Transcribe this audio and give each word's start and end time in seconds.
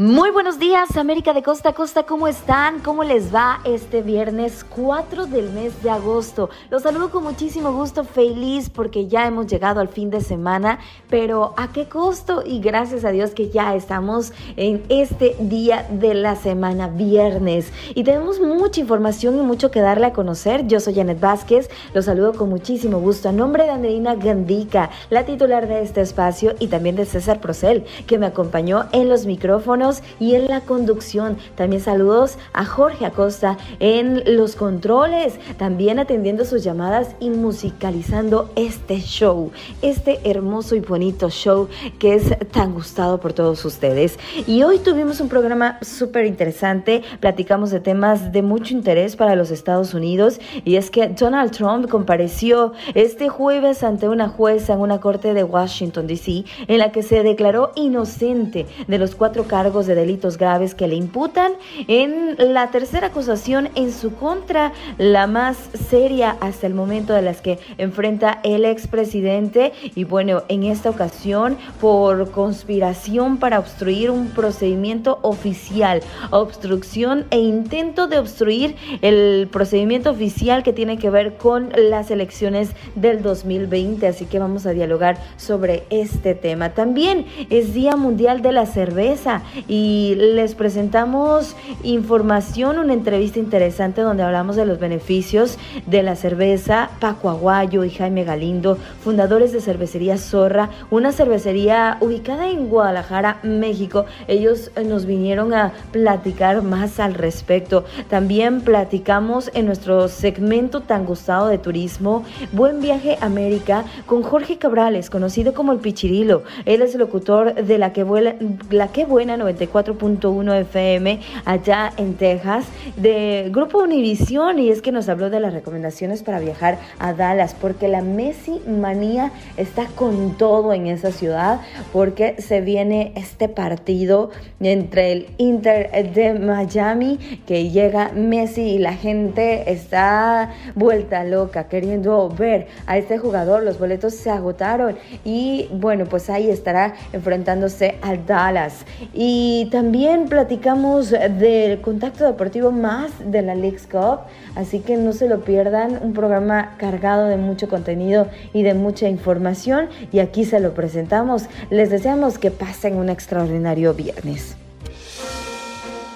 Muy 0.00 0.30
buenos 0.30 0.60
días, 0.60 0.96
América 0.96 1.32
de 1.32 1.42
Costa 1.42 1.70
a 1.70 1.72
Costa, 1.72 2.04
¿cómo 2.04 2.28
están? 2.28 2.78
¿Cómo 2.78 3.02
les 3.02 3.34
va 3.34 3.58
este 3.64 4.00
viernes 4.00 4.62
4 4.62 5.26
del 5.26 5.50
mes 5.50 5.82
de 5.82 5.90
agosto? 5.90 6.50
Los 6.70 6.84
saludo 6.84 7.10
con 7.10 7.24
muchísimo 7.24 7.72
gusto, 7.72 8.04
feliz 8.04 8.70
porque 8.70 9.08
ya 9.08 9.26
hemos 9.26 9.48
llegado 9.48 9.80
al 9.80 9.88
fin 9.88 10.08
de 10.08 10.20
semana, 10.20 10.78
pero 11.10 11.52
¿a 11.56 11.72
qué 11.72 11.88
costo? 11.88 12.44
Y 12.46 12.60
gracias 12.60 13.04
a 13.04 13.10
Dios 13.10 13.32
que 13.32 13.50
ya 13.50 13.74
estamos 13.74 14.32
en 14.56 14.84
este 14.88 15.34
día 15.40 15.84
de 15.90 16.14
la 16.14 16.36
semana, 16.36 16.86
viernes. 16.86 17.72
Y 17.96 18.04
tenemos 18.04 18.38
mucha 18.38 18.80
información 18.80 19.36
y 19.36 19.42
mucho 19.42 19.72
que 19.72 19.80
darle 19.80 20.06
a 20.06 20.12
conocer. 20.12 20.68
Yo 20.68 20.78
soy 20.78 20.94
Janet 20.94 21.18
Vázquez, 21.18 21.70
los 21.92 22.04
saludo 22.04 22.34
con 22.34 22.50
muchísimo 22.50 23.00
gusto 23.00 23.30
a 23.30 23.32
nombre 23.32 23.64
de 23.64 23.70
Andreina 23.70 24.14
Gandica, 24.14 24.90
la 25.10 25.24
titular 25.24 25.66
de 25.66 25.82
este 25.82 26.02
espacio, 26.02 26.54
y 26.60 26.68
también 26.68 26.94
de 26.94 27.04
César 27.04 27.40
Procel, 27.40 27.84
que 28.06 28.18
me 28.18 28.26
acompañó 28.26 28.84
en 28.92 29.08
los 29.08 29.26
micrófonos 29.26 29.87
y 30.20 30.34
en 30.34 30.46
la 30.48 30.60
conducción. 30.60 31.36
También 31.54 31.82
saludos 31.82 32.38
a 32.52 32.64
Jorge 32.64 33.06
Acosta 33.06 33.56
en 33.80 34.36
los 34.36 34.56
controles, 34.56 35.38
también 35.56 35.98
atendiendo 35.98 36.44
sus 36.44 36.62
llamadas 36.62 37.14
y 37.20 37.30
musicalizando 37.30 38.50
este 38.56 39.00
show, 39.00 39.50
este 39.82 40.20
hermoso 40.28 40.74
y 40.74 40.80
bonito 40.80 41.30
show 41.30 41.68
que 41.98 42.14
es 42.14 42.34
tan 42.50 42.74
gustado 42.74 43.20
por 43.20 43.32
todos 43.32 43.64
ustedes. 43.64 44.18
Y 44.46 44.62
hoy 44.62 44.78
tuvimos 44.78 45.20
un 45.20 45.28
programa 45.28 45.78
súper 45.82 46.26
interesante, 46.26 47.02
platicamos 47.20 47.70
de 47.70 47.80
temas 47.80 48.32
de 48.32 48.42
mucho 48.42 48.74
interés 48.74 49.16
para 49.16 49.36
los 49.36 49.50
Estados 49.50 49.94
Unidos 49.94 50.40
y 50.64 50.76
es 50.76 50.90
que 50.90 51.08
Donald 51.08 51.52
Trump 51.52 51.88
compareció 51.88 52.72
este 52.94 53.28
jueves 53.28 53.82
ante 53.82 54.08
una 54.08 54.28
jueza 54.28 54.74
en 54.74 54.80
una 54.80 55.00
corte 55.00 55.34
de 55.34 55.44
Washington, 55.44 56.06
D.C., 56.06 56.44
en 56.66 56.78
la 56.78 56.92
que 56.92 57.02
se 57.02 57.22
declaró 57.22 57.72
inocente 57.76 58.66
de 58.86 58.98
los 58.98 59.14
cuatro 59.14 59.44
cargos 59.44 59.77
de 59.86 59.94
delitos 59.94 60.38
graves 60.38 60.74
que 60.74 60.88
le 60.88 60.94
imputan. 60.94 61.52
En 61.86 62.36
la 62.52 62.70
tercera 62.70 63.08
acusación 63.08 63.70
en 63.74 63.92
su 63.92 64.14
contra, 64.14 64.72
la 64.98 65.26
más 65.26 65.56
seria 65.88 66.36
hasta 66.40 66.66
el 66.66 66.74
momento 66.74 67.12
de 67.12 67.22
las 67.22 67.40
que 67.40 67.58
enfrenta 67.78 68.40
el 68.42 68.64
expresidente. 68.64 69.72
Y 69.94 70.04
bueno, 70.04 70.42
en 70.48 70.64
esta 70.64 70.90
ocasión 70.90 71.56
por 71.80 72.30
conspiración 72.30 73.38
para 73.38 73.58
obstruir 73.58 74.10
un 74.10 74.28
procedimiento 74.28 75.18
oficial, 75.22 76.00
obstrucción 76.30 77.26
e 77.30 77.38
intento 77.38 78.06
de 78.06 78.18
obstruir 78.18 78.76
el 79.02 79.48
procedimiento 79.50 80.10
oficial 80.10 80.62
que 80.62 80.72
tiene 80.72 80.98
que 80.98 81.10
ver 81.10 81.36
con 81.36 81.70
las 81.76 82.10
elecciones 82.10 82.70
del 82.94 83.22
2020, 83.22 84.06
así 84.06 84.26
que 84.26 84.38
vamos 84.38 84.66
a 84.66 84.72
dialogar 84.72 85.18
sobre 85.36 85.84
este 85.90 86.34
tema. 86.34 86.70
También 86.70 87.26
es 87.50 87.74
Día 87.74 87.96
Mundial 87.96 88.42
de 88.42 88.52
la 88.52 88.66
Cerveza 88.66 89.42
y 89.68 90.14
les 90.16 90.54
presentamos 90.54 91.54
información, 91.82 92.78
una 92.78 92.94
entrevista 92.94 93.38
interesante 93.38 94.00
donde 94.00 94.22
hablamos 94.22 94.56
de 94.56 94.64
los 94.64 94.80
beneficios 94.80 95.58
de 95.86 96.02
la 96.02 96.16
cerveza. 96.16 96.90
Paco 97.00 97.28
Aguayo 97.28 97.84
y 97.84 97.90
Jaime 97.90 98.24
Galindo, 98.24 98.78
fundadores 99.02 99.52
de 99.52 99.60
Cervecería 99.60 100.16
Zorra, 100.16 100.70
una 100.90 101.12
cervecería 101.12 101.98
ubicada 102.00 102.48
en 102.48 102.68
Guadalajara, 102.68 103.38
México. 103.42 104.06
Ellos 104.26 104.70
eh, 104.74 104.84
nos 104.84 105.04
vinieron 105.04 105.52
a 105.52 105.72
platicar 105.92 106.62
más 106.62 106.98
al 106.98 107.14
respecto. 107.14 107.84
También 108.08 108.62
platicamos 108.62 109.50
en 109.54 109.66
nuestro 109.66 110.08
segmento 110.08 110.80
tan 110.80 111.04
gustado 111.04 111.48
de 111.48 111.58
turismo, 111.58 112.24
Buen 112.52 112.80
Viaje 112.80 113.18
América, 113.20 113.84
con 114.06 114.22
Jorge 114.22 114.56
Cabrales, 114.56 115.10
conocido 115.10 115.52
como 115.52 115.72
el 115.72 115.78
Pichirilo. 115.78 116.42
Él 116.64 116.82
es 116.82 116.94
el 116.94 117.00
locutor 117.00 117.54
de 117.54 117.78
La 117.78 117.92
Que, 117.92 118.04
Vuela, 118.04 118.36
la 118.70 118.88
que 118.88 119.04
Buena 119.04 119.36
94.1 119.58 120.60
FM 120.60 121.20
allá 121.44 121.92
en 121.96 122.14
Texas 122.14 122.66
de 122.96 123.50
Grupo 123.52 123.78
Univisión 123.78 124.58
y 124.58 124.70
es 124.70 124.82
que 124.82 124.92
nos 124.92 125.08
habló 125.08 125.30
de 125.30 125.40
las 125.40 125.52
recomendaciones 125.52 126.22
para 126.22 126.38
viajar 126.38 126.78
a 126.98 127.12
Dallas 127.12 127.54
porque 127.60 127.88
la 127.88 128.02
Messi 128.02 128.60
manía 128.66 129.32
está 129.56 129.86
con 129.86 130.36
todo 130.36 130.72
en 130.72 130.86
esa 130.86 131.12
ciudad 131.12 131.60
porque 131.92 132.40
se 132.40 132.60
viene 132.60 133.12
este 133.16 133.48
partido 133.48 134.30
entre 134.60 135.12
el 135.12 135.26
Inter 135.38 136.12
de 136.12 136.34
Miami 136.34 137.18
que 137.46 137.70
llega 137.70 138.10
Messi 138.12 138.62
y 138.62 138.78
la 138.78 138.94
gente 138.94 139.72
está 139.72 140.52
vuelta 140.74 141.24
loca 141.24 141.68
queriendo 141.68 142.28
ver 142.28 142.68
a 142.86 142.98
este 142.98 143.18
jugador. 143.18 143.62
Los 143.62 143.78
boletos 143.78 144.14
se 144.14 144.30
agotaron 144.30 144.96
y 145.24 145.68
bueno 145.72 146.06
pues 146.06 146.30
ahí 146.30 146.50
estará 146.50 146.94
enfrentándose 147.12 147.96
al 148.02 148.26
Dallas. 148.26 148.84
Y 149.14 149.37
también 149.70 150.28
platicamos 150.28 151.10
del 151.10 151.80
contacto 151.80 152.24
deportivo 152.24 152.72
más 152.72 153.10
de 153.24 153.42
la 153.42 153.54
Leagues 153.54 153.86
Cup, 153.86 154.20
así 154.54 154.80
que 154.80 154.96
no 154.96 155.12
se 155.12 155.28
lo 155.28 155.44
pierdan, 155.44 155.98
un 156.02 156.12
programa 156.12 156.76
cargado 156.78 157.26
de 157.26 157.36
mucho 157.36 157.68
contenido 157.68 158.28
y 158.52 158.62
de 158.62 158.74
mucha 158.74 159.08
información 159.08 159.88
y 160.12 160.20
aquí 160.20 160.44
se 160.44 160.60
lo 160.60 160.74
presentamos. 160.74 161.44
Les 161.70 161.90
deseamos 161.90 162.38
que 162.38 162.50
pasen 162.50 162.96
un 162.96 163.10
extraordinario 163.10 163.94
viernes. 163.94 164.56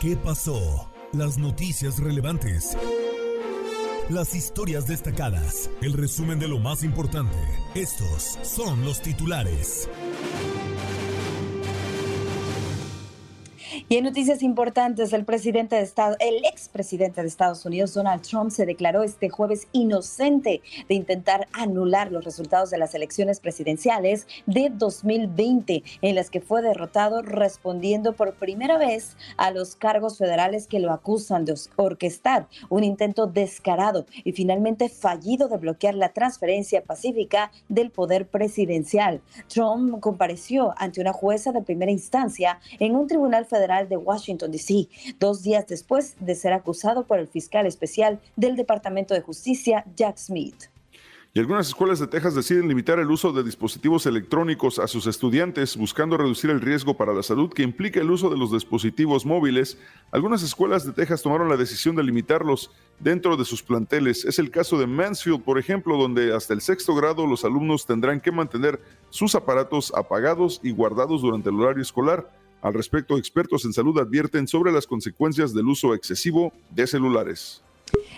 ¿Qué 0.00 0.16
pasó? 0.16 0.88
Las 1.12 1.38
noticias 1.38 1.99
relevantes. 1.99 2.77
Las 4.09 4.34
historias 4.34 4.87
destacadas. 4.87 5.71
El 5.81 5.93
resumen 5.93 6.38
de 6.38 6.49
lo 6.49 6.59
más 6.59 6.82
importante. 6.82 7.37
Estos 7.75 8.38
son 8.43 8.84
los 8.84 9.00
titulares. 9.00 9.88
Y 13.92 13.98
en 13.98 14.04
noticias 14.04 14.42
importantes, 14.42 15.12
el 15.12 15.26
presidente 15.26 15.76
de 15.76 15.82
Estado, 15.82 16.16
el 16.19 16.47
expresidente 16.47 17.20
de 17.20 17.28
Estados 17.28 17.66
Unidos, 17.66 17.92
Donald 17.92 18.22
Trump, 18.22 18.50
se 18.50 18.64
declaró 18.64 19.03
este 19.03 19.28
jueves 19.28 19.69
inocente 19.72 20.62
de 20.88 20.94
intentar 20.94 21.47
anular 21.53 22.10
los 22.10 22.25
resultados 22.25 22.70
de 22.70 22.78
las 22.78 22.94
elecciones 22.94 23.38
presidenciales 23.38 24.26
de 24.47 24.70
2020, 24.72 25.82
en 26.00 26.14
las 26.14 26.31
que 26.31 26.41
fue 26.41 26.62
derrotado 26.62 27.20
respondiendo 27.20 28.14
por 28.14 28.32
primera 28.32 28.78
vez 28.78 29.14
a 29.36 29.50
los 29.50 29.76
cargos 29.76 30.16
federales 30.16 30.69
que 30.69 30.81
lo 30.81 30.91
acusan 30.91 31.44
de 31.44 31.54
orquestar 31.76 32.48
un 32.70 32.84
intento 32.84 33.26
descarado 33.26 34.06
y 34.25 34.32
finalmente 34.32 34.88
fallido 34.88 35.49
de 35.49 35.58
bloquear 35.58 35.96
la 35.96 36.14
transferencia 36.14 36.82
pacífica 36.82 37.52
del 37.69 37.90
poder 37.90 38.26
presidencial. 38.26 39.20
Trump 39.49 40.00
compareció 40.00 40.72
ante 40.78 41.02
una 41.02 41.12
jueza 41.12 41.52
de 41.52 41.61
primera 41.61 41.93
instancia 41.93 42.58
en 42.78 42.96
un 42.96 43.06
tribunal 43.06 43.44
federal 43.44 43.81
de 43.88 43.96
Washington, 43.96 44.50
D.C., 44.50 44.88
dos 45.19 45.43
días 45.43 45.67
después 45.67 46.17
de 46.20 46.34
ser 46.34 46.52
acusado 46.52 47.06
por 47.06 47.19
el 47.19 47.29
fiscal 47.29 47.67
especial 47.67 48.20
del 48.37 48.56
Departamento 48.56 49.14
de 49.14 49.20
Justicia, 49.20 49.84
Jack 49.96 50.19
Smith. 50.19 50.73
Y 51.34 51.40
algunas 51.40 51.69
escuelas 51.69 51.99
de 51.99 52.06
Texas 52.08 52.34
deciden 52.34 52.69
limitar 52.69 52.99
el 52.99 53.11
uso 53.11 53.32
de 53.32 53.43
dispositivos 53.43 54.05
electrónicos 54.05 54.79
a 54.79 54.87
sus 54.87 55.06
estudiantes, 55.06 55.79
buscando 55.79 56.19
reducir 56.19 56.50
el 56.50 56.61
riesgo 56.61 56.94
para 56.94 57.14
la 57.14 57.23
salud 57.23 57.50
que 57.50 57.62
implica 57.62 58.00
el 58.00 58.11
uso 58.11 58.29
de 58.29 58.37
los 58.37 58.52
dispositivos 58.52 59.25
móviles. 59.25 59.79
Algunas 60.11 60.43
escuelas 60.43 60.84
de 60.84 60.93
Texas 60.93 61.23
tomaron 61.23 61.49
la 61.49 61.56
decisión 61.56 61.96
de 61.96 62.02
limitarlos 62.02 62.70
dentro 63.00 63.38
de 63.38 63.46
sus 63.46 63.62
planteles. 63.62 64.26
Es 64.26 64.38
el 64.38 64.50
caso 64.50 64.79
de 64.79 64.87
Mansfield, 64.87 65.43
por 65.43 65.58
ejemplo, 65.58 65.96
donde 65.96 66.37
hasta 66.37 66.52
el 66.52 66.61
sexto 66.61 66.94
grado 66.94 67.26
los 67.26 67.46
alumnos 67.46 67.87
tendrán 67.87 68.20
que 68.20 68.31
mantener 68.31 68.79
sus 69.08 69.34
aparatos 69.34 69.90
apagados 69.96 70.61
y 70.62 70.73
guardados 70.73 71.23
durante 71.23 71.49
el 71.49 71.58
horario 71.58 71.81
escolar. 71.81 72.31
Al 72.62 72.75
respecto, 72.75 73.19
expertos 73.19 73.64
en 73.64 73.73
salud 73.73 73.99
advierten 73.99 74.47
sobre 74.47 74.70
las 74.70 74.87
consecuencias 74.87 75.53
del 75.53 75.67
uso 75.67 75.94
excesivo 75.94 76.53
de 76.70 76.87
celulares. 76.87 77.62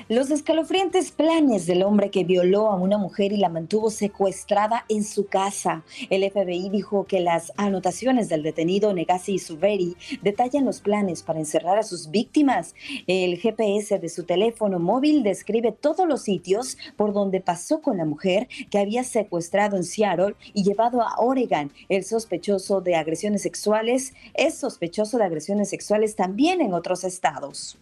Los 0.08 0.30
escalofriantes 0.30 1.12
planes 1.12 1.66
del 1.66 1.82
hombre 1.82 2.10
que 2.10 2.24
violó 2.24 2.68
a 2.68 2.76
una 2.76 2.98
mujer 2.98 3.32
y 3.32 3.38
la 3.38 3.48
mantuvo 3.48 3.90
secuestrada 3.90 4.84
en 4.88 5.02
su 5.02 5.26
casa. 5.26 5.84
El 6.10 6.30
FBI 6.30 6.68
dijo 6.68 7.06
que 7.06 7.20
las 7.20 7.52
anotaciones 7.56 8.28
del 8.28 8.42
detenido 8.42 8.92
Negasi 8.92 9.38
Suveri 9.38 9.96
detallan 10.22 10.64
los 10.64 10.80
planes 10.80 11.22
para 11.22 11.38
encerrar 11.38 11.78
a 11.78 11.82
sus 11.82 12.10
víctimas. 12.10 12.74
El 13.06 13.38
GPS 13.38 13.98
de 13.98 14.08
su 14.08 14.24
teléfono 14.24 14.78
móvil 14.78 15.22
describe 15.22 15.72
todos 15.72 16.06
los 16.06 16.22
sitios 16.22 16.76
por 16.96 17.12
donde 17.12 17.40
pasó 17.40 17.80
con 17.80 17.96
la 17.96 18.04
mujer 18.04 18.48
que 18.70 18.78
había 18.78 19.04
secuestrado 19.04 19.76
en 19.76 19.84
Seattle 19.84 20.34
y 20.52 20.64
llevado 20.64 21.00
a 21.00 21.16
Oregon. 21.18 21.72
El 21.88 22.04
sospechoso 22.04 22.80
de 22.80 22.96
agresiones 22.96 23.42
sexuales 23.42 24.12
es 24.34 24.54
sospechoso 24.54 25.18
de 25.18 25.24
agresiones 25.24 25.70
sexuales 25.70 26.16
también 26.16 26.60
en 26.60 26.74
otros 26.74 27.04
estados. 27.04 27.78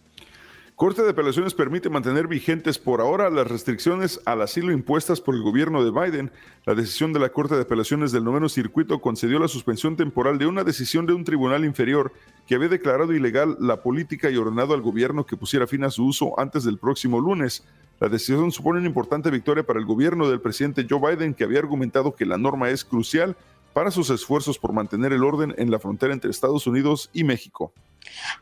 Corte 0.83 1.01
de 1.01 1.11
Apelaciones 1.11 1.53
permite 1.53 1.89
mantener 1.89 2.27
vigentes 2.27 2.77
por 2.77 2.99
ahora 2.99 3.29
las 3.29 3.47
restricciones 3.47 4.19
al 4.25 4.41
asilo 4.41 4.73
impuestas 4.73 5.21
por 5.21 5.33
el 5.33 5.41
gobierno 5.41 5.81
de 5.81 5.91
Biden. 5.91 6.29
La 6.65 6.75
decisión 6.75 7.13
de 7.13 7.21
la 7.21 7.29
Corte 7.29 7.55
de 7.55 7.61
Apelaciones 7.61 8.11
del 8.11 8.25
Noveno 8.25 8.49
Circuito 8.49 8.99
concedió 8.99 9.39
la 9.39 9.47
suspensión 9.47 9.95
temporal 9.95 10.37
de 10.37 10.45
una 10.45 10.65
decisión 10.65 11.05
de 11.05 11.13
un 11.13 11.23
tribunal 11.23 11.63
inferior 11.63 12.11
que 12.45 12.55
había 12.55 12.67
declarado 12.67 13.13
ilegal 13.13 13.55
la 13.61 13.81
política 13.81 14.29
y 14.29 14.35
ordenado 14.35 14.73
al 14.73 14.81
gobierno 14.81 15.25
que 15.25 15.37
pusiera 15.37 15.67
fin 15.67 15.85
a 15.85 15.89
su 15.89 16.05
uso 16.05 16.37
antes 16.37 16.65
del 16.65 16.77
próximo 16.77 17.21
lunes. 17.21 17.63
La 18.01 18.09
decisión 18.09 18.51
supone 18.51 18.79
una 18.79 18.87
importante 18.89 19.31
victoria 19.31 19.65
para 19.65 19.79
el 19.79 19.85
gobierno 19.85 20.29
del 20.29 20.41
presidente 20.41 20.85
Joe 20.89 21.15
Biden, 21.15 21.33
que 21.33 21.45
había 21.45 21.59
argumentado 21.59 22.13
que 22.13 22.25
la 22.25 22.37
norma 22.37 22.69
es 22.69 22.83
crucial 22.83 23.37
para 23.73 23.91
sus 23.91 24.09
esfuerzos 24.09 24.57
por 24.57 24.73
mantener 24.73 25.13
el 25.13 25.23
orden 25.23 25.53
en 25.57 25.71
la 25.71 25.79
frontera 25.79 26.13
entre 26.13 26.31
Estados 26.31 26.67
Unidos 26.67 27.09
y 27.13 27.23
México. 27.23 27.73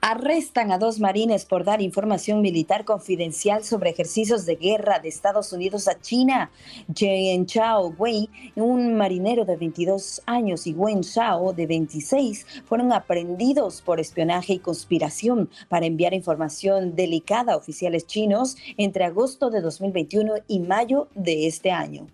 Arrestan 0.01 0.71
a 0.71 0.77
dos 0.77 0.99
marines 0.99 1.45
por 1.45 1.63
dar 1.63 1.81
información 1.81 2.41
militar 2.41 2.85
confidencial 2.85 3.63
sobre 3.63 3.91
ejercicios 3.91 4.45
de 4.45 4.55
guerra 4.55 4.99
de 4.99 5.09
Estados 5.09 5.53
Unidos 5.53 5.87
a 5.87 5.99
China. 5.99 6.51
Jen 6.93 7.45
Chao 7.45 7.93
Wei, 7.97 8.29
un 8.55 8.95
marinero 8.95 9.45
de 9.45 9.57
22 9.57 10.23
años, 10.25 10.67
y 10.67 10.73
Wen 10.73 11.01
Shao, 11.01 11.53
de 11.53 11.67
26, 11.67 12.45
fueron 12.65 12.91
aprendidos 12.91 13.81
por 13.81 13.99
espionaje 13.99 14.53
y 14.53 14.59
conspiración 14.59 15.49
para 15.69 15.85
enviar 15.85 16.13
información 16.13 16.95
delicada 16.95 17.53
a 17.53 17.57
oficiales 17.57 18.05
chinos 18.07 18.57
entre 18.77 19.05
agosto 19.05 19.49
de 19.49 19.61
2021 19.61 20.33
y 20.47 20.59
mayo 20.59 21.07
de 21.15 21.47
este 21.47 21.71
año. 21.71 22.07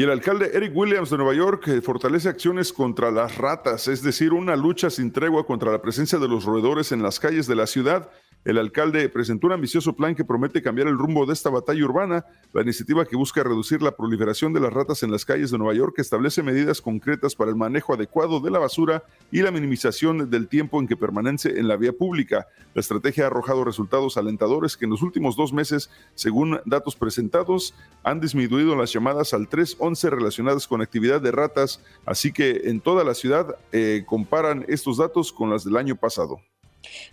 Y 0.00 0.02
el 0.02 0.08
alcalde 0.08 0.52
Eric 0.54 0.74
Williams 0.74 1.10
de 1.10 1.18
Nueva 1.18 1.34
York 1.34 1.68
eh, 1.68 1.82
fortalece 1.82 2.30
acciones 2.30 2.72
contra 2.72 3.10
las 3.10 3.36
ratas, 3.36 3.86
es 3.86 4.02
decir, 4.02 4.32
una 4.32 4.56
lucha 4.56 4.88
sin 4.88 5.12
tregua 5.12 5.44
contra 5.44 5.70
la 5.70 5.82
presencia 5.82 6.18
de 6.18 6.26
los 6.26 6.46
roedores 6.46 6.90
en 6.92 7.02
las 7.02 7.20
calles 7.20 7.46
de 7.46 7.54
la 7.54 7.66
ciudad 7.66 8.08
el 8.44 8.56
alcalde 8.56 9.08
presentó 9.10 9.48
un 9.48 9.52
ambicioso 9.52 9.94
plan 9.94 10.14
que 10.14 10.24
promete 10.24 10.62
cambiar 10.62 10.88
el 10.88 10.96
rumbo 10.96 11.26
de 11.26 11.34
esta 11.34 11.50
batalla 11.50 11.84
urbana. 11.84 12.24
La 12.54 12.62
iniciativa 12.62 13.04
que 13.04 13.16
busca 13.16 13.42
reducir 13.42 13.82
la 13.82 13.94
proliferación 13.94 14.54
de 14.54 14.60
las 14.60 14.72
ratas 14.72 15.02
en 15.02 15.12
las 15.12 15.26
calles 15.26 15.50
de 15.50 15.58
Nueva 15.58 15.74
York 15.74 15.98
establece 15.98 16.42
medidas 16.42 16.80
concretas 16.80 17.34
para 17.34 17.50
el 17.50 17.56
manejo 17.56 17.92
adecuado 17.92 18.40
de 18.40 18.50
la 18.50 18.58
basura 18.58 19.02
y 19.30 19.42
la 19.42 19.50
minimización 19.50 20.30
del 20.30 20.48
tiempo 20.48 20.80
en 20.80 20.88
que 20.88 20.96
permanece 20.96 21.58
en 21.58 21.68
la 21.68 21.76
vía 21.76 21.92
pública. 21.92 22.46
La 22.74 22.80
estrategia 22.80 23.24
ha 23.24 23.26
arrojado 23.26 23.62
resultados 23.62 24.16
alentadores 24.16 24.76
que 24.76 24.86
en 24.86 24.92
los 24.92 25.02
últimos 25.02 25.36
dos 25.36 25.52
meses, 25.52 25.90
según 26.14 26.60
datos 26.64 26.96
presentados, 26.96 27.74
han 28.04 28.20
disminuido 28.20 28.74
las 28.74 28.90
llamadas 28.90 29.34
al 29.34 29.48
311 29.48 30.08
relacionadas 30.08 30.66
con 30.66 30.80
actividad 30.80 31.20
de 31.20 31.30
ratas, 31.30 31.82
así 32.06 32.32
que 32.32 32.62
en 32.64 32.80
toda 32.80 33.04
la 33.04 33.12
ciudad 33.12 33.56
eh, 33.72 34.04
comparan 34.06 34.64
estos 34.68 34.96
datos 34.96 35.30
con 35.30 35.50
las 35.50 35.64
del 35.64 35.76
año 35.76 35.96
pasado. 35.96 36.40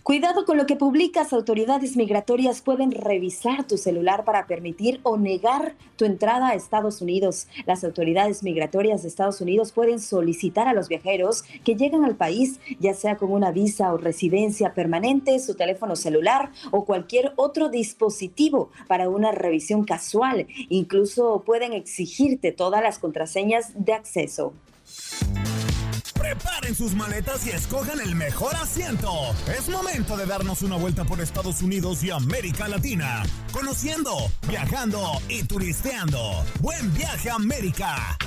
Cuidado 0.02 0.44
con 0.44 0.56
lo 0.56 0.66
que 0.66 0.76
publicas. 0.76 1.32
Autoridades 1.32 1.96
migratorias 1.96 2.62
pueden 2.62 2.90
revisar 2.90 3.66
tu 3.66 3.76
celular 3.76 4.24
para 4.24 4.46
permitir 4.46 5.00
o 5.02 5.16
negar 5.16 5.74
tu 5.96 6.04
entrada 6.04 6.48
a 6.48 6.54
Estados 6.54 7.02
Unidos. 7.02 7.48
Las 7.66 7.84
autoridades 7.84 8.42
migratorias 8.42 9.02
de 9.02 9.08
Estados 9.08 9.40
Unidos 9.40 9.72
pueden 9.72 10.00
solicitar 10.00 10.68
a 10.68 10.72
los 10.72 10.88
viajeros 10.88 11.44
que 11.64 11.76
llegan 11.76 12.04
al 12.04 12.16
país, 12.16 12.60
ya 12.80 12.94
sea 12.94 13.16
con 13.16 13.32
una 13.32 13.50
visa 13.50 13.92
o 13.92 13.98
residencia 13.98 14.74
permanente, 14.74 15.38
su 15.38 15.54
teléfono 15.54 15.96
celular 15.96 16.50
o 16.70 16.84
cualquier 16.84 17.32
otro 17.36 17.68
dispositivo 17.68 18.70
para 18.86 19.08
una 19.08 19.32
revisión 19.32 19.84
casual. 19.84 20.46
Incluso 20.68 21.42
pueden 21.44 21.72
exigirte 21.72 22.52
todas 22.52 22.82
las 22.82 22.98
contraseñas 22.98 23.72
de 23.74 23.92
acceso. 23.92 24.52
Preparen 26.18 26.74
sus 26.74 26.94
maletas 26.94 27.46
y 27.46 27.50
escojan 27.50 28.00
el 28.00 28.14
mejor 28.14 28.54
asiento. 28.56 29.10
Es 29.56 29.68
momento 29.68 30.16
de 30.16 30.26
darnos 30.26 30.62
una 30.62 30.76
vuelta 30.76 31.04
por 31.04 31.20
Estados 31.20 31.62
Unidos 31.62 32.02
y 32.02 32.10
América 32.10 32.66
Latina, 32.66 33.22
conociendo, 33.52 34.16
viajando 34.48 35.22
y 35.28 35.44
turisteando. 35.44 36.44
Buen 36.60 36.92
viaje 36.92 37.30
a 37.30 37.36
América. 37.36 38.18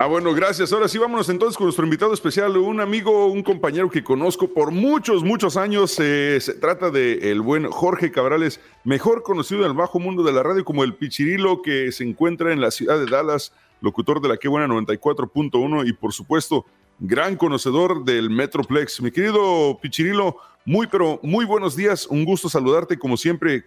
Ah, 0.00 0.06
bueno, 0.06 0.32
gracias. 0.32 0.72
Ahora 0.72 0.86
sí, 0.86 0.96
vámonos 0.96 1.28
entonces 1.28 1.56
con 1.56 1.64
nuestro 1.64 1.84
invitado 1.84 2.14
especial, 2.14 2.56
un 2.56 2.80
amigo, 2.80 3.26
un 3.26 3.42
compañero 3.42 3.90
que 3.90 4.04
conozco 4.04 4.46
por 4.46 4.70
muchos, 4.70 5.24
muchos 5.24 5.56
años. 5.56 5.98
Eh, 5.98 6.38
se 6.40 6.54
trata 6.54 6.92
de 6.92 7.32
el 7.32 7.40
buen 7.40 7.68
Jorge 7.68 8.12
Cabrales, 8.12 8.60
mejor 8.84 9.24
conocido 9.24 9.62
en 9.62 9.72
el 9.72 9.76
bajo 9.76 9.98
mundo 9.98 10.22
de 10.22 10.32
la 10.32 10.44
radio 10.44 10.64
como 10.64 10.84
el 10.84 10.94
Pichirilo, 10.94 11.62
que 11.62 11.90
se 11.90 12.04
encuentra 12.04 12.52
en 12.52 12.60
la 12.60 12.70
ciudad 12.70 12.96
de 12.96 13.06
Dallas, 13.06 13.52
locutor 13.80 14.20
de 14.20 14.28
la 14.28 14.36
Que 14.36 14.46
Buena 14.46 14.72
94.1 14.72 15.88
y, 15.88 15.92
por 15.94 16.12
supuesto, 16.12 16.64
gran 17.00 17.34
conocedor 17.34 18.04
del 18.04 18.30
Metroplex. 18.30 19.02
Mi 19.02 19.10
querido 19.10 19.80
Pichirilo, 19.82 20.36
muy, 20.64 20.86
pero 20.86 21.18
muy 21.24 21.44
buenos 21.44 21.74
días. 21.74 22.06
Un 22.06 22.24
gusto 22.24 22.48
saludarte, 22.48 22.96
como 23.00 23.16
siempre. 23.16 23.64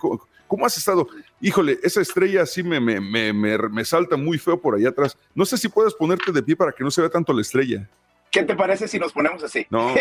¿Cómo 0.48 0.66
has 0.66 0.78
estado? 0.78 1.08
Híjole, 1.42 1.80
esa 1.82 2.02
estrella 2.02 2.46
sí 2.46 2.62
me, 2.62 2.80
me, 2.80 3.00
me, 3.00 3.34
me, 3.34 3.86
salta 3.86 4.16
muy 4.16 4.38
feo 4.38 4.62
por 4.62 4.76
allá 4.76 4.90
atrás. 4.90 5.18
No 5.34 5.44
sé 5.44 5.58
si 5.58 5.70
puedes 5.70 5.94
ponerte 5.96 6.32
de 6.32 6.44
pie 6.44 6.56
para 6.56 6.72
que 6.72 6.84
no 6.84 6.92
se 6.92 7.02
vea 7.02 7.10
tanto 7.10 7.34
la 7.34 7.42
estrella. 7.42 7.90
¿Qué 8.30 8.44
te 8.44 8.56
parece 8.56 8.88
si 8.88 9.00
nos 9.00 9.12
ponemos 9.12 9.44
así? 9.44 9.66
No, 9.70 9.90
no, 9.90 9.96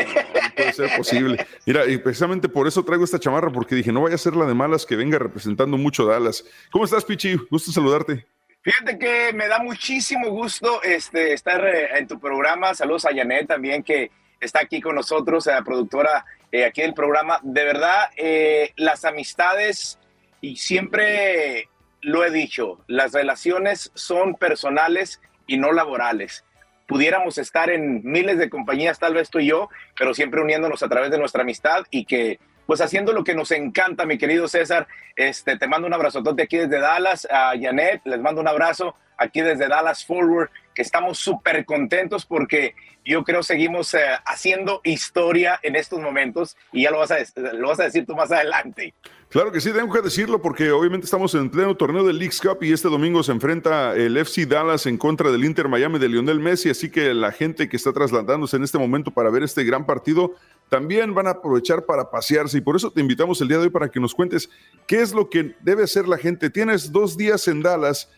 puede 0.57 0.73
ser 0.73 0.97
posible. 0.97 1.47
Mira, 1.67 1.87
y 1.87 1.97
precisamente 1.99 2.49
por 2.49 2.69
eso 2.69 2.85
traigo 2.85 3.05
esta 3.05 3.19
chamarra, 3.19 3.51
porque 3.51 3.75
dije, 3.75 3.91
no 3.91 4.03
vaya 4.03 4.15
a 4.15 4.19
ser 4.19 4.37
la 4.37 4.45
de 4.45 4.55
malas 4.55 4.85
que 4.85 4.97
venga 4.97 5.19
representando 5.19 5.77
mucho 5.79 6.07
Dallas. 6.07 6.45
¿Cómo 6.71 6.85
estás, 6.85 7.05
Pichi? 7.05 7.37
Gusto 7.51 7.73
saludarte. 7.73 8.27
Fíjate 8.63 8.99
que 8.99 9.33
me 9.33 9.49
da 9.49 9.59
muchísimo 9.59 10.29
gusto 10.29 10.83
este, 10.83 11.33
estar 11.33 11.65
eh, 11.67 11.99
en 11.99 12.07
tu 12.07 12.21
programa. 12.21 12.75
Saludos 12.75 13.07
a 13.07 13.15
Janet 13.15 13.49
también, 13.49 13.83
que 13.83 14.11
está 14.39 14.61
aquí 14.61 14.81
con 14.83 14.95
nosotros, 14.95 15.47
la 15.47 15.65
productora 15.65 16.27
eh, 16.53 16.67
aquí 16.67 16.83
del 16.83 16.93
programa. 16.93 17.41
De 17.43 17.65
verdad, 17.65 18.11
eh, 18.17 18.73
las 18.77 19.07
amistades 19.07 19.99
y 20.41 20.57
siempre 20.57 21.69
lo 22.03 22.25
he 22.25 22.31
dicho, 22.31 22.83
las 22.87 23.13
relaciones 23.13 23.91
son 23.95 24.35
personales 24.35 25.21
y 25.47 25.59
no 25.59 25.73
laborales. 25.73 26.45
Pudiéramos 26.87 27.39
estar 27.39 27.71
en 27.71 28.01
miles 28.05 28.39
de 28.39 28.51
compañías, 28.51 28.99
tal 28.99 29.15
vez 29.15 29.31
tú 29.31 29.39
y 29.39 29.47
yo, 29.47 29.69
pero 29.99 30.15
siempre 30.15 30.41
uniéndonos 30.41 30.83
a 30.83 30.89
través 30.89 31.11
de 31.11 31.19
nuestra 31.19 31.43
amistad 31.43 31.85
y 31.91 32.05
que 32.05 32.41
pues 32.71 32.81
haciendo 32.81 33.13
lo 33.13 33.25
que 33.25 33.35
nos 33.35 33.51
encanta, 33.51 34.07
mi 34.07 34.17
querido 34.17 34.47
César. 34.47 34.87
Este, 35.17 35.59
te 35.59 35.67
mando 35.67 35.89
un 35.89 35.93
abrazotote 35.93 36.45
aquí 36.45 36.57
desde 36.57 36.79
Dallas, 36.79 37.27
a 37.29 37.53
Janet, 37.61 38.01
les 38.05 38.21
mando 38.21 38.41
un 38.41 38.47
abrazo 38.47 38.95
aquí 39.19 39.41
desde 39.41 39.67
Dallas 39.67 40.05
Forward, 40.05 40.51
que 40.73 40.83
estamos 40.83 41.19
súper 41.19 41.65
contentos 41.65 42.25
porque 42.25 42.77
yo 43.05 43.25
creo 43.25 43.43
seguimos 43.43 43.93
eh, 43.95 44.05
haciendo 44.25 44.81
historia 44.85 45.59
en 45.65 45.75
estos 45.75 45.99
momentos 45.99 46.57
y 46.71 46.85
ya 46.85 46.93
lo 46.93 46.99
vas, 46.99 47.11
a, 47.11 47.17
lo 47.55 47.69
vas 47.69 47.81
a 47.81 47.85
decir 47.85 48.07
tú 48.07 48.15
más 48.15 48.31
adelante. 48.31 48.95
Claro 49.31 49.53
que 49.53 49.61
sí, 49.61 49.73
tengo 49.73 49.95
que 49.95 50.03
decirlo 50.03 50.43
porque 50.43 50.73
obviamente 50.73 51.05
estamos 51.05 51.37
en 51.37 51.51
pleno 51.51 51.77
torneo 51.77 52.05
del 52.05 52.19
Leagues 52.19 52.41
Cup 52.41 52.65
y 52.65 52.73
este 52.73 52.89
domingo 52.89 53.23
se 53.23 53.31
enfrenta 53.31 53.95
el 53.95 54.17
FC 54.17 54.45
Dallas 54.45 54.87
en 54.87 54.99
contra 54.99 55.31
del 55.31 55.45
Inter 55.45 55.69
Miami 55.69 56.01
de 56.01 56.09
Lionel 56.09 56.41
Messi, 56.41 56.69
así 56.69 56.91
que 56.91 57.15
la 57.15 57.31
gente 57.31 57.69
que 57.69 57.77
está 57.77 57.93
trasladándose 57.93 58.57
en 58.57 58.65
este 58.65 58.77
momento 58.77 59.13
para 59.13 59.31
ver 59.31 59.45
este 59.45 59.63
gran 59.63 59.87
partido 59.87 60.35
también 60.69 61.15
van 61.15 61.29
a 61.29 61.31
aprovechar 61.31 61.87
para 61.87 62.11
pasearse 62.11 62.59
y 62.59 62.61
por 62.61 62.75
eso 62.75 62.91
te 62.91 63.01
invitamos 63.01 63.41
el 63.41 63.47
día 63.47 63.59
de 63.59 63.65
hoy 63.65 63.71
para 63.71 63.89
que 63.89 64.01
nos 64.01 64.17
cuentes 64.17 64.51
qué 64.89 65.01
es 65.01 65.15
lo 65.15 65.31
que 65.31 65.55
debe 65.61 65.85
hacer 65.85 66.09
la 66.09 66.19
gente. 66.19 66.51
Tienes 66.51 66.91
dos 66.91 67.17
días 67.17 67.47
en 67.47 67.63
Dallas, 67.63 68.11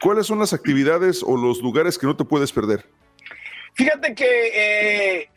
¿cuáles 0.00 0.28
son 0.28 0.38
las 0.38 0.52
actividades 0.52 1.24
o 1.24 1.36
los 1.36 1.60
lugares 1.60 1.98
que 1.98 2.06
no 2.06 2.16
te 2.16 2.24
puedes 2.24 2.52
perder? 2.52 2.86
Fíjate 3.74 4.14
que 4.14 4.26
eh, 4.54 5.28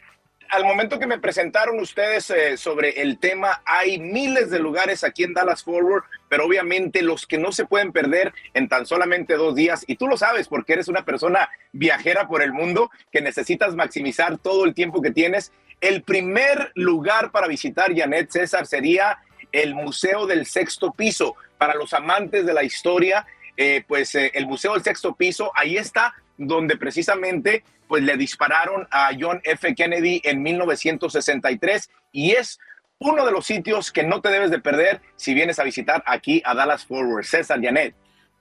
al 0.50 0.64
momento 0.64 1.00
que 1.00 1.08
me 1.08 1.20
presentaron 1.20 1.80
ustedes 1.80 2.30
eh, 2.30 2.58
sobre 2.58 3.02
el 3.02 3.20
tema, 3.20 3.62
hay 3.66 4.00
miles 4.00 4.50
de 4.50 4.60
lugares 4.60 5.04
aquí 5.04 5.24
en 5.24 5.34
Dallas 5.34 5.64
Forward, 5.64 6.04
pero 6.30 6.46
obviamente 6.46 7.02
los 7.02 7.26
que 7.26 7.38
no 7.38 7.52
se 7.52 7.66
pueden 7.66 7.92
perder 7.92 8.34
en 8.54 8.68
tan 8.68 8.86
solamente 8.86 9.36
dos 9.36 9.56
días, 9.56 9.84
y 9.88 9.96
tú 9.96 10.08
lo 10.08 10.18
sabes 10.18 10.48
porque 10.48 10.74
eres 10.74 10.88
una 10.88 11.06
persona 11.06 11.50
viajera 11.72 12.28
por 12.28 12.42
el 12.42 12.54
mundo, 12.54 12.92
que 13.12 13.22
necesitas 13.22 13.76
maximizar 13.76 14.38
todo 14.38 14.66
el 14.66 14.74
tiempo 14.74 15.02
que 15.02 15.12
tienes. 15.12 15.52
El 15.82 16.04
primer 16.04 16.72
lugar 16.76 17.32
para 17.32 17.48
visitar, 17.48 17.96
Janet 17.96 18.32
César, 18.32 18.66
sería 18.66 19.20
el 19.52 19.76
Museo 19.76 20.26
del 20.26 20.46
Sexto 20.46 20.92
Piso. 20.92 21.36
Para 21.58 21.76
los 21.76 21.94
amantes 21.94 22.46
de 22.46 22.54
la 22.54 22.64
historia, 22.64 23.26
eh, 23.58 23.84
pues 23.88 24.14
eh, 24.16 24.32
el 24.34 24.48
Museo 24.48 24.74
del 24.74 24.84
Sexto 24.84 25.16
Piso, 25.16 25.52
ahí 25.56 25.78
está 25.78 26.14
donde 26.38 26.78
precisamente 26.78 27.64
pues 27.88 28.04
le 28.04 28.18
dispararon 28.18 28.88
a 28.92 29.12
John 29.20 29.42
F. 29.44 29.74
Kennedy 29.76 30.22
en 30.24 30.42
1963 30.42 31.90
y 32.12 32.32
es 32.32 32.60
uno 33.00 33.26
de 33.26 33.32
los 33.32 33.46
sitios 33.46 33.92
que 33.92 34.04
no 34.04 34.22
te 34.22 34.30
debes 34.30 34.52
de 34.52 34.60
perder 34.60 35.02
si 35.16 35.34
vienes 35.34 35.60
a 35.60 35.64
visitar 35.64 36.04
aquí 36.06 36.42
a 36.46 36.56
Dallas 36.56 36.86
Forward. 36.86 37.26
César 37.26 37.62
Janet. 37.62 37.96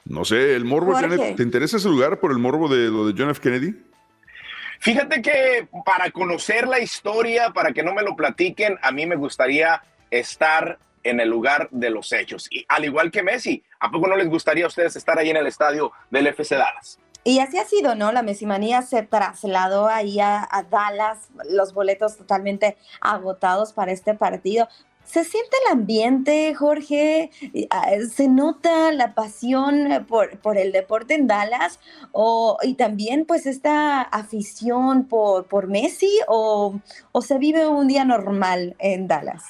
No 0.04 0.24
sé, 0.24 0.54
el 0.54 0.64
morbo, 0.64 0.94
Janet, 0.94 1.36
¿te 1.36 1.42
interesa 1.42 1.78
ese 1.78 1.88
lugar 1.88 2.20
por 2.20 2.30
el 2.30 2.38
morbo 2.38 2.68
de 2.68 2.90
lo 2.90 3.06
de 3.06 3.14
John 3.16 3.30
F. 3.30 3.40
Kennedy? 3.40 3.74
Fíjate 4.80 5.22
que 5.22 5.66
para 5.84 6.10
conocer 6.10 6.68
la 6.68 6.78
historia, 6.78 7.50
para 7.50 7.72
que 7.72 7.82
no 7.82 7.94
me 7.94 8.02
lo 8.02 8.14
platiquen, 8.14 8.78
a 8.82 8.92
mí 8.92 9.06
me 9.06 9.16
gustaría 9.16 9.82
estar 10.10 10.78
en 11.02 11.20
el 11.20 11.28
lugar 11.30 11.68
de 11.70 11.90
los 11.90 12.12
hechos. 12.12 12.48
Y 12.50 12.66
al 12.68 12.84
igual 12.84 13.10
que 13.10 13.22
Messi, 13.22 13.62
¿a 13.80 13.90
poco 13.90 14.08
no 14.08 14.16
les 14.16 14.28
gustaría 14.28 14.64
a 14.64 14.68
ustedes 14.68 14.96
estar 14.96 15.18
ahí 15.18 15.30
en 15.30 15.36
el 15.36 15.46
estadio 15.46 15.92
del 16.10 16.26
FC 16.26 16.56
Dallas? 16.56 16.98
Y 17.26 17.38
así 17.38 17.57
ha 17.59 17.64
sido, 17.64 17.95
¿no? 17.95 18.12
La 18.12 18.23
Mesimanía 18.23 18.83
se 18.83 19.02
trasladó 19.02 19.88
ahí 19.88 20.21
a, 20.21 20.47
Dallas, 20.71 21.31
los 21.49 21.73
boletos 21.73 22.19
totalmente 22.19 22.76
agotados 23.00 23.73
para 23.73 23.93
este 23.93 24.12
partido. 24.12 24.69
¿Se 25.04 25.25
siente 25.25 25.57
el 25.64 25.73
ambiente, 25.73 26.54
Jorge? 26.54 27.31
Ah, 27.71 27.93
¿Se 28.14 28.28
nota 28.28 28.93
la 28.93 29.14
pasión 29.14 30.04
por, 30.07 30.38
por 30.38 30.59
el 30.59 30.71
deporte 30.73 31.14
en 31.14 31.26
Dallas? 31.26 31.81
O, 32.12 32.59
y 32.62 32.75
también 32.75 33.25
pues 33.25 33.47
esta 33.47 34.02
afición 34.02 35.04
por, 35.04 35.47
por 35.47 35.66
Messi 35.66 36.11
o, 36.28 36.78
o 37.12 37.23
se 37.23 37.38
vive 37.38 37.66
un 37.66 37.88
día 37.88 38.04
normal 38.04 38.76
en 38.78 39.09
Dallas? 39.09 39.45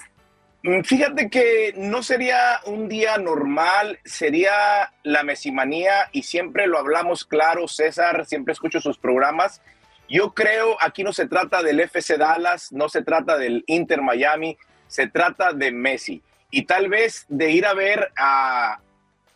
Mm, 0.65 0.81
fíjate 0.81 1.29
que 1.29 1.75
no 1.77 2.03
sería 2.03 2.59
un 2.65 2.89
día 2.89 3.19
normal, 3.19 3.99
sería 4.03 4.95
la 5.03 5.23
mesimanía 5.23 6.09
y 6.11 6.23
siempre 6.23 6.67
lo 6.67 6.79
hablamos 6.79 7.27
claro, 7.27 7.69
César, 7.69 8.25
siempre 8.25 8.53
escucho 8.53 8.81
sus 8.81 8.97
programas. 8.97 9.61
Yo 10.09 10.33
creo 10.33 10.79
aquí 10.81 11.05
no 11.05 11.13
se 11.13 11.29
trata 11.29 11.63
del 11.63 11.81
FC 11.81 12.17
Dallas, 12.17 12.73
no 12.73 12.89
se 12.89 13.03
trata 13.03 13.37
del 13.37 13.63
Inter 13.67 14.01
Miami, 14.01 14.57
se 14.87 15.07
trata 15.07 15.53
de 15.53 15.71
Messi. 15.71 16.23
Y 16.51 16.63
tal 16.63 16.89
vez 16.89 17.27
de 17.29 17.51
ir 17.51 17.67
a 17.67 17.75
ver 17.75 18.11
a, 18.17 18.81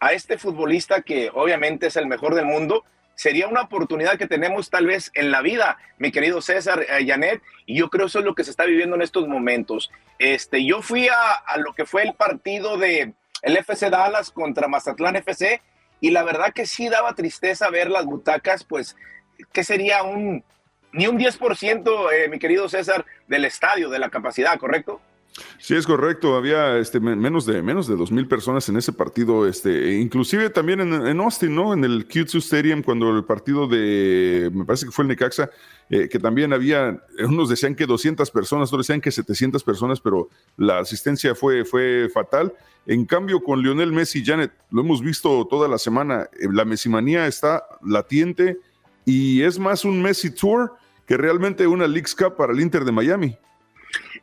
a 0.00 0.12
este 0.14 0.38
futbolista 0.38 1.02
que 1.02 1.30
obviamente 1.34 1.88
es 1.88 1.96
el 1.96 2.06
mejor 2.06 2.36
del 2.36 2.46
mundo, 2.46 2.86
sería 3.18 3.48
una 3.48 3.62
oportunidad 3.62 4.16
que 4.16 4.28
tenemos 4.28 4.70
tal 4.70 4.86
vez 4.86 5.10
en 5.12 5.32
la 5.32 5.42
vida, 5.42 5.76
mi 5.98 6.12
querido 6.12 6.40
César, 6.40 6.86
eh, 6.88 7.04
Janet, 7.04 7.42
y 7.66 7.76
yo 7.76 7.90
creo 7.90 8.06
eso 8.06 8.20
es 8.20 8.24
lo 8.24 8.36
que 8.36 8.44
se 8.44 8.52
está 8.52 8.64
viviendo 8.64 8.94
en 8.94 9.02
estos 9.02 9.26
momentos. 9.26 9.90
Este, 10.20 10.64
yo 10.64 10.82
fui 10.82 11.08
a, 11.08 11.56
lo 11.56 11.72
que 11.72 11.84
fue 11.84 12.04
el 12.04 12.14
partido 12.14 12.78
de 12.78 13.14
el 13.42 13.56
FC 13.56 13.90
Dallas 13.90 14.30
contra 14.30 14.68
Mazatlán 14.68 15.16
FC 15.16 15.60
y 16.00 16.12
la 16.12 16.22
verdad 16.22 16.52
que 16.54 16.64
sí 16.64 16.88
daba 16.88 17.16
tristeza 17.16 17.68
ver 17.70 17.90
las 17.90 18.04
butacas, 18.04 18.62
pues, 18.62 18.94
que 19.52 19.64
sería 19.64 20.04
un, 20.04 20.44
ni 20.92 21.08
un 21.08 21.18
10%, 21.18 22.12
eh, 22.12 22.28
mi 22.28 22.38
querido 22.38 22.68
César, 22.68 23.04
del 23.26 23.44
estadio, 23.44 23.88
de 23.88 23.98
la 23.98 24.10
capacidad, 24.10 24.56
¿correcto? 24.58 25.00
Sí, 25.58 25.74
es 25.74 25.86
correcto. 25.86 26.36
Había 26.36 26.78
este, 26.78 27.00
menos 27.00 27.46
de 27.46 27.62
menos 27.62 27.86
de 27.86 27.96
dos 27.96 28.10
mil 28.10 28.26
personas 28.26 28.68
en 28.68 28.76
ese 28.76 28.92
partido. 28.92 29.46
Este, 29.46 29.94
inclusive 29.98 30.50
también 30.50 30.80
en, 30.80 31.20
Austin, 31.20 31.54
¿no? 31.54 31.72
En 31.72 31.84
el 31.84 32.08
Q2 32.08 32.36
Stadium, 32.36 32.82
cuando 32.82 33.16
el 33.16 33.24
partido 33.24 33.66
de, 33.66 34.50
me 34.52 34.64
parece 34.64 34.86
que 34.86 34.92
fue 34.92 35.04
el 35.04 35.08
Necaxa, 35.08 35.50
eh, 35.90 36.08
que 36.08 36.18
también 36.18 36.52
había, 36.52 37.02
unos 37.20 37.48
decían 37.48 37.74
que 37.74 37.86
200 37.86 38.30
personas, 38.30 38.68
otros 38.68 38.86
decían 38.86 39.00
que 39.00 39.10
700 39.10 39.64
personas, 39.64 40.00
pero 40.00 40.28
la 40.56 40.78
asistencia 40.78 41.34
fue, 41.34 41.64
fue 41.64 42.08
fatal. 42.12 42.52
En 42.86 43.04
cambio, 43.04 43.42
con 43.42 43.62
Lionel 43.62 43.92
Messi, 43.92 44.24
Janet, 44.24 44.52
lo 44.70 44.82
hemos 44.82 45.02
visto 45.02 45.46
toda 45.48 45.68
la 45.68 45.78
semana, 45.78 46.28
eh, 46.40 46.48
la 46.50 46.64
Messimanía 46.64 47.26
está 47.26 47.64
latiente 47.84 48.58
y 49.04 49.42
es 49.42 49.58
más 49.58 49.84
un 49.84 50.02
Messi 50.02 50.30
Tour 50.30 50.74
que 51.06 51.16
realmente 51.16 51.66
una 51.66 51.86
Leagues 51.86 52.14
Cup 52.14 52.36
para 52.36 52.52
el 52.52 52.60
Inter 52.60 52.84
de 52.84 52.92
Miami. 52.92 53.38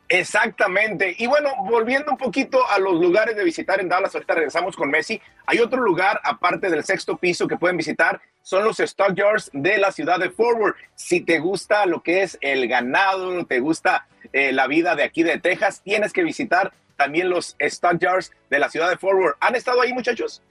Exactamente. 0.08 1.14
Y 1.18 1.26
bueno, 1.26 1.50
volviendo 1.64 2.12
un 2.12 2.16
poquito 2.16 2.68
a 2.68 2.78
los 2.78 2.94
lugares 2.94 3.36
de 3.36 3.44
visitar 3.44 3.80
en 3.80 3.88
Dallas, 3.88 4.14
ahorita 4.14 4.34
regresamos 4.34 4.76
con 4.76 4.90
Messi. 4.90 5.20
Hay 5.46 5.58
otro 5.58 5.80
lugar, 5.82 6.20
aparte 6.22 6.70
del 6.70 6.84
sexto 6.84 7.16
piso, 7.16 7.48
que 7.48 7.56
pueden 7.56 7.76
visitar, 7.76 8.20
son 8.42 8.64
los 8.64 8.76
Stockyards 8.76 9.50
de 9.52 9.78
la 9.78 9.90
ciudad 9.90 10.20
de 10.20 10.30
Forward. 10.30 10.76
Si 10.94 11.20
te 11.20 11.40
gusta 11.40 11.84
lo 11.86 12.02
que 12.02 12.22
es 12.22 12.38
el 12.40 12.68
ganado, 12.68 13.44
te 13.46 13.58
gusta 13.58 14.06
eh, 14.32 14.52
la 14.52 14.68
vida 14.68 14.94
de 14.94 15.02
aquí 15.02 15.24
de 15.24 15.40
Texas, 15.40 15.82
tienes 15.82 16.12
que 16.12 16.22
visitar 16.22 16.72
también 16.96 17.28
los 17.28 17.56
Stockyards 17.60 18.32
de 18.48 18.58
la 18.58 18.70
ciudad 18.70 18.88
de 18.88 18.96
Forward. 18.96 19.34
¿Han 19.40 19.56
estado 19.56 19.80
ahí, 19.80 19.92
muchachos? 19.92 20.42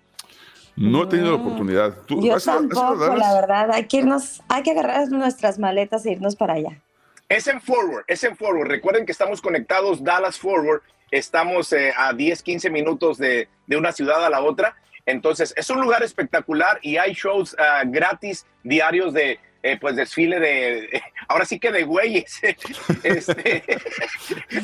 No 0.76 1.04
he 1.04 1.08
tenido 1.08 1.32
la 1.32 1.38
oportunidad. 1.38 1.96
Yo 2.10 2.38
tampoco, 2.38 3.16
la 3.16 3.34
verdad. 3.34 3.72
Hay 3.72 3.86
que 3.86 3.98
irnos, 3.98 4.44
hay 4.50 4.64
que 4.64 4.72
agarrar 4.72 5.08
nuestras 5.08 5.58
maletas 5.58 6.06
e 6.06 6.12
irnos 6.12 6.36
para 6.36 6.56
allá. 6.56 6.82
Es 7.28 7.48
en 7.48 7.60
Forward, 7.60 8.06
es 8.08 8.24
en 8.24 8.38
Forward. 8.38 8.68
Recuerden 8.68 9.06
que 9.06 9.12
estamos 9.12 9.42
conectados 9.42 10.04
Dallas 10.04 10.38
Forward. 10.38 10.82
Estamos 11.10 11.74
eh, 11.74 11.92
a 11.98 12.14
10, 12.14 12.44
15 12.44 12.70
minutos 12.70 13.18
de, 13.18 13.48
una 13.68 13.92
ciudad 13.92 14.24
a 14.24 14.30
la 14.30 14.42
otra. 14.42 14.76
Entonces, 15.08 15.54
es 15.58 15.70
un 15.70 15.82
lugar 15.82 16.04
espectacular 16.04 16.80
y 16.84 16.98
hay 16.98 17.14
shows 17.14 17.56
ah, 17.58 17.84
gratis 17.86 18.46
diarios 18.64 19.14
de, 19.14 19.40
eh, 19.64 19.78
pues 19.82 19.96
desfile 19.96 20.40
de, 20.40 21.02
ahora 21.28 21.46
sí 21.46 21.60
que 21.60 21.72
de 21.72 21.84
güeyes, 21.84 22.40
este, 23.04 23.64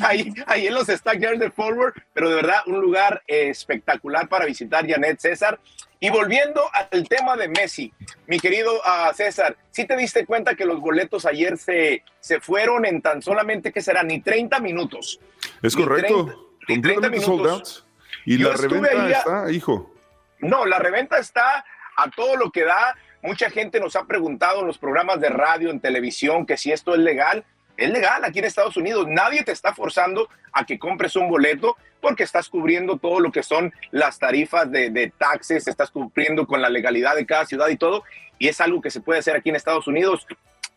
ahí, 0.00 0.66
en 0.66 0.74
los 0.74 0.86
Stackyards 0.86 1.40
de 1.40 1.50
Forward, 1.50 1.94
pero 2.12 2.30
de 2.30 2.36
verdad 2.36 2.60
un 2.66 2.80
lugar 2.80 3.22
espectacular 3.26 4.28
para 4.28 4.46
visitar, 4.46 4.88
Janet 4.88 5.18
César. 5.18 5.58
Y 6.02 6.10
volviendo 6.10 6.62
al 6.72 7.08
tema 7.08 7.36
de 7.36 7.46
Messi, 7.46 7.92
mi 8.26 8.40
querido 8.40 8.74
uh, 8.74 9.14
César, 9.14 9.56
¿sí 9.70 9.86
te 9.86 9.96
diste 9.96 10.26
cuenta 10.26 10.56
que 10.56 10.64
los 10.64 10.80
boletos 10.80 11.24
ayer 11.26 11.56
se, 11.56 12.02
se 12.18 12.40
fueron 12.40 12.84
en 12.84 13.00
tan 13.00 13.22
solamente, 13.22 13.70
que 13.70 13.80
serán? 13.80 14.08
Ni 14.08 14.20
30 14.20 14.58
minutos. 14.58 15.20
Es 15.62 15.76
correcto, 15.76 16.56
30, 16.66 17.08
minutos. 17.08 17.86
Y 18.26 18.38
la 18.38 18.54
reventa 18.54 19.10
está, 19.10 19.52
hijo. 19.52 19.94
No, 20.40 20.66
la 20.66 20.80
reventa 20.80 21.18
está 21.18 21.64
a 21.96 22.10
todo 22.10 22.34
lo 22.34 22.50
que 22.50 22.64
da. 22.64 22.96
Mucha 23.22 23.48
gente 23.48 23.78
nos 23.78 23.94
ha 23.94 24.04
preguntado 24.04 24.62
en 24.62 24.66
los 24.66 24.78
programas 24.78 25.20
de 25.20 25.28
radio, 25.28 25.70
en 25.70 25.78
televisión, 25.78 26.46
que 26.46 26.56
si 26.56 26.72
esto 26.72 26.94
es 26.94 27.00
legal 27.00 27.44
es 27.76 27.90
legal 27.90 28.24
aquí 28.24 28.38
en 28.38 28.44
Estados 28.44 28.76
Unidos. 28.76 29.06
Nadie 29.08 29.42
te 29.42 29.52
está 29.52 29.74
forzando 29.74 30.28
a 30.52 30.64
que 30.64 30.78
compres 30.78 31.16
un 31.16 31.28
boleto 31.28 31.76
porque 32.00 32.24
estás 32.24 32.48
cubriendo 32.48 32.98
todo 32.98 33.20
lo 33.20 33.30
que 33.30 33.42
son 33.42 33.72
las 33.90 34.18
tarifas 34.18 34.70
de, 34.70 35.12
taxes, 35.16 35.68
estás 35.68 35.90
cumpliendo 35.90 36.46
con 36.46 36.60
la 36.60 36.68
legalidad 36.68 37.14
de 37.14 37.26
cada 37.26 37.46
ciudad 37.46 37.68
y 37.68 37.76
todo. 37.76 38.02
Y 38.38 38.48
es 38.48 38.60
algo 38.60 38.80
que 38.80 38.90
se 38.90 39.00
puede 39.00 39.20
hacer 39.20 39.36
aquí 39.36 39.50
en 39.50 39.56
Estados 39.56 39.86
Unidos. 39.86 40.26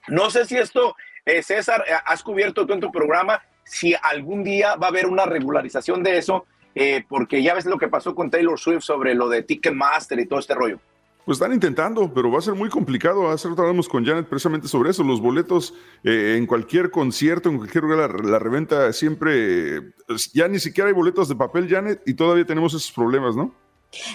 No 0.07 0.29
sé 0.29 0.45
si 0.45 0.57
esto, 0.57 0.95
eh, 1.25 1.41
César, 1.41 1.83
eh, 1.87 1.93
has 2.05 2.21
cubierto 2.21 2.65
tú 2.65 2.73
en 2.73 2.79
tu 2.79 2.91
programa, 2.91 3.41
si 3.63 3.95
algún 4.03 4.43
día 4.43 4.75
va 4.75 4.87
a 4.87 4.89
haber 4.89 5.07
una 5.07 5.25
regularización 5.25 6.03
de 6.03 6.19
eso, 6.19 6.45
eh, 6.75 7.03
porque 7.09 7.41
ya 7.41 7.55
ves 7.55 7.65
lo 7.65 7.79
que 7.79 7.87
pasó 7.87 8.13
con 8.13 8.29
Taylor 8.29 8.59
Swift 8.59 8.83
sobre 8.83 9.15
lo 9.15 9.27
de 9.27 9.41
Ticketmaster 9.41 10.19
y 10.19 10.27
todo 10.27 10.39
este 10.39 10.53
rollo. 10.53 10.79
Pues 11.25 11.37
están 11.37 11.53
intentando, 11.53 12.13
pero 12.13 12.31
va 12.31 12.37
a 12.37 12.41
ser 12.41 12.53
muy 12.53 12.69
complicado. 12.69 13.31
Hace 13.31 13.49
rato 13.49 13.63
hablamos 13.63 13.89
con 13.89 14.05
Janet 14.05 14.27
precisamente 14.27 14.67
sobre 14.67 14.91
eso. 14.91 15.03
Los 15.03 15.19
boletos 15.19 15.73
eh, 16.03 16.35
en 16.37 16.45
cualquier 16.45 16.91
concierto, 16.91 17.49
en 17.49 17.57
cualquier 17.57 17.83
lugar, 17.83 18.23
la, 18.23 18.37
reventa 18.37 18.93
siempre, 18.93 19.81
pues, 20.07 20.31
ya 20.33 20.47
ni 20.47 20.59
siquiera 20.59 20.87
hay 20.87 20.93
boletos 20.93 21.27
de 21.27 21.35
papel, 21.35 21.67
Janet, 21.67 22.03
y 22.05 22.13
todavía 22.13 22.45
tenemos 22.45 22.75
esos 22.75 22.91
problemas, 22.91 23.35
¿no? 23.35 23.51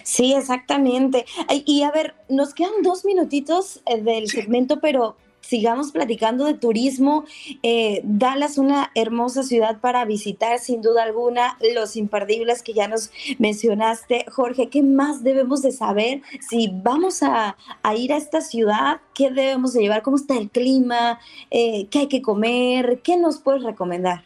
Sí, 0.04 0.34
exactamente. 0.34 1.24
Y 1.66 1.82
a 1.82 1.90
ver, 1.90 2.14
nos 2.28 2.54
quedan 2.54 2.82
dos 2.82 3.04
minutitos 3.04 3.82
eh, 3.86 4.00
del 4.00 4.28
segmento, 4.28 4.78
pero 4.80 5.16
sigamos 5.40 5.92
platicando 5.92 6.44
de 6.44 6.54
turismo. 6.54 7.24
Eh, 7.62 8.00
Dallas, 8.04 8.58
una 8.58 8.90
hermosa 8.94 9.42
ciudad 9.42 9.80
para 9.80 10.04
visitar, 10.04 10.58
sin 10.58 10.82
duda 10.82 11.02
alguna, 11.02 11.56
los 11.74 11.96
imperdibles 11.96 12.62
que 12.62 12.72
ya 12.72 12.88
nos 12.88 13.10
mencionaste. 13.38 14.26
Jorge, 14.30 14.68
¿qué 14.68 14.82
más 14.82 15.22
debemos 15.22 15.62
de 15.62 15.72
saber? 15.72 16.22
Si 16.48 16.70
vamos 16.72 17.22
a, 17.22 17.56
ir 17.96 18.12
a 18.12 18.16
esta 18.16 18.40
ciudad, 18.40 19.00
¿qué 19.14 19.30
debemos 19.30 19.72
de 19.72 19.82
llevar? 19.82 20.02
¿Cómo 20.02 20.16
está 20.16 20.36
el 20.36 20.50
clima? 20.50 21.18
Eh, 21.50 21.86
¿Qué 21.90 22.00
hay 22.00 22.08
que 22.08 22.22
comer? 22.22 23.00
¿Qué 23.02 23.16
nos 23.16 23.38
puedes 23.38 23.62
recomendar? 23.62 24.24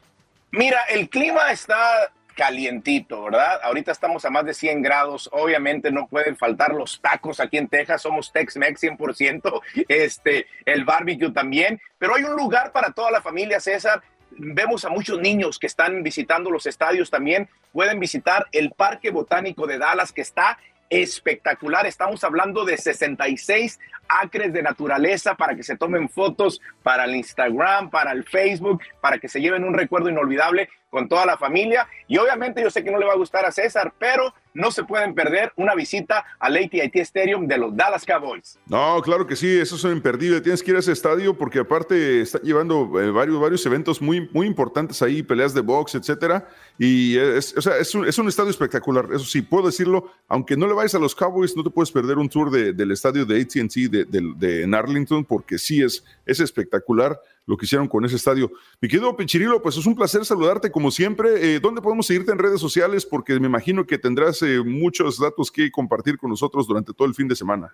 Mira, 0.51 0.79
el 0.91 1.09
clima 1.09 1.51
está 1.51 2.13
calientito, 2.35 3.25
¿verdad? 3.25 3.61
Ahorita 3.63 3.93
estamos 3.93 4.25
a 4.25 4.31
más 4.31 4.45
de 4.45 4.55
100 4.55 4.83
grados, 4.83 5.29
obviamente 5.33 5.91
no 5.91 6.07
pueden 6.07 6.37
faltar 6.37 6.73
los 6.73 7.01
tacos 7.01 7.41
aquí 7.41 7.59
en 7.59 7.69
Texas, 7.69 8.03
somos 8.03 8.33
Tex-Mex 8.33 8.83
100%, 8.83 9.61
este, 9.89 10.47
el 10.65 10.85
barbecue 10.85 11.31
también, 11.31 11.81
pero 11.99 12.15
hay 12.15 12.25
un 12.25 12.37
lugar 12.37 12.73
para 12.73 12.93
toda 12.93 13.11
la 13.11 13.23
familia, 13.23 13.61
César. 13.61 14.03
Vemos 14.37 14.85
a 14.85 14.91
muchos 14.91 15.21
niños 15.21 15.61
que 15.61 15.69
están 15.69 16.03
visitando 16.03 16.51
los 16.51 16.67
estadios 16.67 17.09
también, 17.09 17.49
pueden 17.73 18.01
visitar 18.01 18.47
el 18.53 18.73
Parque 18.73 19.11
Botánico 19.11 19.67
de 19.67 19.79
Dallas 19.79 20.13
que 20.13 20.23
está 20.23 20.59
espectacular. 20.91 21.87
Estamos 21.87 22.23
hablando 22.25 22.65
de 22.65 22.77
66 22.77 23.79
acres 24.09 24.53
de 24.53 24.63
naturaleza 24.63 25.35
para 25.35 25.55
que 25.55 25.63
se 25.63 25.77
tomen 25.77 26.09
fotos 26.09 26.61
para 26.83 27.05
el 27.05 27.17
Instagram, 27.17 27.91
para 27.91 28.13
el 28.13 28.25
Facebook, 28.25 28.83
para 29.01 29.19
que 29.19 29.29
se 29.29 29.41
lleven 29.41 29.65
un 29.65 29.75
recuerdo 29.75 30.09
inolvidable 30.09 30.69
con 30.91 31.09
toda 31.09 31.27
la 31.27 31.37
familia. 31.37 31.89
Y 32.07 32.19
obviamente 32.19 32.63
yo 32.63 32.71
sé 32.71 32.85
que 32.85 32.91
no 32.91 32.99
le 32.99 33.07
va 33.07 33.13
a 33.13 33.17
gustar 33.17 33.45
a 33.45 33.53
César, 33.53 33.93
pero 33.99 34.35
no 34.55 34.71
se 34.71 34.85
pueden 34.85 35.15
perder 35.15 35.53
una 35.57 35.75
visita 35.75 36.25
al 36.39 36.57
AT&T 36.57 37.01
Stadium 37.01 37.47
de 37.47 37.59
los 37.59 37.77
Dallas 37.77 38.05
Cowboys. 38.05 38.59
No, 38.67 39.03
claro 39.03 39.27
que 39.27 39.37
sí, 39.37 39.59
eso 39.59 39.77
es 39.77 39.85
imperdible. 39.85 40.41
Tienes 40.41 40.63
que 40.63 40.71
ir 40.71 40.77
a 40.77 40.81
ese 40.81 40.93
estadio 40.93 41.37
porque 41.37 41.59
aparte 41.59 42.23
está 42.23 42.41
llevando 42.41 43.01
eh, 43.01 43.11
varios, 43.11 43.41
varios 43.41 43.67
eventos 43.67 44.01
muy, 44.01 44.29
muy 44.33 44.47
importantes 44.47 45.03
ahí, 45.03 45.23
peleas 45.23 45.53
de 45.53 45.61
box, 45.61 45.97
etcétera. 45.97 46.49
Y 46.79 47.19
es, 47.19 47.57
o 47.57 47.61
sea, 47.61 47.77
es, 47.79 47.95
un, 47.95 48.07
es 48.07 48.17
un 48.19 48.29
estadio 48.29 48.51
espectacular, 48.51 49.09
eso 49.13 49.25
sí, 49.25 49.43
puedo 49.43 49.67
decirlo. 49.67 50.11
Aunque 50.29 50.57
no 50.57 50.67
le 50.67 50.75
vayas 50.75 50.95
a 50.95 50.99
los 50.99 51.15
Cowboys, 51.15 51.57
no 51.57 51.65
te 51.65 51.71
puedes 51.71 51.91
perder 51.91 52.19
un 52.19 52.29
tour 52.29 52.51
del 52.51 52.91
estadio 52.91 53.25
de 53.27 53.41
AT&T 53.41 53.89
de, 53.89 54.05
de, 54.05 54.63
en 54.63 54.75
Arlington 54.75 55.25
porque 55.25 55.59
sí 55.59 55.83
es, 55.83 56.05
es 56.25 56.41
espectacular 56.41 57.21
lo 57.47 57.57
que 57.57 57.67
hicieron 57.67 57.89
con 57.89 58.05
ese 58.05 58.17
estadio. 58.17 58.51
Mi 58.81 58.89
querido 58.89 59.17
Pichirilo, 59.17 59.61
pues 59.63 59.77
es 59.77 59.87
un 59.87 59.95
placer 59.95 60.25
saludarte 60.25 60.71
como 60.71 60.91
siempre. 60.91 61.55
Eh, 61.55 61.61
¿Dónde 61.61 61.83
podemos 61.83 62.07
seguirte 62.07 62.33
en 62.33 62.39
redes 62.39 62.61
sociales? 62.61 63.05
Porque 63.07 63.39
me 63.39 63.47
imagino 63.47 63.87
que 63.87 63.99
tendrás 63.99 64.43
eh, 64.43 64.61
muchos 64.65 65.19
datos 65.19 65.51
que 65.51 65.71
compartir 65.71 66.17
con 66.19 66.31
nosotros 66.31 66.67
durante 66.67 66.93
todo 66.93 67.07
el 67.07 67.15
fin 67.15 67.29
de 67.29 67.37
semana. 67.37 67.73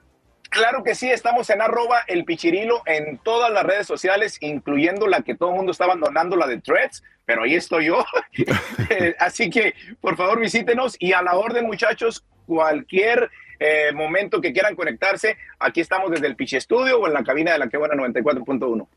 Claro 0.51 0.83
que 0.83 0.97
sí, 0.97 1.09
estamos 1.09 1.49
en 1.51 1.63
arroba 1.63 2.01
el 2.09 2.25
pichirilo 2.25 2.83
en 2.85 3.19
todas 3.19 3.53
las 3.53 3.65
redes 3.65 3.87
sociales, 3.87 4.37
incluyendo 4.41 5.07
la 5.07 5.23
que 5.23 5.37
todo 5.37 5.51
el 5.51 5.57
mundo 5.57 5.71
está 5.71 5.85
abandonando, 5.85 6.35
la 6.35 6.49
de 6.49 6.61
Threads, 6.61 7.05
pero 7.25 7.45
ahí 7.45 7.55
estoy 7.55 7.87
yo. 7.87 8.05
Eh, 8.91 9.15
así 9.21 9.51
que, 9.51 9.75
por 10.01 10.17
favor, 10.17 10.41
visítenos 10.41 10.97
y 10.99 11.13
a 11.13 11.23
la 11.23 11.37
orden, 11.37 11.67
muchachos, 11.67 12.25
cualquier 12.45 13.31
eh, 13.61 13.93
momento 13.95 14.41
que 14.41 14.53
quieran 14.53 14.75
conectarse, 14.75 15.37
aquí 15.59 15.81
estamos 15.81 16.11
desde 16.11 16.27
el 16.27 16.35
Pichi 16.35 16.57
Estudio 16.57 16.99
o 16.99 17.07
en 17.07 17.13
la 17.13 17.23
cabina 17.23 17.53
de 17.53 17.59
la 17.59 17.69
que 17.69 17.77
buena 17.77 17.95
94.1. 17.95 18.89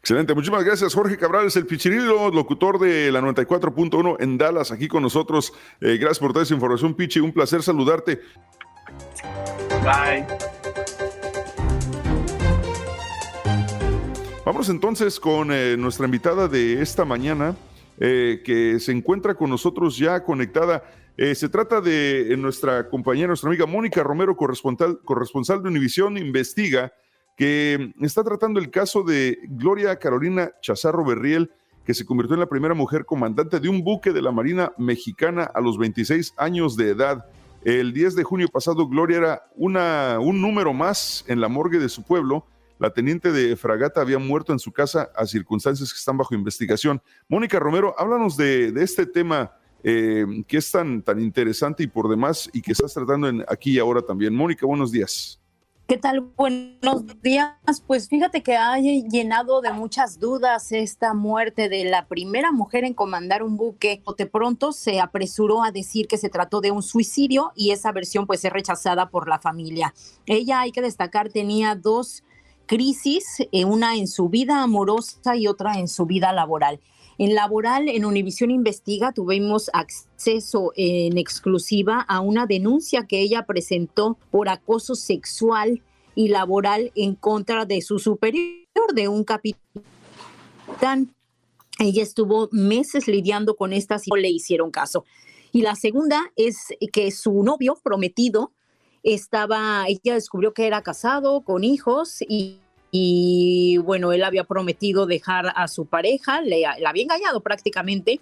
Excelente, 0.00 0.34
muchísimas 0.34 0.64
gracias. 0.64 0.94
Jorge 0.94 1.16
Cabral 1.16 1.46
es 1.46 1.56
el 1.56 1.66
Pichirilo, 1.66 2.30
locutor 2.30 2.78
de 2.78 3.12
la 3.12 3.20
94.1 3.20 4.16
en 4.20 4.38
Dallas, 4.38 4.72
aquí 4.72 4.88
con 4.88 5.02
nosotros. 5.02 5.52
Eh, 5.80 5.96
gracias 5.98 6.18
por 6.18 6.32
toda 6.32 6.42
esa 6.42 6.54
información, 6.54 6.94
Pichi. 6.94 7.20
Un 7.20 7.32
placer 7.32 7.62
saludarte. 7.62 8.20
Bye. 9.82 10.26
Vamos 14.44 14.70
entonces 14.70 15.20
con 15.20 15.52
eh, 15.52 15.76
nuestra 15.76 16.06
invitada 16.06 16.48
de 16.48 16.80
esta 16.80 17.04
mañana, 17.04 17.54
eh, 18.00 18.40
que 18.44 18.80
se 18.80 18.92
encuentra 18.92 19.34
con 19.34 19.50
nosotros 19.50 19.98
ya 19.98 20.24
conectada. 20.24 20.82
Eh, 21.20 21.34
se 21.34 21.48
trata 21.48 21.80
de 21.80 22.36
nuestra 22.38 22.88
compañera, 22.88 23.26
nuestra 23.26 23.48
amiga 23.48 23.66
Mónica 23.66 24.04
Romero, 24.04 24.36
corresponsal, 24.36 25.00
corresponsal 25.04 25.60
de 25.60 25.68
Univisión 25.68 26.16
Investiga, 26.16 26.92
que 27.36 27.92
está 28.00 28.22
tratando 28.22 28.60
el 28.60 28.70
caso 28.70 29.02
de 29.02 29.36
Gloria 29.48 29.98
Carolina 29.98 30.52
Chazarro 30.62 31.04
Berriel, 31.04 31.50
que 31.84 31.92
se 31.92 32.06
convirtió 32.06 32.34
en 32.34 32.40
la 32.40 32.48
primera 32.48 32.74
mujer 32.74 33.04
comandante 33.04 33.58
de 33.58 33.68
un 33.68 33.82
buque 33.82 34.12
de 34.12 34.22
la 34.22 34.30
Marina 34.30 34.72
Mexicana 34.78 35.42
a 35.42 35.60
los 35.60 35.76
26 35.76 36.34
años 36.36 36.76
de 36.76 36.90
edad. 36.90 37.26
El 37.64 37.92
10 37.92 38.14
de 38.14 38.22
junio 38.22 38.46
pasado, 38.46 38.86
Gloria 38.86 39.16
era 39.16 39.42
una, 39.56 40.20
un 40.20 40.40
número 40.40 40.72
más 40.72 41.24
en 41.26 41.40
la 41.40 41.48
morgue 41.48 41.80
de 41.80 41.88
su 41.88 42.04
pueblo 42.04 42.46
la 42.78 42.90
teniente 42.90 43.32
de 43.32 43.56
fragata 43.56 44.00
había 44.00 44.18
muerto 44.18 44.52
en 44.52 44.58
su 44.58 44.72
casa 44.72 45.10
a 45.16 45.26
circunstancias 45.26 45.92
que 45.92 45.98
están 45.98 46.16
bajo 46.16 46.34
investigación. 46.34 47.02
Mónica 47.28 47.58
Romero, 47.58 47.94
háblanos 47.98 48.36
de, 48.36 48.72
este 48.76 49.04
tema 49.04 49.52
eh, 49.82 50.26
que 50.46 50.56
es 50.58 50.70
tan, 50.70 51.02
tan 51.02 51.20
interesante 51.20 51.82
y 51.82 51.86
por 51.86 52.08
demás 52.08 52.50
y 52.52 52.62
que 52.62 52.72
estás 52.72 52.92
tratando 52.94 53.44
aquí 53.48 53.72
y 53.72 53.78
ahora 53.78 54.02
también. 54.02 54.34
Mónica, 54.34 54.66
buenos 54.66 54.92
días. 54.92 55.40
¿Qué 55.88 55.96
tal? 55.96 56.20
Buenos 56.20 57.22
días. 57.22 57.54
Pues 57.86 58.10
fíjate 58.10 58.42
que 58.42 58.54
ha 58.56 58.78
llenado 58.78 59.62
de 59.62 59.72
muchas 59.72 60.18
dudas 60.18 60.70
esta 60.70 61.14
muerte 61.14 61.70
de 61.70 61.84
la 61.84 62.06
primera 62.06 62.52
mujer 62.52 62.84
en 62.84 62.92
comandar 62.92 63.42
un 63.42 63.56
buque. 63.56 64.02
De 64.18 64.26
pronto 64.26 64.72
se 64.72 65.00
apresuró 65.00 65.64
a 65.64 65.70
decir 65.70 66.06
que 66.06 66.18
se 66.18 66.28
trató 66.28 66.60
de 66.60 66.72
un 66.72 66.82
suicidio 66.82 67.52
y 67.56 67.70
esa 67.70 67.90
versión 67.90 68.26
pues 68.26 68.44
es 68.44 68.52
rechazada 68.52 69.08
por 69.08 69.28
la 69.28 69.38
familia. 69.38 69.94
Ella, 70.26 70.60
hay 70.60 70.72
que 70.72 70.82
destacar, 70.82 71.30
tenía 71.30 71.74
dos 71.74 72.22
crisis, 72.66 73.38
eh, 73.50 73.64
una 73.64 73.96
en 73.96 74.08
su 74.08 74.28
vida 74.28 74.62
amorosa 74.62 75.36
y 75.36 75.46
otra 75.46 75.78
en 75.78 75.88
su 75.88 76.04
vida 76.04 76.34
laboral. 76.34 76.80
En 77.18 77.34
laboral, 77.34 77.88
en 77.88 78.04
Univisión 78.04 78.52
Investiga, 78.52 79.12
tuvimos 79.12 79.70
acceso 79.72 80.72
en 80.76 81.18
exclusiva 81.18 82.00
a 82.00 82.20
una 82.20 82.46
denuncia 82.46 83.06
que 83.08 83.20
ella 83.20 83.44
presentó 83.44 84.16
por 84.30 84.48
acoso 84.48 84.94
sexual 84.94 85.82
y 86.14 86.28
laboral 86.28 86.92
en 86.94 87.16
contra 87.16 87.64
de 87.64 87.82
su 87.82 87.98
superior, 87.98 88.94
de 88.94 89.08
un 89.08 89.24
capitán. 89.24 89.82
Ella 91.80 92.02
estuvo 92.04 92.48
meses 92.52 93.08
lidiando 93.08 93.56
con 93.56 93.72
estas 93.72 94.06
y 94.06 94.10
no 94.10 94.16
le 94.16 94.30
hicieron 94.30 94.70
caso. 94.70 95.04
Y 95.50 95.62
la 95.62 95.74
segunda 95.74 96.32
es 96.36 96.56
que 96.92 97.10
su 97.10 97.42
novio 97.42 97.76
prometido 97.82 98.52
estaba, 99.02 99.86
ella 99.88 100.14
descubrió 100.14 100.54
que 100.54 100.68
era 100.68 100.82
casado 100.82 101.40
con 101.40 101.64
hijos 101.64 102.22
y, 102.22 102.60
y 102.90 103.78
bueno, 103.78 104.12
él 104.12 104.24
había 104.24 104.44
prometido 104.44 105.06
dejar 105.06 105.52
a 105.54 105.68
su 105.68 105.86
pareja, 105.86 106.40
le, 106.40 106.62
la 106.62 106.90
había 106.90 107.02
engañado 107.02 107.40
prácticamente 107.40 108.20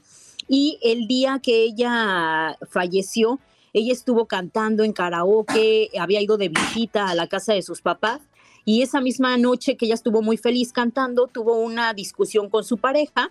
y 0.49 0.79
el 0.83 1.07
día 1.07 1.41
que 1.43 1.63
ella 1.63 2.57
falleció, 2.69 3.39
ella 3.73 3.93
estuvo 3.93 4.27
cantando 4.27 4.85
en 4.85 4.93
karaoke, 4.93 5.91
había 5.99 6.21
ido 6.21 6.37
de 6.37 6.49
visita 6.49 7.09
a 7.09 7.15
la 7.15 7.27
casa 7.29 7.53
de 7.53 7.63
sus 7.63 7.83
papás 7.83 8.21
y 8.65 8.83
esa 8.83 9.01
misma 9.01 9.37
noche 9.37 9.77
que 9.77 9.87
ella 9.87 9.95
estuvo 9.95 10.23
muy 10.23 10.37
feliz 10.37 10.73
cantando, 10.73 11.29
tuvo 11.29 11.57
una 11.59 11.95
discusión 11.95 12.51
con 12.51 12.65
su 12.65 12.79
pareja 12.79 13.31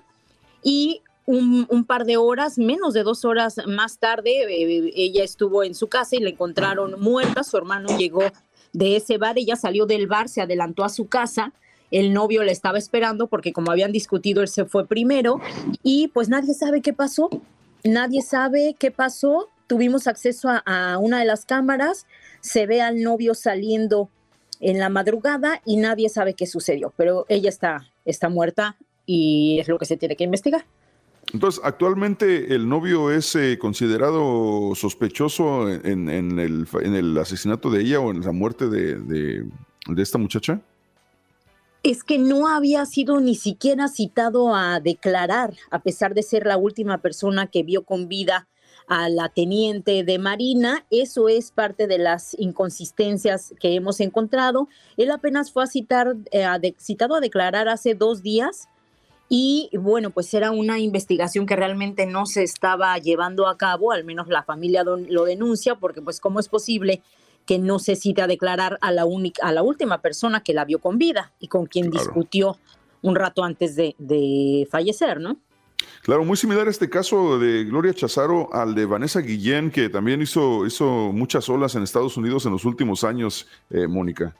y 0.63 1.01
un, 1.25 1.85
par 1.85 2.05
de 2.05 2.17
horas, 2.17 2.57
menos 2.57 2.93
de 2.93 3.03
dos 3.03 3.25
horas 3.25 3.55
más 3.67 3.97
tarde, 3.97 4.43
eh, 4.43 4.91
ella 4.95 5.23
estuvo 5.23 5.63
en 5.63 5.73
su 5.73 5.87
casa 5.87 6.15
y 6.15 6.19
la 6.19 6.29
encontraron 6.29 6.99
muerta. 6.99 7.43
Su 7.43 7.57
hermano 7.57 7.97
llegó 7.97 8.21
de 8.75 8.97
ese 8.97 9.17
bar, 9.17 9.37
ella 9.37 9.55
salió 9.55 9.85
del 9.85 10.07
bar, 10.07 10.29
se 10.29 10.41
adelantó 10.41 10.83
a 10.83 10.89
su 10.89 11.07
casa. 11.07 11.53
El 11.91 12.13
novio 12.13 12.43
la 12.43 12.51
estaba 12.51 12.77
esperando 12.77 13.27
porque 13.27 13.53
como 13.53 13.71
habían 13.71 13.91
discutido, 13.91 14.41
él 14.41 14.47
se 14.47 14.65
fue 14.65 14.85
primero 14.85 15.39
y 15.81 16.09
pues 16.09 16.29
nadie 16.29 16.53
sabe 16.53 16.81
qué 16.81 16.91
pasó. 16.91 17.29
Nadie 17.83 18.21
sabe 18.21 18.75
qué 18.77 18.91
pasó. 18.91 19.49
Tuvimos 19.67 20.07
acceso 20.07 20.49
a, 20.49 20.57
a 20.65 20.97
una 20.97 21.19
de 21.19 21.25
las 21.25 21.45
cámaras, 21.45 22.05
se 22.41 22.67
ve 22.67 22.81
al 22.81 23.01
novio 23.01 23.33
saliendo 23.33 24.09
en 24.59 24.79
la 24.79 24.89
madrugada 24.89 25.61
y 25.65 25.77
nadie 25.77 26.09
sabe 26.09 26.33
qué 26.33 26.45
sucedió, 26.45 26.93
pero 26.97 27.25
ella 27.29 27.49
está, 27.49 27.87
está 28.05 28.29
muerta 28.29 28.77
y 29.05 29.59
es 29.59 29.67
lo 29.67 29.77
que 29.77 29.85
se 29.85 29.97
tiene 29.97 30.15
que 30.15 30.23
investigar. 30.23 30.65
Entonces, 31.35 31.59
actualmente 31.65 32.55
el 32.55 32.69
novio 32.69 33.11
es 33.11 33.35
eh, 33.35 33.57
considerado 33.59 34.73
sospechoso 34.73 35.69
en, 35.69 36.07
el, 36.07 37.17
asesinato 37.17 37.69
de 37.69 37.81
ella 37.81 37.99
o 37.99 38.09
en 38.11 38.21
la 38.21 38.31
muerte 38.31 38.69
de, 38.69 39.43
esta 39.97 40.17
muchacha. 40.17 40.61
Es 41.83 42.05
que 42.05 42.19
no 42.19 42.47
había 42.47 42.85
sido 42.85 43.19
ni 43.19 43.35
siquiera 43.35 43.89
citado 43.89 44.55
a 44.55 44.79
declarar, 44.79 45.53
a 45.71 45.79
pesar 45.79 46.13
de 46.13 46.23
ser 46.23 46.45
la 46.45 46.55
última 46.55 46.99
persona 46.99 47.47
que 47.47 47.63
vio 47.63 47.83
con 47.83 48.07
vida 48.07 48.47
a 48.87 49.09
la 49.09 49.27
teniente 49.27 50.05
de 50.05 50.17
Marina. 50.17 50.85
Eso 50.89 51.27
es 51.27 51.51
parte 51.51 51.85
de 51.85 51.97
las 51.97 52.33
inconsistencias 52.39 53.53
que 53.59 53.75
hemos 53.75 53.99
encontrado. 53.99 54.69
Él 54.95 55.11
apenas 55.11 55.51
fue 55.51 55.65
a 55.65 55.67
citar, 55.67 56.15
eh, 56.31 56.75
citado 56.79 57.13
a 57.13 57.19
declarar 57.19 57.67
hace 57.67 57.93
dos 57.93 58.23
días 58.23 58.69
y 59.27 59.69
bueno, 59.73 60.11
pues 60.11 60.33
era 60.33 60.51
una 60.51 60.79
investigación 60.79 61.45
que 61.45 61.55
realmente 61.55 62.05
no 62.05 62.25
se 62.25 62.43
estaba 62.43 62.97
llevando 62.97 63.47
a 63.47 63.57
cabo, 63.57 63.91
al 63.91 64.03
menos 64.03 64.27
la 64.27 64.43
familia 64.43 64.83
lo 64.83 65.25
denuncia, 65.25 65.75
porque 65.75 66.01
pues 66.01 66.19
cómo 66.19 66.39
es 66.39 66.47
posible 66.47 67.01
que 67.45 67.59
no 67.59 67.79
se 67.79 67.95
cite 67.95 68.21
a 68.21 68.27
declarar 68.27 68.77
a 68.81 68.91
la, 68.91 69.05
única, 69.05 69.45
a 69.45 69.51
la 69.51 69.63
última 69.63 70.01
persona 70.01 70.41
que 70.41 70.53
la 70.53 70.65
vio 70.65 70.79
con 70.79 70.97
vida 70.97 71.31
y 71.39 71.47
con 71.47 71.67
quien 71.67 71.91
discutió 71.91 72.57
un 73.01 73.15
rato 73.15 73.43
antes 73.43 73.75
de, 73.75 73.95
de, 73.99 74.67
fallecer, 74.69 75.19
¿no? 75.19 75.37
Claro, 76.01 76.25
muy 76.25 76.37
similar 76.37 76.67
este 76.67 76.89
caso 76.89 77.37
de 77.37 77.65
Gloria 77.65 77.93
Chazaro 77.93 78.51
al 78.53 78.73
de 78.73 78.85
Vanessa 78.85 79.19
Guillén, 79.19 79.69
que 79.69 79.89
también 79.89 80.21
hizo, 80.21 80.65
hizo 80.65 81.11
muchas 81.13 81.47
olas 81.49 81.75
en 81.75 81.83
Estados 81.83 82.17
Unidos 82.17 82.45
en 82.45 82.53
los 82.53 82.65
últimos 82.65 83.03
años, 83.03 83.47
eh, 83.69 83.87
Mónica. 83.87 84.35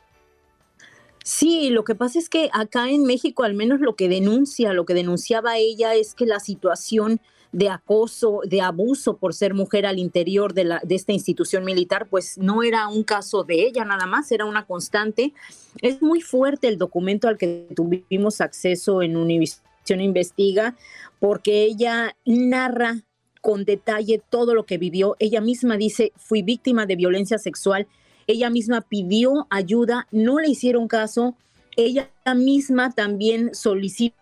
Sí, 1.27 1.71
lo 1.71 1.83
que 1.83 1.95
pasa 1.95 2.19
es 2.19 2.29
que 2.29 2.51
acá 2.53 2.87
en 2.91 3.03
México, 3.03 3.41
al 3.41 3.55
menos 3.55 3.79
lo 3.79 3.95
que 3.95 4.07
denuncia, 4.07 4.73
lo 4.73 4.85
que 4.85 4.93
denunciaba 4.93 5.57
ella 5.57 5.95
es 5.95 6.13
que 6.13 6.27
la 6.27 6.39
situación 6.39 7.19
de 7.51 7.67
acoso, 7.69 8.41
de 8.45 8.61
abuso 8.61 9.17
por 9.17 9.33
ser 9.33 9.55
mujer 9.55 9.87
al 9.87 9.97
interior 9.97 10.53
de, 10.53 10.65
la, 10.65 10.81
de 10.83 10.93
esta 10.93 11.13
institución 11.13 11.65
militar, 11.65 12.05
pues 12.11 12.37
no 12.37 12.61
era 12.61 12.87
un 12.89 13.03
caso 13.03 13.43
de 13.43 13.65
ella 13.65 13.85
nada 13.85 14.05
más, 14.05 14.31
era 14.31 14.45
una 14.45 14.67
constante. 14.67 15.33
Es 15.81 15.99
muy 15.99 16.21
fuerte 16.21 16.67
el 16.67 16.77
documento 16.77 17.27
al 17.27 17.39
que 17.39 17.69
tuvimos 17.75 18.39
acceso 18.39 19.01
en 19.01 19.17
Univisión 19.17 20.01
Investiga, 20.01 20.75
porque 21.17 21.63
ella 21.63 22.15
narra 22.23 23.01
con 23.41 23.65
detalle 23.65 24.21
todo 24.29 24.53
lo 24.53 24.67
que 24.67 24.77
vivió. 24.77 25.15
Ella 25.17 25.41
misma 25.41 25.75
dice, 25.75 26.11
fui 26.17 26.43
víctima 26.43 26.85
de 26.85 26.97
violencia 26.97 27.39
sexual 27.39 27.87
ella 28.27 28.49
misma 28.49 28.81
pidió 28.81 29.47
ayuda, 29.49 30.07
no 30.11 30.39
le 30.39 30.49
hicieron 30.49 30.87
caso. 30.87 31.35
Ella 31.77 32.09
misma 32.35 32.91
también 32.91 33.53
solicita 33.53 34.15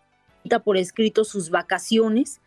por 0.64 0.78
escrito 0.78 1.24
sus 1.24 1.50
vacaciones. 1.50 2.42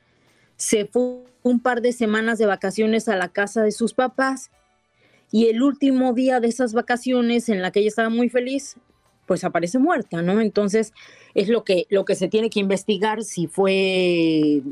Se 0.57 0.87
fue 0.87 1.25
un 1.43 1.61
par 1.61 1.81
de 1.81 1.93
semanas 1.93 2.39
de 2.39 2.47
vacaciones 2.47 3.09
a 3.09 3.17
la 3.17 3.29
casa 3.29 3.63
de 3.63 3.73
sus 3.73 3.95
papás 3.95 4.51
y 5.31 5.47
el 5.47 5.63
último 5.63 6.13
día 6.13 6.41
de 6.41 6.49
esas 6.49 6.73
vacaciones 6.73 7.49
en 7.49 7.63
la 7.63 7.71
que 7.71 7.81
ella 7.81 7.89
estaba 7.89 8.09
muy 8.09 8.29
feliz, 8.29 8.77
pues 9.27 9.45
aparece 9.45 9.79
muerta, 9.79 10.23
¿no? 10.23 10.41
Entonces 10.41 10.93
es 11.35 11.49
lo 11.49 11.65
que, 11.65 11.87
lo 11.91 12.05
que 12.05 12.15
se 12.15 12.29
tiene 12.29 12.51
que 12.51 12.61
investigar 12.61 13.25
si 13.25 13.47
fue, 13.47 14.63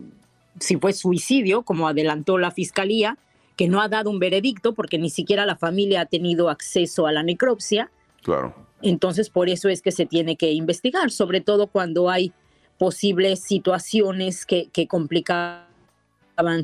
si 0.60 0.76
fue 0.76 0.92
suicidio, 0.92 1.62
como 1.62 1.88
adelantó 1.88 2.38
la 2.38 2.50
fiscalía, 2.50 3.18
que 3.56 3.68
no 3.68 3.80
ha 3.80 3.88
dado 3.88 4.10
un 4.10 4.18
veredicto 4.18 4.74
porque 4.74 4.98
ni 4.98 5.10
siquiera 5.10 5.46
la 5.46 5.56
familia 5.56 6.02
ha 6.02 6.06
tenido 6.06 6.48
acceso 6.48 7.06
a 7.06 7.12
la 7.12 7.22
necropsia. 7.22 7.90
Claro. 8.22 8.54
Entonces 8.82 9.30
por 9.30 9.48
eso 9.48 9.68
es 9.68 9.82
que 9.82 9.92
se 9.92 10.06
tiene 10.06 10.36
que 10.36 10.52
investigar, 10.52 11.10
sobre 11.10 11.40
todo 11.40 11.68
cuando 11.68 12.10
hay 12.10 12.32
posibles 12.78 13.40
situaciones 13.40 14.44
que, 14.46 14.68
que 14.72 14.86
complicaban 14.86 15.66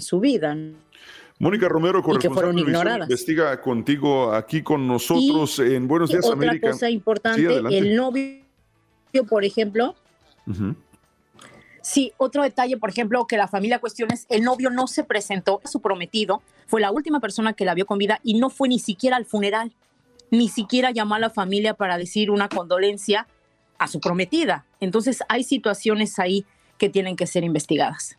su 0.00 0.20
vida. 0.20 0.56
Mónica 1.38 1.68
Romero, 1.68 2.02
corresponsal 2.02 2.54
de 2.54 2.60
ignoradas. 2.60 3.08
investiga 3.08 3.58
contigo 3.62 4.32
aquí 4.32 4.62
con 4.62 4.86
nosotros 4.86 5.58
en 5.60 5.88
Buenos 5.88 6.10
Días 6.10 6.26
otra 6.26 6.34
América. 6.34 6.66
Otra 6.66 6.72
cosa 6.72 6.90
importante, 6.90 7.78
el 7.78 7.96
novio, 7.96 8.42
por 9.26 9.44
ejemplo. 9.44 9.94
Sí, 11.82 12.12
otro 12.18 12.42
detalle, 12.42 12.76
por 12.76 12.90
ejemplo, 12.90 13.26
que 13.26 13.36
la 13.36 13.48
familia 13.48 13.78
cuestiona 13.78 14.14
es, 14.14 14.26
el 14.28 14.42
novio 14.42 14.70
no 14.70 14.86
se 14.86 15.04
presentó 15.04 15.60
a 15.64 15.68
su 15.68 15.80
prometido, 15.80 16.42
fue 16.66 16.80
la 16.80 16.90
última 16.90 17.20
persona 17.20 17.54
que 17.54 17.64
la 17.64 17.74
vio 17.74 17.86
con 17.86 17.98
vida 17.98 18.20
y 18.22 18.34
no 18.34 18.50
fue 18.50 18.68
ni 18.68 18.78
siquiera 18.78 19.16
al 19.16 19.24
funeral, 19.24 19.72
ni 20.30 20.48
siquiera 20.48 20.90
llamó 20.90 21.14
a 21.14 21.18
la 21.18 21.30
familia 21.30 21.74
para 21.74 21.98
decir 21.98 22.30
una 22.30 22.48
condolencia 22.48 23.26
a 23.78 23.88
su 23.88 24.00
prometida. 24.00 24.66
Entonces 24.78 25.22
hay 25.28 25.42
situaciones 25.42 26.18
ahí 26.18 26.44
que 26.78 26.88
tienen 26.88 27.16
que 27.16 27.26
ser 27.26 27.44
investigadas. 27.44 28.16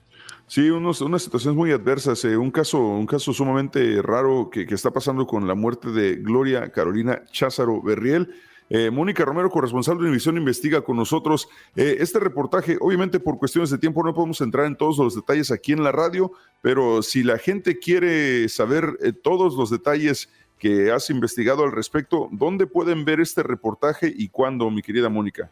Sí, 0.48 0.70
unos, 0.70 1.00
unas 1.02 1.22
situaciones 1.22 1.56
muy 1.56 1.72
adversas. 1.72 2.26
Eh, 2.26 2.36
un, 2.36 2.52
caso, 2.52 2.80
un 2.80 3.06
caso 3.06 3.32
sumamente 3.32 4.02
raro 4.02 4.50
que, 4.52 4.66
que, 4.66 4.76
está 4.76 4.92
pasando 4.92 5.26
con 5.26 5.48
la 5.48 5.56
muerte 5.56 5.92
de 5.92 6.18
Gloria 6.18 6.72
Carolina 6.72 7.24
Cházaro 7.32 7.82
Berriel. 7.82 8.34
Eh, 8.74 8.90
Mónica 8.90 9.26
Romero, 9.26 9.50
corresponsal 9.50 9.98
de 9.98 10.04
Univisión, 10.04 10.38
investiga 10.38 10.82
con 10.82 10.96
nosotros 10.96 11.50
eh, 11.76 11.98
este 12.00 12.20
reportaje. 12.20 12.78
Obviamente, 12.80 13.20
por 13.20 13.38
cuestiones 13.38 13.70
de 13.70 13.78
tiempo, 13.78 14.02
no 14.02 14.14
podemos 14.14 14.40
entrar 14.40 14.66
en 14.66 14.78
todos 14.78 14.98
los 14.98 15.14
detalles 15.14 15.52
aquí 15.52 15.74
en 15.74 15.84
la 15.84 15.92
radio, 15.92 16.32
pero 16.62 17.04
si 17.04 17.22
la 17.22 17.38
gente 17.38 17.80
quiere 17.80 18.48
saber 18.48 18.98
todos 19.24 19.56
los 19.56 19.70
detalles 19.70 20.30
que 20.58 20.90
has 20.90 21.10
investigado 21.10 21.66
al 21.66 21.74
respecto, 21.74 22.30
¿dónde 22.32 22.66
pueden 22.66 23.04
ver 23.04 23.20
este 23.20 23.44
reportaje 23.44 24.10
y 24.16 24.30
cuándo, 24.30 24.72
mi 24.72 24.82
querida 24.82 25.10
Mónica? 25.10 25.52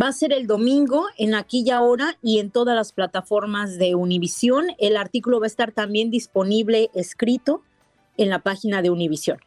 Va 0.00 0.08
a 0.08 0.12
ser 0.12 0.32
el 0.32 0.48
domingo 0.48 1.04
en 1.16 1.36
Aquí 1.36 1.62
y 1.64 1.70
Ahora 1.70 2.18
y 2.22 2.40
en 2.40 2.50
todas 2.50 2.74
las 2.74 2.92
plataformas 2.92 3.78
de 3.78 3.94
Univisión. 3.94 4.66
El 4.78 4.96
artículo 4.96 5.38
va 5.38 5.46
a 5.46 5.48
estar 5.48 5.70
también 5.70 6.10
disponible 6.10 6.90
escrito 6.92 7.62
en 8.16 8.30
la 8.30 8.40
página 8.40 8.82
de 8.82 8.90
Univisión. 8.90 9.38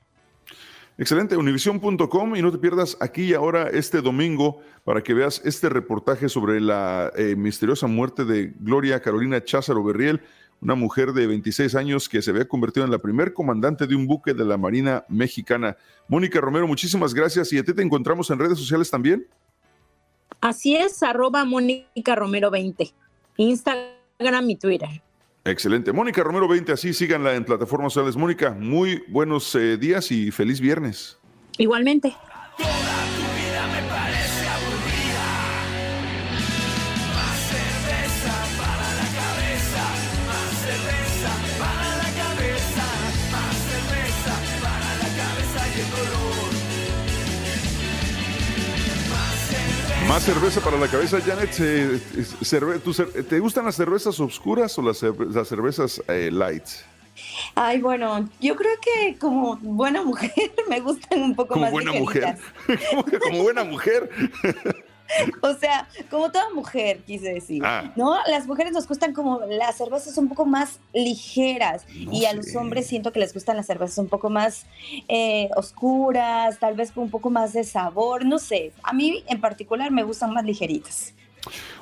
Excelente, 0.98 1.36
univision.com 1.36 2.36
y 2.38 2.42
no 2.42 2.52
te 2.54 2.58
pierdas 2.58 2.96
aquí 3.02 3.24
y 3.24 3.34
ahora 3.34 3.70
este 3.70 4.02
domingo 4.02 4.62
para 4.86 5.04
que 5.04 5.14
veas 5.14 5.42
este 5.44 5.68
reportaje 5.68 6.30
sobre 6.30 6.62
la 6.62 7.12
eh, 7.18 7.36
misteriosa 7.36 7.88
muerte 7.88 8.24
de 8.24 8.54
Gloria 8.60 9.02
Carolina 9.02 9.44
Cházaro 9.44 9.84
Berriel, 9.84 10.22
una 10.62 10.76
mujer 10.76 11.12
de 11.12 11.28
26 11.28 11.76
años 11.76 12.08
que 12.08 12.22
se 12.22 12.32
había 12.32 12.48
convertido 12.48 12.86
en 12.86 12.92
la 12.92 13.00
primer 13.00 13.34
comandante 13.34 13.88
de 13.88 13.96
un 13.96 14.08
buque 14.08 14.34
de 14.34 14.46
la 14.46 14.58
Marina 14.58 15.04
Mexicana. 15.10 15.76
Mónica 16.08 16.40
Romero, 16.40 16.66
muchísimas 16.66 17.14
gracias 17.14 17.52
y 17.52 17.58
a 17.58 17.64
ti 17.64 17.74
te 17.74 17.82
encontramos 17.82 18.30
en 18.30 18.40
redes 18.40 18.58
sociales 18.58 18.90
también. 18.90 19.28
Así 20.40 20.78
es, 20.78 21.04
arroba 21.04 21.44
Mónica 21.44 22.16
Romero 22.16 22.50
20, 22.52 22.94
Instagram 23.36 24.50
y 24.50 24.56
Twitter. 24.56 25.05
Excelente. 25.46 25.94
Mónica 25.94 26.24
Romero 26.24 26.48
20, 26.48 26.72
así 26.72 26.92
síganla 26.92 27.36
en 27.36 27.46
plataformas 27.46 27.94
sociales. 27.94 28.18
Mónica, 28.18 28.52
muy 28.60 29.04
buenos 29.08 29.54
eh, 29.54 29.78
días 29.78 30.12
y 30.12 30.32
feliz 30.32 30.60
viernes. 30.60 31.20
Igualmente. 31.60 32.16
Más 50.16 50.24
cerveza 50.24 50.62
para 50.62 50.78
la 50.78 50.88
cabeza, 50.88 51.20
Janet. 51.20 51.52
¿Te 53.28 53.40
gustan 53.40 53.66
las 53.66 53.76
cervezas 53.76 54.18
oscuras 54.22 54.80
o 54.80 54.82
las, 54.82 55.00
cervezas 55.50 56.02
eh, 56.08 56.30
light? 56.32 56.64
Ay, 57.54 57.82
bueno, 57.82 58.26
yo 58.40 58.56
creo 58.56 58.72
que 58.80 59.18
como 59.20 59.58
buena 59.58 60.04
mujer 60.04 60.32
me 60.70 60.80
gustan 60.80 61.22
un 61.22 61.36
poco 61.36 61.56
como 61.56 61.66
más 61.66 61.72
buena 61.74 61.92
mujer. 61.92 62.38
como 63.24 63.44
buena 63.44 63.66
mujer. 63.66 64.10
o 65.42 65.54
sea, 65.56 65.88
como 66.10 66.32
toda 66.32 66.50
mujer, 66.54 67.00
quise 67.06 67.34
decir. 67.34 67.62
Ah. 67.66 67.92
¿No? 67.96 68.18
Las 68.28 68.48
mujeres 68.48 68.74
nos 68.74 68.88
gustan 68.88 69.14
como 69.14 69.42
las 69.48 69.78
cervezas 69.78 70.18
un 70.18 70.30
poco 70.30 70.46
más 70.46 70.80
ligeras 70.94 71.86
y 71.90 72.26
a 72.26 72.34
los 72.34 72.56
hombres 72.56 72.88
siento 72.88 73.12
que 73.12 73.20
les 73.20 73.34
gustan 73.34 73.58
las 73.58 73.66
cervezas 73.66 73.98
un 73.98 74.08
poco 74.08 74.30
más 74.30 74.66
eh, 75.08 75.50
oscuras, 75.56 76.60
tal 76.60 76.76
vez 76.76 76.92
con 76.92 77.04
un 77.04 77.10
poco 77.10 77.30
más 77.30 77.54
de 77.54 77.64
sabor, 77.64 78.26
no 78.26 78.40
sé. 78.40 78.72
A 78.84 78.94
mí 78.94 79.24
en 79.28 79.42
particular 79.42 79.92
me 79.92 80.04
gustan 80.04 80.34
más 80.34 80.46
ligeritas. 80.46 81.14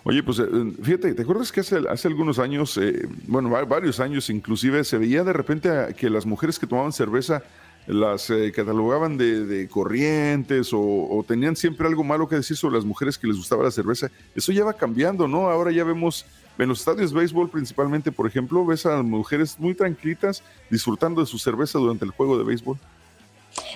Oye, 0.03 0.21
pues 0.23 0.39
eh, 0.39 0.45
fíjate, 0.81 1.13
¿te 1.13 1.21
acuerdas 1.21 1.51
que 1.51 1.61
hace, 1.61 1.77
hace 1.89 2.07
algunos 2.07 2.39
años, 2.39 2.77
eh, 2.77 3.07
bueno, 3.27 3.49
varios 3.49 3.99
años 3.99 4.29
inclusive, 4.29 4.83
se 4.83 4.97
veía 4.97 5.23
de 5.23 5.33
repente 5.33 5.69
que 5.97 6.09
las 6.09 6.25
mujeres 6.25 6.59
que 6.59 6.67
tomaban 6.67 6.91
cerveza 6.91 7.43
las 7.87 8.29
eh, 8.29 8.51
catalogaban 8.55 9.17
de, 9.17 9.67
corrientes 9.69 10.69
o, 10.73 11.23
tenían 11.27 11.55
siempre 11.55 11.87
algo 11.87 12.03
malo 12.03 12.27
que 12.27 12.35
decir 12.35 12.55
sobre 12.55 12.75
las 12.75 12.85
mujeres 12.85 13.17
que 13.17 13.27
les 13.27 13.37
gustaba 13.37 13.63
la 13.63 13.71
cerveza. 13.71 14.09
Eso 14.35 14.51
ya 14.51 14.63
va 14.63 14.73
cambiando, 14.73 15.27
¿no? 15.27 15.49
Ahora 15.49 15.71
ya 15.71 15.83
vemos 15.83 16.25
en 16.57 16.69
los 16.69 16.79
estadios 16.79 17.11
de 17.11 17.19
béisbol 17.19 17.49
principalmente, 17.49 18.11
por 18.11 18.27
ejemplo, 18.27 18.65
ves 18.65 18.85
a 18.85 19.01
mujeres 19.01 19.59
muy 19.59 19.73
tranquilitas 19.73 20.43
disfrutando 20.69 21.21
de 21.21 21.27
su 21.27 21.37
cerveza 21.39 21.79
durante 21.79 22.05
el 22.05 22.11
juego 22.11 22.37
de 22.37 22.43
béisbol. 22.43 22.77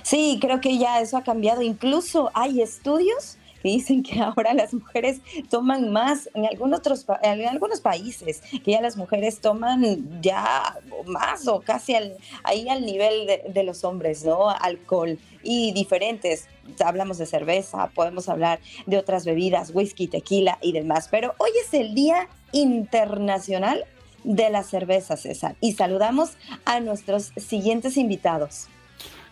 Sí, 0.03 0.37
creo 0.41 0.61
que 0.61 0.77
ya 0.77 1.01
eso 1.01 1.17
ha 1.17 1.23
cambiado. 1.23 1.61
Incluso 1.61 2.31
hay 2.33 2.61
estudios 2.61 3.37
dicen 3.71 4.03
que 4.03 4.19
ahora 4.19 4.53
las 4.53 4.73
mujeres 4.73 5.21
toman 5.49 5.91
más 5.91 6.29
en 6.33 6.45
algunos 6.45 6.79
otros 6.79 7.05
en 7.23 7.47
algunos 7.47 7.81
países 7.81 8.41
que 8.63 8.71
ya 8.71 8.81
las 8.81 8.97
mujeres 8.97 9.39
toman 9.39 10.21
ya 10.21 10.77
más 11.05 11.47
o 11.47 11.61
casi 11.61 11.95
ahí 12.43 12.69
al 12.69 12.85
nivel 12.85 13.27
de, 13.27 13.63
los 13.63 13.83
hombres 13.83 14.23
no 14.23 14.49
alcohol 14.49 15.17
y 15.43 15.71
diferentes. 15.73 16.47
Hablamos 16.83 17.17
de 17.17 17.25
cerveza 17.25 17.89
podemos 17.93 18.29
hablar 18.29 18.59
de 18.85 18.97
otras 18.97 19.25
bebidas 19.25 19.71
whisky 19.73 20.07
tequila 20.07 20.57
y 20.61 20.71
demás. 20.73 21.07
Pero 21.09 21.33
hoy 21.37 21.51
es 21.65 21.73
el 21.73 21.95
día 21.95 22.29
internacional 22.51 23.85
de 24.23 24.49
la 24.49 24.63
cerveza 24.63 25.15
César 25.15 25.55
y 25.61 25.73
saludamos 25.73 26.31
a 26.65 26.79
nuestros 26.79 27.31
siguientes 27.37 27.97
invitados 27.97 28.67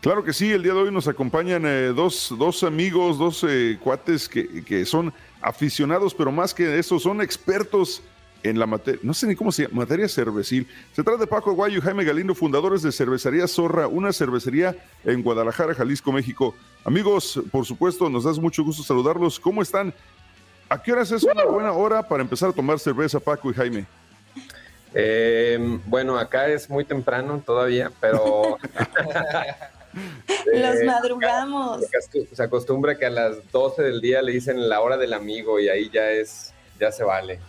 Claro 0.06 0.24
que 0.24 0.34
sí, 0.34 0.52
el 0.52 0.62
día 0.62 0.74
de 0.74 0.82
hoy 0.82 0.92
nos 0.92 1.08
acompañan 1.08 1.66
eh, 1.66 1.88
dos, 1.88 2.32
dos, 2.38 2.62
amigos, 2.62 3.18
dos 3.18 3.44
eh, 3.50 3.76
cuates 3.84 4.30
que, 4.30 4.64
que, 4.64 4.86
son 4.86 5.12
aficionados, 5.42 6.14
pero 6.14 6.32
más 6.32 6.54
que 6.54 6.78
eso, 6.78 7.00
son 7.00 7.22
expertos 7.22 8.04
en 8.44 8.60
la 8.60 8.68
materia, 8.68 9.00
no 9.02 9.16
sé 9.16 9.26
ni 9.26 9.36
cómo 9.36 9.52
se 9.52 9.64
llama, 9.64 9.78
materia 9.78 10.08
cervecil. 10.08 10.68
Se 10.94 11.04
trata 11.04 11.22
de 11.22 11.26
Paco 11.26 11.50
Aguayo 11.50 11.80
y 11.80 11.82
Jaime 11.82 12.04
Galindo, 12.04 12.36
fundadores 12.36 12.84
de 12.84 12.92
Cervecería 12.92 13.48
Zorra, 13.48 13.88
una 13.88 14.14
cervecería 14.14 14.76
en 15.06 15.24
Guadalajara, 15.24 15.74
Jalisco, 15.74 16.12
México. 16.12 16.54
Amigos, 16.84 17.42
por 17.52 17.66
supuesto, 17.66 18.08
nos 18.08 18.26
da 18.26 18.34
mucho 18.34 18.64
gusto 18.64 18.84
saludarlos. 18.84 19.40
¿Cómo 19.40 19.64
están? 19.64 19.92
¿A 20.70 20.84
qué 20.84 20.92
horas 20.92 21.12
es 21.14 21.24
una 21.24 21.46
buena 21.46 21.72
hora 21.72 22.08
para 22.08 22.22
empezar 22.22 22.50
a 22.50 22.54
tomar 22.54 22.78
cerveza, 22.78 23.20
Paco 23.20 23.50
y 23.50 23.56
Jaime? 23.56 23.88
Eh, 24.94 25.80
bueno, 25.88 26.16
acá 26.16 26.48
es 26.48 26.70
muy 26.70 26.86
temprano 26.86 27.42
todavía, 27.44 27.92
pero 28.00 28.60
Los 30.54 30.84
madrugamos. 30.86 31.86
Se 32.34 32.44
acostumbra 32.44 32.98
que 32.98 33.06
a 33.06 33.10
las 33.10 33.52
12 33.52 33.84
del 33.84 34.02
día 34.02 34.22
le 34.22 34.34
dicen 34.34 34.70
la 34.70 34.82
hora 34.82 34.98
del 34.98 35.14
amigo 35.14 35.60
y 35.60 35.70
ahí 35.70 35.90
ya 35.94 36.12
es, 36.12 36.54
ya 36.80 36.92
se 36.92 37.04
vale. 37.04 37.40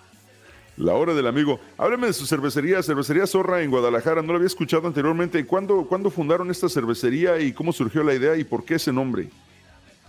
La 0.77 0.95
hora 0.95 1.15
del 1.15 1.27
amigo. 1.27 1.59
Hábleme 1.79 2.09
de 2.09 2.13
su 2.13 2.27
cervecería, 2.27 2.83
Cervecería 2.83 3.27
Zorra 3.27 3.63
en 3.63 3.71
Guadalajara. 3.71 4.21
No 4.21 4.29
lo 4.29 4.37
había 4.37 4.47
escuchado 4.47 4.87
anteriormente. 4.87 5.47
¿Cuándo, 5.47 5.87
¿Cuándo 5.87 6.11
fundaron 6.11 6.51
esta 6.51 6.69
cervecería 6.69 7.39
y 7.41 7.53
cómo 7.53 7.73
surgió 7.73 8.03
la 8.03 8.15
idea 8.15 8.37
y 8.37 8.45
por 8.45 8.65
qué 8.65 8.75
ese 8.75 8.93
nombre? 8.93 9.31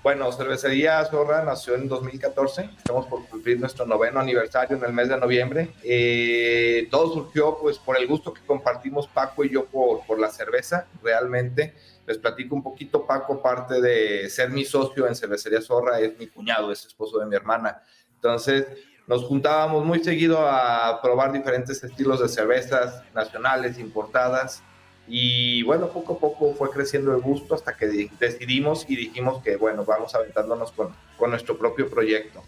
Bueno, 0.08 0.32
Cervecería 0.32 1.04
Zorra 1.04 1.44
nació 1.44 1.76
en 1.76 1.90
2014. 1.90 2.70
Estamos 2.78 3.08
por 3.08 3.28
cumplir 3.28 3.60
nuestro 3.60 3.86
noveno 3.86 4.22
aniversario 4.22 4.78
en 4.78 4.86
el 4.86 4.94
mes 4.94 5.10
de 5.10 5.18
noviembre. 5.18 5.74
Eh, 5.84 6.88
todo 6.90 7.14
surgió 7.14 7.58
pues 7.60 7.78
por 7.78 7.98
el 7.98 8.08
gusto 8.08 8.34
que 8.34 8.40
compartimos 8.46 9.06
Paco 9.10 9.44
y 9.44 9.50
yo 9.50 9.66
por, 9.66 10.06
por 10.06 10.18
la 10.18 10.30
cerveza, 10.30 10.88
realmente. 11.04 11.74
Les 12.06 12.18
platico 12.18 12.56
un 12.56 12.64
poquito, 12.64 13.06
Paco, 13.06 13.42
parte 13.42 13.82
de 13.82 14.30
ser 14.30 14.50
mi 14.50 14.64
socio 14.64 15.06
en 15.08 15.14
Cervecería 15.14 15.62
Zorra, 15.62 16.00
es 16.00 16.18
mi 16.18 16.28
cuñado, 16.28 16.72
es 16.72 16.86
esposo 16.86 17.20
de 17.20 17.26
mi 17.26 17.36
hermana. 17.36 17.84
Entonces, 18.16 18.66
nos 19.08 19.26
juntábamos 19.26 19.84
muy 19.84 20.02
seguido 20.02 20.40
a 20.40 21.02
probar 21.02 21.34
diferentes 21.34 21.84
estilos 21.84 22.22
de 22.22 22.30
cervezas 22.30 23.04
nacionales, 23.14 23.78
importadas, 23.78 24.64
Y 25.08 25.64
bueno, 25.64 25.90
poco 25.90 26.14
a 26.14 26.20
poco 26.20 26.54
fue 26.54 26.70
creciendo 26.70 27.16
el 27.16 27.22
gusto 27.22 27.56
hasta 27.56 27.76
que 27.76 28.10
decidimos 28.20 28.86
y 28.90 28.96
dijimos 28.96 29.42
que, 29.42 29.56
bueno, 29.56 29.86
vamos 29.86 30.14
aventándonos 30.16 30.72
con, 30.72 30.94
con 31.18 31.30
nuestro 31.30 31.58
propio 31.58 31.90
proyecto. 31.90 32.44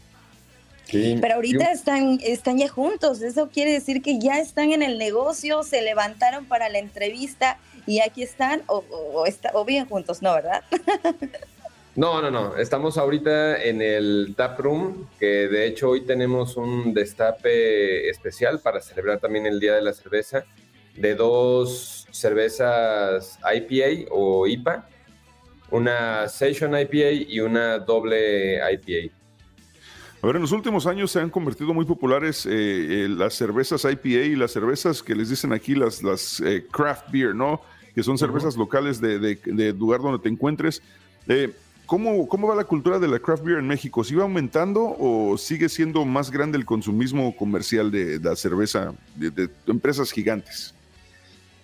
Pero 0.92 1.36
ahorita 1.36 1.72
están, 1.72 2.20
están 2.24 2.58
ya 2.58 2.68
juntos, 2.68 3.22
eso 3.22 3.50
quiere 3.50 3.72
decir 3.72 4.02
que 4.02 4.20
ya 4.20 4.40
están 4.40 4.72
en 4.72 4.82
el 4.82 4.98
negocio, 4.98 5.62
se 5.62 5.84
levantaron 5.84 6.46
para 6.46 6.68
la 6.68 6.80
entrevista 6.80 7.60
y 7.86 8.00
aquí 8.00 8.24
están 8.24 8.64
o, 8.66 8.84
o, 8.90 9.26
o 9.54 9.66
bien 9.66 9.86
juntos, 9.88 10.22
¿no, 10.22 10.34
verdad? 10.34 10.64
No, 11.96 12.22
no, 12.22 12.32
no. 12.32 12.56
Estamos 12.56 12.98
ahorita 12.98 13.62
en 13.62 13.82
el 13.82 14.34
Tap 14.38 14.58
Room, 14.58 15.10
que 15.20 15.50
de 15.50 15.68
hecho 15.68 15.90
hoy 15.90 16.06
tenemos 16.06 16.56
un 16.56 16.94
destape 16.94 18.10
especial 18.10 18.62
para 18.62 18.80
celebrar 18.80 19.20
también 19.20 19.46
el 19.46 19.60
Día 19.60 19.76
de 19.76 19.82
la 19.82 19.92
Cerveza, 19.92 20.46
de 20.96 21.16
dos 21.16 21.99
cervezas 22.12 23.40
IPA 23.44 24.10
o 24.12 24.48
IPA, 24.48 24.88
una 25.72 26.28
Session 26.28 26.78
IPA 26.78 27.12
y 27.28 27.40
una 27.40 27.80
doble 27.80 28.60
IPA. 28.74 29.14
A 30.22 30.28
ver, 30.28 30.36
en 30.36 30.42
los 30.42 30.52
últimos 30.52 30.86
años 30.86 31.12
se 31.12 31.20
han 31.22 31.30
convertido 31.30 31.74
muy 31.74 31.86
populares 31.86 32.46
eh, 32.46 32.52
eh, 32.52 33.08
las 33.08 33.36
cervezas 33.36 33.86
IPA 33.86 34.26
y 34.26 34.36
las 34.36 34.52
cervezas 34.52 35.02
que 35.02 35.16
les 35.16 35.30
dicen 35.30 35.54
aquí 35.54 35.76
las, 35.76 36.04
las 36.04 36.42
eh, 36.42 36.66
craft 36.70 37.10
beer, 37.10 37.34
¿no? 37.34 37.62
Que 37.96 38.04
son 38.04 38.18
cervezas 38.18 38.58
locales 38.58 39.00
de, 39.00 39.18
de, 39.18 39.40
de, 39.46 39.74
lugar 39.74 40.02
donde 40.02 40.20
te 40.20 40.28
encuentres. 40.28 40.82
¿Cómo, 41.90 42.28
¿Cómo 42.28 42.48
va 42.48 42.56
la 42.56 42.66
cultura 42.66 43.00
de 43.00 43.08
la 43.08 43.18
craft 43.18 43.44
beer 43.44 43.58
en 43.58 43.68
México? 43.68 44.04
¿Sigue 44.04 44.22
aumentando 44.22 44.96
o 45.00 45.36
sigue 45.40 45.70
siendo 45.70 46.06
más 46.06 46.30
grande 46.30 46.58
el 46.58 46.64
consumismo 46.64 47.36
comercial 47.36 47.90
de, 47.90 48.20
la 48.20 48.36
cerveza 48.36 48.94
de, 49.16 49.50
empresas 49.66 50.12
gigantes? 50.12 50.76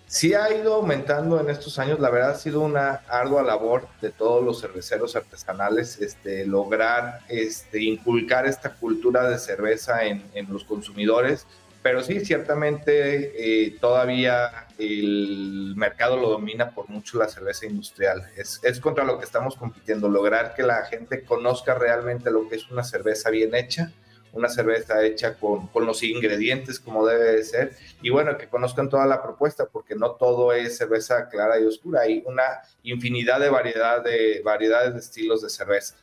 Sí 0.06 0.34
ha 0.34 0.54
ido 0.54 0.74
aumentando 0.74 1.40
en 1.40 1.50
estos 1.50 1.80
años, 1.80 1.98
la 1.98 2.10
verdad 2.10 2.30
ha 2.30 2.34
sido 2.36 2.60
una 2.60 3.02
ardua 3.08 3.42
labor 3.42 3.88
de 4.00 4.10
todos 4.10 4.44
los 4.44 4.60
cerveceros 4.60 5.16
artesanales 5.16 6.00
este, 6.00 6.46
lograr 6.46 7.20
este, 7.28 7.82
inculcar 7.82 8.46
esta 8.46 8.74
cultura 8.74 9.28
de 9.28 9.38
cerveza 9.38 10.04
en, 10.04 10.22
los 10.48 10.62
consumidores 10.64 11.46
pero 11.82 12.02
sí, 12.02 12.18
ciertamente 12.24 13.66
eh, 13.66 13.76
todavía 13.80 14.66
el 14.76 15.74
mercado 15.76 16.16
lo 16.16 16.30
domina 16.30 16.70
por 16.70 16.88
mucho 16.88 17.16
la 17.16 17.28
cerveza 17.28 17.64
industrial. 17.64 18.28
Es, 18.36 18.80
contra 18.80 19.04
lo 19.04 19.18
que 19.18 19.24
estamos 19.24 19.54
compitiendo, 19.54 20.08
lograr 20.08 20.54
que 20.56 20.64
la 20.64 20.84
gente 20.86 21.22
conozca 21.22 21.74
realmente 21.74 22.32
lo 22.32 22.48
que 22.48 22.56
es 22.56 22.68
una 22.72 22.82
cerveza 22.82 23.30
bien 23.30 23.54
hecha, 23.54 23.92
una 24.36 24.48
cerveza 24.48 25.04
hecha 25.04 25.34
con, 25.34 25.66
con 25.68 25.86
los 25.86 26.02
ingredientes 26.02 26.78
como 26.78 27.06
debe 27.06 27.32
de 27.36 27.44
ser, 27.44 27.72
y 28.02 28.10
bueno, 28.10 28.36
que 28.36 28.48
conozcan 28.48 28.88
toda 28.88 29.06
la 29.06 29.22
propuesta, 29.22 29.66
porque 29.66 29.94
no 29.94 30.12
todo 30.12 30.52
es 30.52 30.76
cerveza 30.76 31.28
clara 31.28 31.58
y 31.58 31.64
oscura, 31.64 32.02
hay 32.02 32.22
una 32.26 32.44
infinidad 32.82 33.40
de, 33.40 33.48
variedad 33.48 34.02
de 34.02 34.42
variedades 34.44 34.94
de 34.94 35.00
estilos 35.00 35.42
de 35.42 35.50
cerveza. 35.50 35.96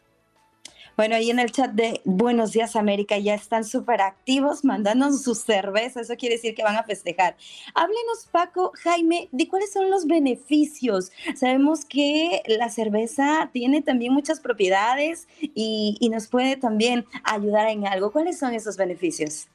Bueno, 0.95 1.15
ahí 1.15 1.31
en 1.31 1.39
el 1.39 1.51
chat 1.51 1.71
de 1.71 2.01
Buenos 2.05 2.51
Días 2.51 2.75
América 2.75 3.17
ya 3.17 3.33
están 3.33 3.65
súper 3.65 3.99
activos 4.01 4.63
mandándonos 4.63 5.23
sus 5.23 5.39
cervezas, 5.39 6.03
eso 6.03 6.15
quiere 6.17 6.35
decir 6.35 6.53
que 6.53 6.61
van 6.61 6.75
a 6.75 6.83
festejar. 6.83 7.35
Háblenos, 7.73 8.27
Paco, 8.31 8.71
Jaime, 8.75 9.27
de 9.31 9.47
cuáles 9.47 9.73
son 9.73 9.89
los 9.89 10.05
beneficios. 10.05 11.11
Sabemos 11.35 11.83
que 11.85 12.43
la 12.45 12.69
cerveza 12.69 13.49
tiene 13.51 13.81
también 13.81 14.13
muchas 14.13 14.39
propiedades 14.39 15.27
y, 15.41 15.97
y 15.99 16.09
nos 16.09 16.27
puede 16.27 16.57
también 16.57 17.05
ayudar 17.23 17.69
en 17.69 17.87
algo. 17.87 18.11
¿Cuáles 18.11 18.37
son 18.37 18.53
esos 18.53 18.77
beneficios? 18.77 19.47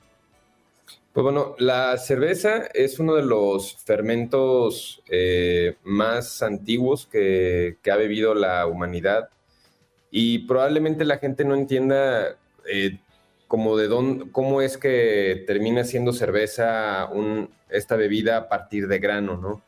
Pues 1.12 1.22
bueno, 1.22 1.54
la 1.58 1.96
cerveza 1.98 2.66
es 2.74 2.98
uno 2.98 3.14
de 3.14 3.22
los 3.22 3.76
fermentos 3.84 5.02
eh, 5.08 5.76
más 5.84 6.42
antiguos 6.42 7.06
que, 7.06 7.76
que 7.80 7.90
ha 7.92 7.96
bebido 7.96 8.34
la 8.34 8.66
humanidad 8.66 9.28
y 10.10 10.40
probablemente 10.40 11.04
la 11.04 11.18
gente 11.18 11.44
no 11.44 11.54
entienda 11.54 12.36
eh, 12.66 12.98
como 13.46 13.76
cómo 14.32 14.60
es 14.60 14.76
que 14.76 15.44
termina 15.46 15.84
siendo 15.84 16.12
cerveza 16.12 17.08
esta 17.70 17.96
bebida 17.96 18.36
a 18.36 18.48
partir 18.48 18.88
de 18.88 18.98
grano, 18.98 19.36
¿no? 19.36 19.62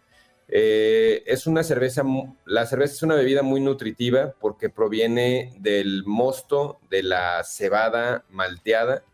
Eh, 0.53 1.23
es 1.27 1.47
una 1.47 1.63
cerveza, 1.63 2.03
la 2.45 2.67
cerveza 2.67 2.95
es 2.95 3.03
una 3.03 3.15
bebida 3.15 3.43
muy 3.43 3.61
nutritiva 3.61 4.35
porque 4.41 4.69
proviene 4.69 5.55
del 5.61 6.03
mosto 6.05 6.81
de 6.91 7.05
la 7.05 7.45
cebada 7.45 8.25
malteada, 8.31 9.05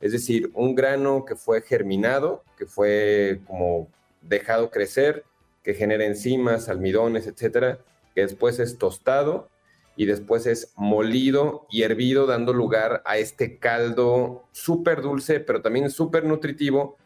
es 0.00 0.12
decir, 0.12 0.50
un 0.54 0.74
grano 0.74 1.24
que 1.24 1.34
fue 1.34 1.62
germinado, 1.62 2.44
que 2.56 2.66
fue 2.66 3.40
como 3.46 3.88
dejado 4.22 4.70
crecer, 4.70 5.24
que 5.64 5.74
genera 5.74 6.04
enzimas, 6.04 6.68
almidones, 6.68 7.26
etcétera, 7.26 7.78
que 8.14 8.20
después 8.20 8.60
es 8.60 8.78
tostado 8.78 9.48
y 9.96 10.06
después 10.06 10.46
es 10.46 10.72
molido 10.76 11.66
y 11.70 11.82
hervido, 11.82 12.26
dando 12.26 12.52
lugar 12.52 13.02
a 13.04 13.18
este 13.18 13.58
caldo 13.58 14.44
súper 14.52 15.02
dulce, 15.02 15.40
pero 15.40 15.62
también 15.62 15.90
súper 15.90 16.24
nutritivo, 16.24 16.96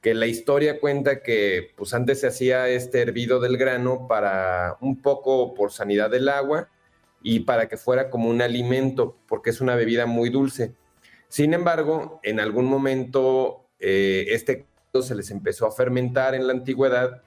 que 0.00 0.14
la 0.14 0.26
historia 0.26 0.78
cuenta 0.78 1.22
que 1.22 1.72
pues 1.76 1.92
antes 1.92 2.20
se 2.20 2.28
hacía 2.28 2.68
este 2.68 3.00
hervido 3.00 3.40
del 3.40 3.56
grano 3.56 4.06
para 4.08 4.76
un 4.80 5.02
poco 5.02 5.54
por 5.54 5.72
sanidad 5.72 6.10
del 6.10 6.28
agua 6.28 6.68
y 7.22 7.40
para 7.40 7.68
que 7.68 7.76
fuera 7.76 8.08
como 8.08 8.28
un 8.30 8.40
alimento, 8.40 9.16
porque 9.26 9.50
es 9.50 9.60
una 9.60 9.74
bebida 9.74 10.06
muy 10.06 10.30
dulce. 10.30 10.74
Sin 11.28 11.54
embargo, 11.54 12.20
en 12.22 12.38
algún 12.38 12.66
momento 12.66 13.66
eh, 13.80 14.26
este 14.28 14.66
caldo 14.92 15.02
se 15.04 15.16
les 15.16 15.32
empezó 15.32 15.66
a 15.66 15.72
fermentar 15.72 16.36
en 16.36 16.46
la 16.46 16.52
antigüedad, 16.52 17.22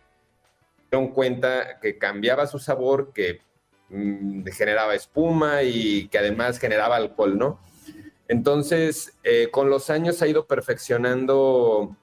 dieron 0.89 1.10
cuenta 1.10 1.79
que 1.82 1.97
cambiaba 1.97 2.47
su 2.47 2.60
sabor, 2.60 3.12
que 3.13 3.41
Mm, 3.89 4.45
generaba 4.52 4.93
espuma 4.93 5.63
y 5.63 6.08
que 6.10 6.19
además 6.19 6.60
generaba 6.60 6.95
alcohol, 6.95 7.38
¿no? 7.38 7.60
Entonces, 8.28 9.17
eh, 9.23 9.49
con 9.52 9.69
los 9.69 9.89
años 9.89 10.21
ha 10.21 10.28
ido 10.28 10.45
perfeccionando 10.45 11.95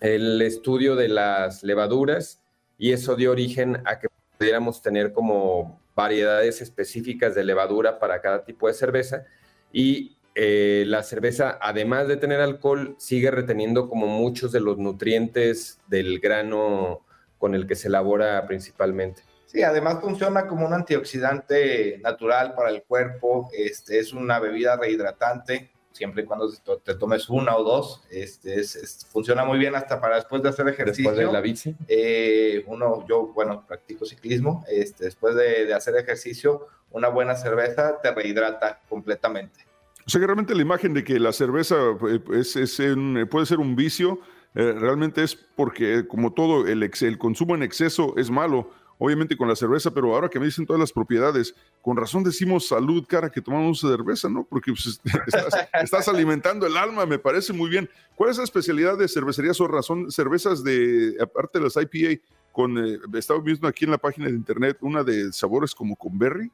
el 0.00 0.40
estudio 0.42 0.94
de 0.94 1.08
las 1.08 1.64
levaduras 1.64 2.40
y 2.78 2.92
eso 2.92 3.16
dio 3.16 3.32
origen 3.32 3.82
a 3.84 3.98
que 3.98 4.08
pudiéramos 4.38 4.80
tener 4.80 5.12
como 5.12 5.80
variedades 5.96 6.62
específicas 6.62 7.34
de 7.34 7.44
levadura 7.44 7.98
para 7.98 8.20
cada 8.22 8.44
tipo 8.44 8.68
de 8.68 8.74
cerveza 8.74 9.24
y 9.72 10.16
eh, 10.36 10.84
la 10.86 11.02
cerveza, 11.02 11.58
además 11.60 12.06
de 12.06 12.16
tener 12.16 12.40
alcohol, 12.40 12.94
sigue 12.98 13.32
reteniendo 13.32 13.88
como 13.88 14.06
muchos 14.06 14.52
de 14.52 14.60
los 14.60 14.78
nutrientes 14.78 15.80
del 15.88 16.20
grano 16.20 17.04
con 17.38 17.56
el 17.56 17.66
que 17.66 17.74
se 17.74 17.88
elabora 17.88 18.46
principalmente. 18.46 19.22
Sí, 19.50 19.64
además 19.64 20.00
funciona 20.00 20.46
como 20.46 20.64
un 20.64 20.72
antioxidante 20.72 21.98
natural 22.04 22.54
para 22.54 22.70
el 22.70 22.84
cuerpo. 22.84 23.50
Este 23.52 23.98
es 23.98 24.12
una 24.12 24.38
bebida 24.38 24.76
rehidratante, 24.76 25.72
siempre 25.90 26.22
y 26.22 26.24
cuando 26.24 26.48
te 26.84 26.94
tomes 26.94 27.28
una 27.28 27.56
o 27.56 27.64
dos. 27.64 28.00
Este 28.12 28.60
es, 28.60 29.04
funciona 29.10 29.44
muy 29.44 29.58
bien 29.58 29.74
hasta 29.74 30.00
para 30.00 30.14
después 30.16 30.40
de 30.44 30.50
hacer 30.50 30.68
ejercicio. 30.68 31.10
Después 31.10 31.26
de 31.26 31.32
la 31.32 31.40
bici. 31.40 31.74
Eh, 31.88 32.62
uno, 32.68 33.04
yo, 33.08 33.32
bueno, 33.34 33.66
practico 33.66 34.04
ciclismo. 34.04 34.64
Este, 34.68 35.06
después 35.06 35.34
de, 35.34 35.66
de, 35.66 35.74
hacer 35.74 35.96
ejercicio, 35.96 36.68
una 36.92 37.08
buena 37.08 37.34
cerveza 37.34 38.00
te 38.00 38.14
rehidrata 38.14 38.80
completamente. 38.88 39.66
O 40.06 40.10
sea 40.10 40.20
que 40.20 40.26
realmente 40.28 40.54
la 40.54 40.62
imagen 40.62 40.94
de 40.94 41.02
que 41.02 41.18
la 41.18 41.32
cerveza 41.32 41.74
eh, 42.08 42.20
es, 42.34 42.54
es 42.54 42.80
puede 43.28 43.46
ser 43.46 43.58
un 43.58 43.74
vicio, 43.74 44.20
eh, 44.54 44.74
realmente 44.78 45.24
es 45.24 45.34
porque, 45.34 46.06
como 46.06 46.32
todo, 46.32 46.68
el, 46.68 46.82
el 46.82 47.18
consumo 47.18 47.56
en 47.56 47.64
exceso 47.64 48.14
es 48.16 48.30
malo 48.30 48.70
obviamente 49.00 49.34
con 49.34 49.48
la 49.48 49.56
cerveza, 49.56 49.90
pero 49.90 50.14
ahora 50.14 50.28
que 50.28 50.38
me 50.38 50.44
dicen 50.44 50.66
todas 50.66 50.78
las 50.78 50.92
propiedades, 50.92 51.54
con 51.80 51.96
razón 51.96 52.22
decimos 52.22 52.68
salud, 52.68 53.04
cara, 53.08 53.30
que 53.30 53.40
tomamos 53.40 53.80
cerveza, 53.80 54.28
¿no? 54.28 54.46
Porque 54.48 54.72
pues, 54.72 55.00
estás, 55.82 56.06
alimentando 56.06 56.66
el 56.66 56.76
alma, 56.76 57.06
me 57.06 57.18
parece 57.18 57.54
muy 57.54 57.70
bien. 57.70 57.88
¿Cuál 58.14 58.30
es 58.30 58.36
la 58.36 58.44
especialidad 58.44 58.98
de 58.98 59.08
cervecería 59.08 59.54
Zorra? 59.54 59.80
¿Son 59.80 60.10
cervezas 60.10 60.62
de, 60.62 61.16
aparte 61.18 61.58
de 61.58 61.64
las 61.64 61.76
IPA, 61.76 62.20
con, 62.52 62.76
eh, 62.76 62.98
estaba 63.14 63.40
viendo 63.40 63.66
aquí 63.66 63.86
en 63.86 63.92
la 63.92 63.98
página 63.98 64.26
de 64.26 64.34
internet, 64.34 64.76
una 64.82 65.02
de 65.02 65.32
sabores 65.32 65.74
como 65.74 65.96
con 65.96 66.18
berry? 66.18 66.52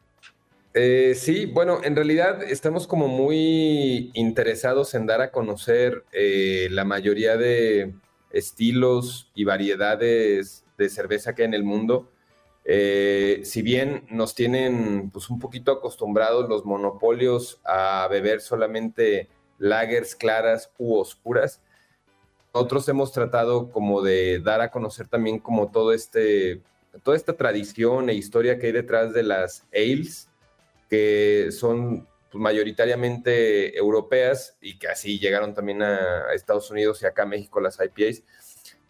Eh, 0.73 1.15
sí, 1.17 1.47
bueno, 1.47 1.81
en 1.83 1.97
realidad 1.97 2.45
estamos 2.45 2.87
como 2.87 3.09
muy 3.09 4.13
interesados 4.15 4.95
en 4.95 5.07
dar 5.07 5.21
a 5.21 5.33
conocer 5.33 6.05
eh, 6.13 6.69
la 6.71 6.85
mayoría 6.85 7.37
de 7.37 7.95
estilos 8.31 9.33
y 9.35 9.43
variedades 9.43 10.65
de 10.79 10.89
cerveza 10.91 11.35
que 11.35 11.43
hay 11.43 11.49
en 11.49 11.55
el 11.55 11.65
mundo. 11.65 12.13
Eh, 12.69 13.43
si 13.45 13.63
bien 13.63 14.05
nos 14.11 14.35
tienen 14.35 15.11
pues, 15.11 15.31
un 15.31 15.39
poquito 15.39 15.71
acostumbrados 15.71 16.49
los 16.49 16.65
monopolios 16.65 17.61
a 17.65 18.09
beber 18.11 18.41
solamente 18.41 19.29
lagers 19.59 20.17
claras 20.17 20.73
u 20.77 20.97
oscuras, 20.97 21.63
nosotros 22.53 22.89
hemos 22.89 23.13
tratado 23.13 23.71
como 23.71 24.03
de 24.03 24.41
dar 24.41 24.61
a 24.63 24.73
conocer 24.73 25.07
también 25.07 25.39
como 25.39 25.71
todo 25.71 25.93
este, 25.93 26.63
toda 27.05 27.17
esta 27.17 27.35
tradición 27.35 28.11
e 28.11 28.15
historia 28.15 28.59
que 28.59 28.67
hay 28.67 28.73
detrás 28.73 29.13
de 29.13 29.23
las 29.23 29.65
ales, 29.73 30.29
que 30.91 31.51
son 31.53 32.09
pues, 32.33 32.43
mayoritariamente 32.43 33.79
europeas 33.79 34.57
y 34.61 34.77
que 34.77 34.89
así 34.89 35.21
llegaron 35.21 35.55
también 35.55 35.83
a, 35.83 36.33
Estados 36.35 36.69
Unidos 36.71 37.01
y 37.03 37.07
acá 37.07 37.23
a 37.23 37.27
México 37.27 37.61
las 37.61 37.79
IPAs. 37.79 38.25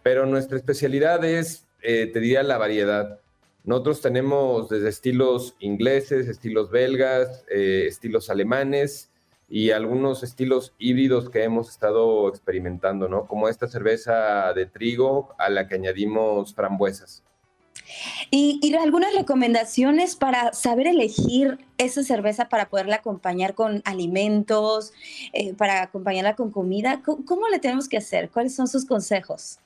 Pero 0.02 0.24
nuestra 0.24 0.56
especialidad 0.56 1.22
es 1.24 1.66
eh, 1.82 2.10
te 2.12 2.20
diría 2.20 2.42
la 2.42 2.56
variedad. 2.56 3.20
Nosotros 3.66 4.00
tenemos 4.00 4.68
desde 4.68 4.88
estilos 4.88 5.56
ingleses, 5.58 6.28
estilos 6.28 6.70
belgas, 6.70 7.44
eh, 7.50 7.86
estilos 7.88 8.30
alemanes 8.30 9.10
y 9.48 9.72
algunos 9.72 10.22
estilos 10.22 10.72
híbridos 10.78 11.30
que 11.30 11.42
hemos 11.42 11.68
estado 11.68 12.28
experimentando, 12.28 13.08
¿no? 13.08 13.26
Como 13.26 13.48
esta 13.48 13.66
cerveza 13.66 14.52
de 14.54 14.66
trigo 14.66 15.34
a 15.36 15.50
la 15.50 15.66
que 15.66 15.74
añadimos 15.74 16.54
frambuesas. 16.54 17.24
Y, 18.30 18.74
algunas 18.76 19.14
recomendaciones 19.14 20.16
para 20.16 20.52
saber 20.52 20.86
elegir 20.86 21.58
esa 21.78 22.02
cerveza 22.02 22.48
para 22.48 22.68
poderla 22.68 22.96
acompañar 22.96 23.54
con 23.54 23.82
alimentos, 23.84 24.92
eh, 25.32 25.54
para 25.54 25.82
acompañarla 25.82 26.36
con 26.36 26.50
comida. 26.50 27.02
¿Cómo, 27.04 27.48
le 27.48 27.58
tenemos 27.58 27.88
que 27.88 27.96
hacer? 27.96 28.30
¿Cuáles 28.30 28.54
son 28.54 28.68
sus 28.68 28.84
consejos? 28.84 29.58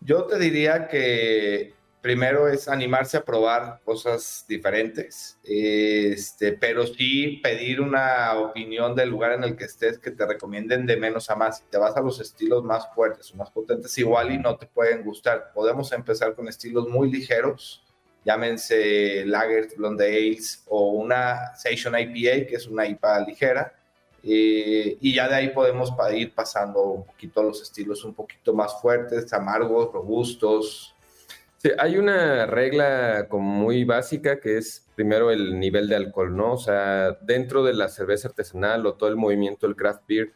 Yo 0.00 0.24
te 0.24 0.38
diría 0.38 0.88
que 0.88 1.74
primero 2.02 2.48
es 2.48 2.68
animarse 2.68 3.16
a 3.16 3.24
probar 3.24 3.80
cosas 3.84 4.44
diferentes, 4.48 5.38
este, 5.44 6.52
pero 6.52 6.84
sí 6.84 7.40
pedir 7.42 7.80
una 7.80 8.34
opinión 8.38 8.96
del 8.96 9.08
lugar 9.08 9.32
en 9.32 9.44
el 9.44 9.56
que 9.56 9.64
estés 9.64 10.00
que 10.00 10.10
te 10.10 10.26
recomienden 10.26 10.84
de 10.84 10.96
menos 10.96 11.30
a 11.30 11.36
más. 11.36 11.58
Si 11.58 11.64
te 11.70 11.78
vas 11.78 11.96
a 11.96 12.00
los 12.00 12.20
estilos 12.20 12.64
más 12.64 12.92
fuertes 12.92 13.32
o 13.32 13.36
más 13.36 13.52
potentes, 13.52 13.96
igual 13.98 14.32
y 14.32 14.38
no 14.38 14.56
te 14.56 14.66
pueden 14.66 15.04
gustar. 15.04 15.52
Podemos 15.54 15.92
empezar 15.92 16.34
con 16.34 16.48
estilos 16.48 16.88
muy 16.88 17.10
ligeros, 17.10 17.84
llámense 18.24 19.24
Lager, 19.24 19.68
Blonde 19.76 20.06
Ales 20.06 20.64
o 20.66 20.90
una 20.90 21.52
Station 21.54 21.94
IPA, 21.96 22.48
que 22.48 22.56
es 22.56 22.66
una 22.66 22.84
IPA 22.84 23.20
ligera. 23.20 23.74
Eh, 24.24 24.98
y 25.00 25.14
ya 25.14 25.28
de 25.28 25.34
ahí 25.36 25.48
podemos 25.50 25.92
ir 26.12 26.34
pasando 26.34 26.82
un 26.82 27.04
poquito 27.04 27.40
a 27.40 27.44
los 27.44 27.62
estilos 27.62 28.04
un 28.04 28.14
poquito 28.14 28.54
más 28.54 28.80
fuertes, 28.80 29.32
amargos, 29.32 29.92
robustos, 29.92 30.94
hay 31.78 31.96
una 31.96 32.46
regla 32.46 33.28
muy 33.30 33.84
básica 33.84 34.40
que 34.40 34.58
es 34.58 34.86
primero 34.96 35.30
el 35.30 35.58
nivel 35.60 35.88
de 35.88 35.96
alcohol, 35.96 36.36
¿no? 36.36 36.54
O 36.54 36.58
sea, 36.58 37.12
dentro 37.22 37.62
de 37.62 37.74
la 37.74 37.88
cerveza 37.88 38.28
artesanal 38.28 38.84
o 38.86 38.94
todo 38.94 39.08
el 39.08 39.16
movimiento 39.16 39.66
del 39.66 39.76
craft 39.76 40.02
beer, 40.08 40.32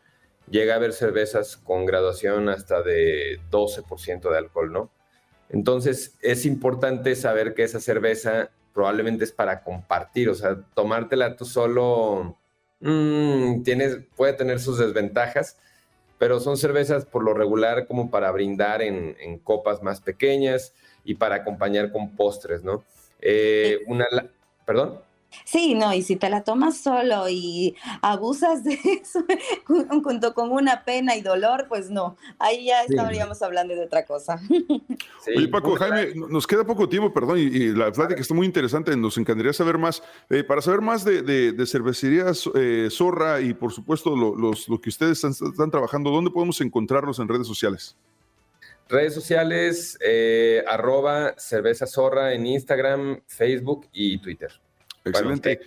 llega 0.49 0.75
a 0.75 0.77
haber 0.77 0.93
cervezas 0.93 1.57
con 1.57 1.85
graduación 1.85 2.49
hasta 2.49 2.83
de 2.83 3.41
12% 3.51 4.31
de 4.31 4.39
alcohol, 4.39 4.73
¿no? 4.73 4.91
Entonces, 5.49 6.17
es 6.23 6.47
importante 6.47 7.17
saber 7.17 7.55
que 7.55 7.65
esa 7.65 7.81
cerveza 7.81 8.51
probablemente 8.73 9.25
es 9.25 9.33
para 9.33 9.62
compartir, 9.62 10.29
o 10.29 10.35
sea, 10.35 10.61
tomártela 10.75 11.37
tú 11.37 11.45
solo 11.45 12.37
mm, 12.81 13.62
tienes, 13.62 13.99
puede 14.17 14.35
tener 14.35 14.61
sus 14.61 14.79
desventajas, 14.79 15.59
pero 16.19 16.41
son 16.41 16.57
cervezas 16.57 17.05
por 17.05 17.25
lo 17.25 17.35
regular 17.35 17.87
como 17.87 18.11
para 18.11 18.31
brindar 18.31 18.83
en 18.83 19.39
copas 19.41 19.83
más 19.83 20.01
pequeñas 20.01 20.73
y 21.07 21.14
para 21.14 21.37
acompañar 21.37 21.92
con 21.92 22.11
postres, 22.11 22.62
¿no? 22.62 22.85
Eh, 23.21 23.79
una, 23.87 24.05
perdón. 24.66 25.01
Sí, 25.45 25.75
no, 25.75 25.92
y 25.92 26.03
si 26.03 26.16
te 26.16 26.31
la 26.31 26.42
tomas 26.42 26.79
solo 26.79 27.29
y 27.29 27.75
abusas 28.01 28.64
de 28.64 28.79
eso 29.03 29.25
junto 30.03 30.35
con 30.35 30.51
una 30.51 30.85
pena 30.85 31.16
y 31.16 31.21
dolor, 31.21 31.66
pues 31.69 31.90
no, 31.90 32.16
ahí 32.38 32.66
ya 32.66 32.83
estaríamos 32.83 33.42
hablando 33.42 33.75
de 33.75 33.85
otra 33.85 34.05
cosa. 34.05 34.40
Sí, 35.25 35.49
Paco, 35.49 35.75
Jaime, 35.75 36.14
nos 36.14 36.47
queda 36.47 36.64
poco 36.64 36.88
tiempo, 36.88 37.12
perdón, 37.12 37.38
y, 37.38 37.73
la 37.73 37.90
plática 37.90 38.21
está 38.21 38.33
muy 38.33 38.47
interesante, 38.47 38.97
nos 38.97 39.19
encantaría 39.19 39.53
saber 39.53 39.77
más. 39.77 40.01
Eh, 40.31 40.45
para 40.45 40.62
saber 40.62 40.81
más 40.81 41.05
de, 41.05 41.23
de, 41.23 41.66
cervecerías 41.66 42.49
eh, 42.55 42.88
Zorra 42.92 43.40
y 43.40 43.53
por 43.53 43.73
supuesto 43.73 44.14
lo, 44.14 44.37
los, 44.37 44.69
lo 44.69 44.81
que 44.81 44.88
ustedes 44.88 45.25
están, 45.25 45.33
están 45.33 45.71
trabajando, 45.71 46.11
¿dónde 46.11 46.31
podemos 46.31 46.61
encontrarlos 46.61 47.19
en 47.19 47.27
redes 47.27 47.49
sociales? 47.49 47.97
Redes 48.88 49.14
sociales, 49.14 49.99
eh, 50.01 50.62
arroba 50.66 51.35
cerveza 51.38 51.87
zorra 51.87 52.33
en 52.33 52.46
Instagram, 52.46 53.20
Facebook 53.27 53.88
y 53.92 54.18
Twitter. 54.18 54.53
Excelente. 55.05 55.61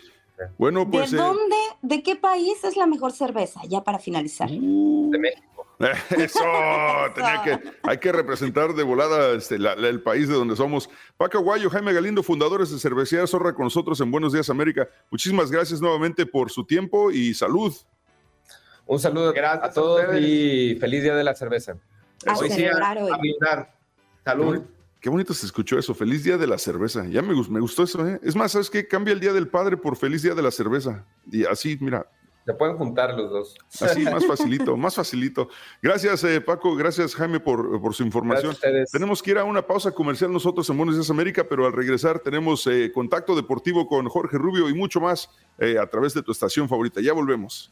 Bueno, 0.58 0.90
pues. 0.90 1.12
¿De 1.12 1.18
eh, 1.18 1.22
dónde, 1.22 1.56
de 1.82 2.02
qué 2.02 2.16
país 2.16 2.64
es 2.64 2.78
la 2.78 2.88
mejor 2.88 3.12
cerveza? 3.12 3.62
Ya 3.68 3.82
para 3.82 4.00
finalizar. 4.00 4.50
Uh. 4.52 5.10
de 5.12 5.20
México. 5.20 5.50
Eso, 6.10 6.40
tenía 7.16 7.42
que, 7.44 7.72
hay 7.84 7.98
que 7.98 8.12
representar 8.12 8.74
de 8.74 8.84
volada 8.84 9.34
este, 9.34 9.56
el 9.56 10.02
país 10.02 10.28
de 10.28 10.36
donde 10.36 10.56
somos. 10.56 10.90
Paco 11.18 11.40
Guayo, 11.40 11.70
Jaime 11.70 11.94
Galindo, 11.94 12.22
fundadores 12.22 12.70
de 12.70 12.80
Cervecería 12.80 13.26
Zorra 13.28 13.54
con 13.54 13.66
nosotros 13.66 14.00
en 14.02 14.12
Buenos 14.12 14.34
Días 14.34 14.50
América. 14.50 14.90
Muchísimas 15.10 15.52
gracias 15.52 15.80
nuevamente 15.82 16.26
por 16.26 16.52
su 16.52 16.66
tiempo 16.66 17.12
y 17.12 17.34
salud. 17.34 17.74
Un 18.86 19.00
saludo 19.00 19.34
a 19.38 19.72
todos 19.72 20.04
y 20.20 20.76
feliz 20.80 21.04
día 21.04 21.16
de 21.16 21.24
la 21.24 21.36
cerveza. 21.36 21.78
Hoy 22.28 22.50
sí, 22.50 22.66
a, 22.66 23.70
Salud. 24.26 24.62
Qué 25.00 25.10
bonito 25.10 25.34
se 25.34 25.46
escuchó 25.46 25.80
eso. 25.80 25.94
Feliz 25.94 26.24
día 26.24 26.38
de 26.38 26.46
la 26.46 26.58
cerveza. 26.58 27.06
Ya 27.08 27.22
me, 27.22 27.34
me 27.34 27.60
gustó 27.62 27.84
eso, 27.84 28.06
¿eh? 28.06 28.20
Es 28.22 28.36
más, 28.36 28.52
¿sabes 28.52 28.70
qué? 28.70 28.88
Cambia 28.88 29.14
el 29.14 29.20
día 29.20 29.32
del 29.32 29.48
padre 29.48 29.78
por 29.78 29.96
feliz 29.96 30.22
día 30.24 30.36
de 30.36 30.42
la 30.42 30.52
cerveza. 30.52 31.06
Y 31.32 31.46
así, 31.46 31.78
mira. 31.80 32.06
Se 32.46 32.54
pueden 32.54 32.78
juntar 32.78 33.14
los 33.16 33.30
dos. 33.30 33.56
Así, 33.80 34.02
más 34.04 34.26
facilito, 34.28 34.76
más 34.76 34.96
facilito. 34.96 35.50
Gracias, 35.82 36.24
eh, 36.26 36.42
Paco. 36.42 36.76
Gracias, 36.76 37.16
Jaime, 37.16 37.40
por, 37.40 37.80
por 37.80 37.94
su 37.94 38.04
información. 38.04 38.58
Tenemos 38.92 39.24
que 39.24 39.32
ir 39.32 39.38
a 39.38 39.46
una 39.46 39.66
pausa 39.66 39.92
comercial 39.92 40.34
nosotros 40.34 40.70
en 40.70 40.78
Buenos 40.78 40.96
Días 40.96 41.10
América, 41.10 41.46
pero 41.48 41.66
al 41.66 41.74
regresar 41.74 42.20
tenemos 42.20 42.68
eh, 42.68 42.92
contacto 42.94 43.36
deportivo 43.36 43.88
con 43.88 44.10
Jorge 44.10 44.38
Rubio 44.38 44.68
y 44.68 44.74
mucho 44.74 45.00
más 45.00 45.30
eh, 45.60 45.78
a 45.78 45.88
través 45.88 46.14
de 46.14 46.24
tu 46.24 46.32
estación 46.32 46.68
favorita. 46.68 47.00
Ya 47.00 47.14
volvemos. 47.14 47.72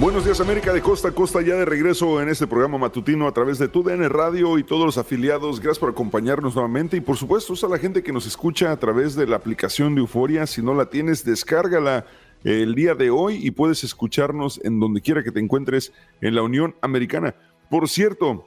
Buenos 0.00 0.24
días 0.24 0.40
América 0.40 0.72
de 0.72 0.80
costa 0.80 1.08
a 1.08 1.12
costa, 1.12 1.42
ya 1.42 1.56
de 1.56 1.64
regreso 1.64 2.22
en 2.22 2.28
este 2.28 2.46
programa 2.46 2.78
matutino 2.78 3.26
a 3.26 3.32
través 3.32 3.58
de 3.58 3.66
TUDN 3.66 4.08
Radio 4.08 4.56
y 4.56 4.62
todos 4.62 4.86
los 4.86 4.96
afiliados. 4.96 5.58
Gracias 5.58 5.80
por 5.80 5.90
acompañarnos 5.90 6.54
nuevamente 6.54 6.96
y 6.96 7.00
por 7.00 7.16
supuesto 7.16 7.54
a 7.66 7.68
la 7.68 7.78
gente 7.78 8.04
que 8.04 8.12
nos 8.12 8.24
escucha 8.24 8.70
a 8.70 8.76
través 8.76 9.16
de 9.16 9.26
la 9.26 9.34
aplicación 9.34 9.96
de 9.96 10.02
Euforia. 10.02 10.46
Si 10.46 10.62
no 10.62 10.72
la 10.72 10.88
tienes, 10.88 11.24
descárgala 11.24 12.06
el 12.44 12.76
día 12.76 12.94
de 12.94 13.10
hoy 13.10 13.40
y 13.44 13.50
puedes 13.50 13.82
escucharnos 13.82 14.60
en 14.62 14.78
donde 14.78 15.00
quiera 15.00 15.24
que 15.24 15.32
te 15.32 15.40
encuentres 15.40 15.92
en 16.20 16.36
la 16.36 16.42
Unión 16.42 16.76
Americana. 16.80 17.34
Por 17.68 17.88
cierto, 17.88 18.46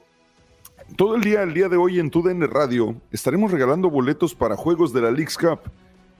todo 0.95 1.15
el 1.15 1.21
día, 1.21 1.43
el 1.43 1.53
día 1.53 1.67
de 1.67 1.75
hoy 1.75 1.99
en 1.99 2.11
TUDN 2.11 2.49
Radio, 2.49 2.95
estaremos 3.11 3.51
regalando 3.51 3.89
boletos 3.89 4.33
para 4.33 4.55
juegos 4.55 4.93
de 4.93 5.01
la 5.01 5.11
Leagues 5.11 5.37
Cup. 5.37 5.59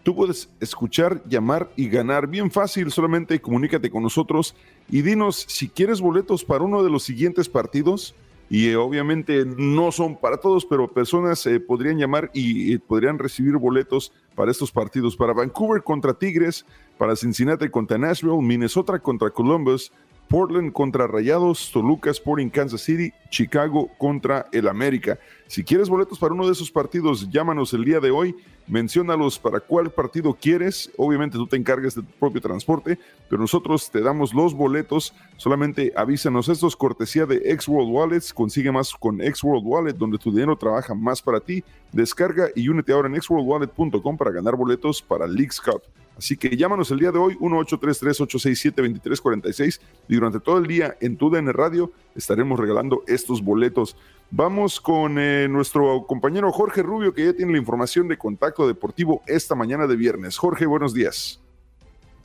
Tú 0.03 0.15
puedes 0.15 0.49
escuchar, 0.59 1.21
llamar 1.27 1.69
y 1.75 1.87
ganar. 1.87 2.27
Bien 2.27 2.49
fácil, 2.49 2.91
solamente 2.91 3.39
comunícate 3.39 3.91
con 3.91 4.01
nosotros 4.01 4.55
y 4.89 5.03
dinos 5.03 5.45
si 5.47 5.69
quieres 5.69 6.01
boletos 6.01 6.43
para 6.43 6.63
uno 6.63 6.83
de 6.83 6.89
los 6.89 7.03
siguientes 7.03 7.47
partidos. 7.47 8.15
Y 8.49 8.67
eh, 8.67 8.75
obviamente 8.75 9.45
no 9.45 9.93
son 9.93 10.17
para 10.17 10.37
todos, 10.37 10.65
pero 10.65 10.91
personas 10.91 11.45
eh, 11.45 11.59
podrían 11.59 11.97
llamar 11.97 12.31
y 12.33 12.77
podrían 12.79 13.17
recibir 13.17 13.55
boletos 13.55 14.11
para 14.35 14.51
estos 14.51 14.71
partidos. 14.71 15.15
Para 15.15 15.33
Vancouver 15.33 15.83
contra 15.83 16.13
Tigres, 16.13 16.65
para 16.97 17.15
Cincinnati 17.15 17.69
contra 17.69 17.97
Nashville, 17.97 18.41
Minnesota 18.41 18.99
contra 18.99 19.29
Columbus, 19.29 19.93
Portland 20.31 20.71
contra 20.71 21.07
Rayados, 21.07 21.69
Toluca 21.73 22.09
Sporting 22.09 22.47
Kansas 22.47 22.79
City, 22.79 23.11
Chicago 23.29 23.89
contra 23.97 24.47
el 24.53 24.69
América. 24.69 25.19
Si 25.47 25.61
quieres 25.61 25.89
boletos 25.89 26.17
para 26.17 26.33
uno 26.33 26.45
de 26.45 26.53
esos 26.53 26.71
partidos, 26.71 27.29
llámanos 27.29 27.73
el 27.73 27.83
día 27.83 27.99
de 27.99 28.11
hoy, 28.11 28.33
menciónalos 28.65 29.37
para 29.37 29.59
cuál 29.59 29.91
partido 29.91 30.33
quieres. 30.33 30.89
Obviamente 30.95 31.37
tú 31.37 31.47
te 31.47 31.57
encargas 31.57 31.95
de 31.95 32.03
tu 32.03 32.11
propio 32.17 32.39
transporte, 32.39 32.97
pero 33.27 33.41
nosotros 33.41 33.91
te 33.91 33.99
damos 33.99 34.33
los 34.33 34.53
boletos. 34.53 35.13
Solamente 35.35 35.91
avísanos. 35.97 36.47
Esto 36.47 36.67
es 36.67 36.77
cortesía 36.77 37.25
de 37.25 37.51
X 37.51 37.67
World 37.67 37.91
Wallets. 37.91 38.33
Consigue 38.33 38.71
más 38.71 38.93
con 38.93 39.21
X 39.21 39.43
World 39.43 39.67
Wallet, 39.67 39.93
donde 39.97 40.17
tu 40.17 40.31
dinero 40.31 40.55
trabaja 40.55 40.95
más 40.95 41.21
para 41.21 41.41
ti. 41.41 41.61
Descarga 41.91 42.47
y 42.55 42.69
únete 42.69 42.93
ahora 42.93 43.09
en 43.09 43.21
xworldwallet.com 43.21 44.15
para 44.15 44.31
ganar 44.31 44.55
boletos 44.55 45.01
para 45.01 45.27
Leagues 45.27 45.59
Cup. 45.59 45.81
Así 46.21 46.37
que 46.37 46.55
llámanos 46.55 46.89
el 46.91 46.99
día 46.99 47.11
de 47.11 47.17
hoy, 47.17 47.35
1-833-867-2346, 47.39 49.81
y 50.07 50.13
durante 50.13 50.39
todo 50.39 50.59
el 50.59 50.67
día 50.67 50.95
en 51.01 51.17
TUDN 51.17 51.51
Radio 51.51 51.91
estaremos 52.15 52.59
regalando 52.59 53.01
estos 53.07 53.43
boletos. 53.43 53.97
Vamos 54.29 54.79
con 54.79 55.17
eh, 55.17 55.47
nuestro 55.49 56.05
compañero 56.05 56.51
Jorge 56.51 56.83
Rubio, 56.83 57.15
que 57.15 57.25
ya 57.25 57.33
tiene 57.33 57.53
la 57.53 57.57
información 57.57 58.07
de 58.07 58.19
Contacto 58.19 58.67
Deportivo 58.67 59.23
esta 59.25 59.55
mañana 59.55 59.87
de 59.87 59.95
viernes. 59.95 60.37
Jorge, 60.37 60.67
buenos 60.67 60.93
días. 60.93 61.41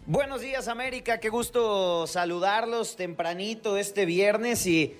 Buenos 0.04 0.42
días 0.42 0.68
América, 0.68 1.18
qué 1.18 1.30
gusto 1.30 2.06
saludarlos 2.06 2.96
tempranito 2.96 3.78
este 3.78 4.04
viernes 4.04 4.66
y, 4.66 4.94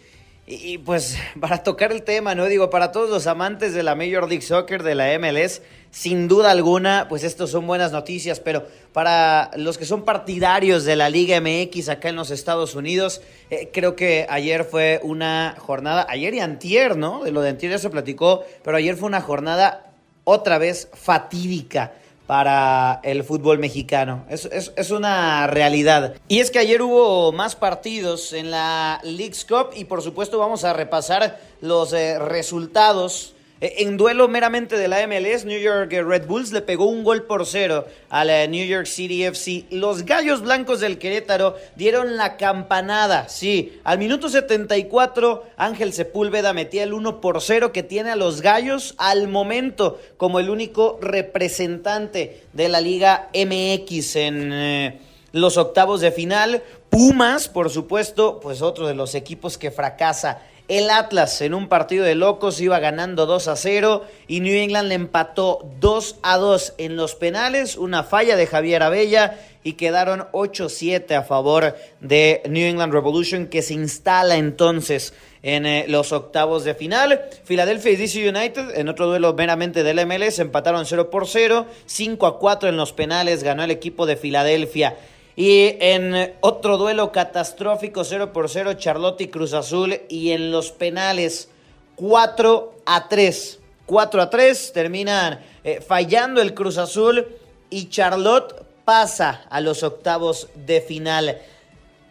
y, 0.47 0.79
pues 0.79 1.19
para 1.41 1.63
tocar 1.63 1.93
el 1.93 2.03
tema, 2.03 2.35
¿no? 2.35 2.47
Digo, 2.47 2.71
para 2.71 2.93
todos 2.93 3.11
los 3.11 3.27
amantes 3.27 3.75
de 3.75 3.83
la 3.83 3.95
Major 3.95 4.29
League 4.29 4.43
Soccer, 4.43 4.83
de 4.83 4.95
la 4.95 5.19
MLS, 5.19 5.63
sin 5.91 6.29
duda 6.29 6.51
alguna, 6.51 7.07
pues 7.09 7.25
estos 7.25 7.51
son 7.51 7.67
buenas 7.67 7.91
noticias, 7.91 8.39
pero 8.39 8.67
para 8.93 9.51
los 9.57 9.79
que 9.79 9.85
son 9.85 10.05
partidarios 10.05 10.85
de 10.85 10.95
la 10.95 11.11
Liga 11.11 11.41
MX 11.41 11.89
acá 11.89 12.11
en 12.11 12.17
los 12.17 12.31
Estados 12.31 12.75
Unidos, 12.75 13.23
eh, 13.51 13.71
creo 13.73 13.97
que 13.97 14.27
ayer 14.29 14.65
fue 14.65 15.01
una 15.03 15.57
jornada, 15.59 16.07
ayer 16.09 16.35
y 16.35 16.41
antier, 16.41 16.97
¿no? 16.97 17.25
De 17.25 17.33
lo 17.33 17.41
de 17.41 17.51
antier 17.51 17.73
ya 17.73 17.79
se 17.79 17.91
platicó, 17.91 18.45
pero 18.63 18.77
ayer 18.77 18.97
fue 18.97 19.09
una 19.09 19.21
jornada 19.21 19.93
otra 20.25 20.59
vez 20.59 20.89
fatídica 20.93 21.93
para 22.27 23.01
el 23.05 23.23
fútbol 23.23 23.59
mexicano. 23.59 24.25
Es, 24.29 24.45
es, 24.47 24.91
una 24.91 25.47
realidad. 25.47 26.15
Y 26.29 26.41
es 26.41 26.51
que 26.51 26.59
ayer 26.59 26.83
hubo 26.83 27.33
más 27.33 27.55
partidos 27.55 28.33
en 28.33 28.51
la 28.51 29.01
League's 29.05 29.45
Cup 29.45 29.71
y 29.75 29.85
por 29.85 30.03
supuesto 30.03 30.39
vamos 30.39 30.65
a 30.65 30.73
repasar 30.73 31.39
los 31.61 31.93
eh, 31.93 32.19
resultados 32.19 33.36
en 33.61 33.97
duelo 33.97 34.29
meramente 34.29 34.77
de 34.77 34.87
la 34.87 35.07
MLS, 35.07 35.47
New 35.47 35.59
York 35.59 35.91
Red 35.91 36.27
Bulls 36.27 36.53
le 36.53 36.61
pegó 36.61 36.85
un 36.85 37.03
gol 37.03 37.23
por 37.23 37.47
cero 37.47 37.87
a 38.11 38.23
la 38.25 38.47
New 38.47 38.67
York 38.67 38.85
City 38.85 39.25
FC. 39.25 39.65
Los 39.71 40.05
Gallos 40.05 40.43
Blancos 40.43 40.81
del 40.81 40.99
Querétaro 40.99 41.57
dieron 41.75 42.19
la 42.19 42.37
campanada, 42.37 43.31
sí. 43.31 43.81
Al 43.83 43.99
minuto 43.99 44.29
74, 44.29 45.45
Ángel 45.57 45.95
Sepúlveda 45.95 46.53
metía 46.53 46.83
el 46.83 46.93
1 46.93 47.23
por 47.23 47.41
0 47.41 47.73
que 47.73 47.83
tiene 47.83 48.11
a 48.11 48.17
los 48.17 48.43
Gallos 48.43 48.95
al 48.99 49.27
momento 49.29 49.99
como 50.19 50.39
el 50.39 50.51
único 50.51 50.99
representante 51.01 52.43
de 52.53 52.69
la 52.69 52.83
Liga 52.83 53.31
MX 53.33 54.17
en 54.17 54.53
eh, 54.53 54.99
los 55.33 55.57
octavos 55.57 56.03
de 56.03 56.13
final. 56.13 56.63
Pumas, 56.91 57.49
por 57.49 57.71
supuesto, 57.71 58.39
pues 58.39 58.61
otro 58.61 58.87
de 58.87 58.95
los 58.95 59.15
equipos 59.15 59.57
que 59.57 59.71
fracasa 59.71 60.43
el 60.69 60.91
Atlas 60.91 61.41
en 61.41 61.55
un 61.55 61.69
partido 61.69 62.05
de 62.05 62.15
locos 62.15 62.61
iba 62.61 62.79
ganando 62.79 63.27
2 63.27 63.49
a 63.49 63.57
0 63.57 64.05
y 64.27 64.41
New 64.41 64.55
England 64.55 64.89
le 64.89 64.95
empató 64.95 65.69
2 65.81 66.17
a 66.23 66.39
2 66.39 66.75
en 66.79 66.97
los 66.97 67.15
penales, 67.15 67.77
una 67.77 68.03
falla 68.03 68.37
de 68.37 68.47
Javier 68.47 68.83
Abella 68.83 69.39
y 69.63 69.75
quedaron 69.75 70.27
8-7 70.33 71.13
a 71.17 71.23
favor 71.23 71.77
de 72.01 72.43
New 72.49 72.67
England 72.67 72.93
Revolution 72.93 73.47
que 73.47 73.63
se 73.63 73.75
instala 73.75 74.37
entonces 74.37 75.13
en 75.43 75.67
eh, 75.67 75.87
los 75.89 76.13
octavos 76.13 76.65
de 76.65 76.75
final. 76.75 77.21
Philadelphia 77.45 77.93
y 77.93 77.97
DC 77.97 78.29
United 78.29 78.77
en 78.79 78.89
otro 78.89 79.07
duelo 79.07 79.35
meramente 79.35 79.83
del 79.83 80.05
MLS 80.07 80.39
empataron 80.41 80.87
0 80.87 81.11
por 81.11 81.27
0, 81.27 81.67
5 81.87 82.27
a 82.27 82.39
4 82.39 82.69
en 82.69 82.77
los 82.77 82.93
penales 82.93 83.43
ganó 83.43 83.63
el 83.63 83.71
equipo 83.71 84.07
de 84.07 84.17
Filadelfia. 84.17 84.97
Y 85.37 85.77
en 85.81 86.35
otro 86.41 86.79
duelo 86.79 87.13
catastrófico, 87.13 88.05
0 88.05 88.33
por 88.33 88.49
0, 88.49 88.73
Charlotte 88.75 89.21
y 89.21 89.29
Cruz 89.29 89.53
Azul. 89.53 90.01
Y 90.09 90.31
en 90.31 90.51
los 90.51 90.73
penales, 90.73 91.51
4 91.97 92.75
a 92.87 93.09
3. 93.09 93.61
4 93.85 94.23
a 94.23 94.31
3, 94.31 94.73
terminan 94.73 95.41
eh, 95.63 95.81
fallando 95.87 96.41
el 96.41 96.55
Cruz 96.55 96.79
Azul 96.79 97.27
y 97.71 97.89
Charlotte 97.89 98.65
pasa 98.85 99.45
a 99.51 99.61
los 99.61 99.83
octavos 99.83 100.49
de 100.55 100.81
final. 100.81 101.39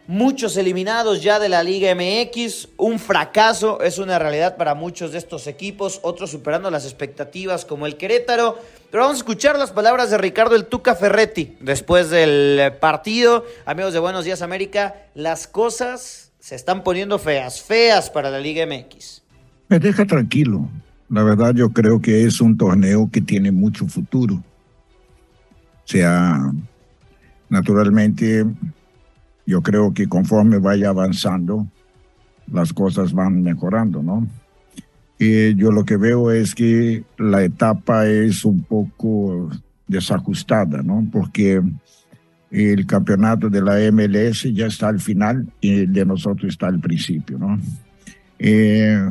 Muchos 0.07 0.55
eliminados 0.55 1.23
ya 1.23 1.39
de 1.39 1.49
la 1.49 1.63
Liga 1.63 1.95
MX, 1.95 2.67
un 2.77 2.99
fracaso, 2.99 3.81
es 3.81 3.97
una 3.97 4.19
realidad 4.19 4.55
para 4.55 4.75
muchos 4.75 5.11
de 5.11 5.17
estos 5.17 5.47
equipos, 5.47 5.99
otros 6.03 6.29
superando 6.29 6.69
las 6.69 6.85
expectativas 6.85 7.65
como 7.65 7.87
el 7.87 7.97
Querétaro. 7.97 8.59
Pero 8.91 9.01
vamos 9.01 9.17
a 9.17 9.21
escuchar 9.21 9.57
las 9.57 9.71
palabras 9.71 10.11
de 10.11 10.19
Ricardo 10.19 10.55
el 10.55 10.65
Tuca 10.65 10.93
Ferretti 10.93 11.57
después 11.59 12.11
del 12.11 12.73
partido. 12.79 13.45
Amigos 13.65 13.93
de 13.93 13.99
Buenos 13.99 14.25
Días 14.25 14.43
América, 14.43 14.93
las 15.15 15.47
cosas 15.47 16.31
se 16.39 16.53
están 16.53 16.83
poniendo 16.83 17.17
feas, 17.17 17.63
feas 17.63 18.11
para 18.11 18.29
la 18.29 18.39
Liga 18.39 18.63
MX. 18.67 19.23
Me 19.69 19.79
deja 19.79 20.05
tranquilo. 20.05 20.69
La 21.09 21.23
verdad 21.23 21.55
yo 21.55 21.71
creo 21.71 21.99
que 21.99 22.25
es 22.25 22.41
un 22.41 22.55
torneo 22.55 23.09
que 23.11 23.21
tiene 23.21 23.51
mucho 23.51 23.87
futuro. 23.87 24.35
O 24.35 25.87
sea, 25.87 26.51
naturalmente 27.49 28.45
yo 29.45 29.61
creo 29.61 29.93
que 29.93 30.07
conforme 30.07 30.57
vaya 30.57 30.89
avanzando, 30.89 31.67
las 32.51 32.73
cosas 32.73 33.13
van 33.13 33.41
mejorando, 33.41 34.03
¿no? 34.03 34.27
Y 35.17 35.55
yo 35.55 35.71
lo 35.71 35.85
que 35.85 35.97
veo 35.97 36.31
es 36.31 36.53
que 36.53 37.03
la 37.17 37.43
etapa 37.43 38.07
es 38.07 38.43
un 38.43 38.63
poco 38.63 39.49
desajustada, 39.87 40.81
¿no? 40.81 41.07
Porque 41.11 41.61
el 42.51 42.85
campeonato 42.85 43.49
de 43.49 43.61
la 43.61 43.79
MLS 43.91 44.43
ya 44.53 44.67
está 44.67 44.89
al 44.89 44.99
final 44.99 45.47
y 45.61 45.81
el 45.81 45.93
de 45.93 46.05
nosotros 46.05 46.53
está 46.53 46.67
al 46.67 46.79
principio, 46.79 47.37
¿no? 47.37 47.59
Eh, 48.39 49.09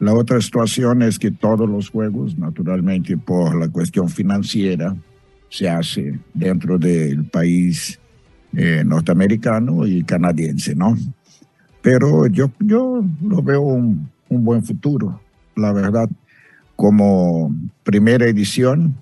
la 0.00 0.12
otra 0.12 0.40
situación 0.40 1.02
es 1.02 1.18
que 1.18 1.30
todos 1.30 1.68
los 1.68 1.88
juegos, 1.88 2.36
naturalmente 2.36 3.16
por 3.16 3.54
la 3.54 3.68
cuestión 3.68 4.08
financiera, 4.08 4.94
se 5.48 5.68
hace 5.68 6.18
dentro 6.32 6.78
del 6.78 7.24
país 7.24 8.00
eh, 8.56 8.82
norteamericano 8.84 9.86
y 9.86 10.04
canadiense, 10.04 10.74
¿no? 10.74 10.96
Pero 11.82 12.26
yo, 12.26 12.50
yo 12.60 13.04
lo 13.22 13.42
veo 13.42 13.60
un, 13.60 14.10
buen 14.28 14.64
futuro, 14.64 15.20
la 15.54 15.72
verdad. 15.72 16.08
Como 16.76 17.54
primera 17.82 18.26
edición, 18.26 18.96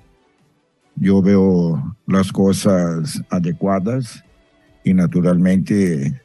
yo 0.96 1.22
veo 1.22 1.96
las 2.07 2.32
cosas 2.32 3.22
adecuadas 3.30 4.24
y 4.84 4.94
naturalmente, 4.94 6.20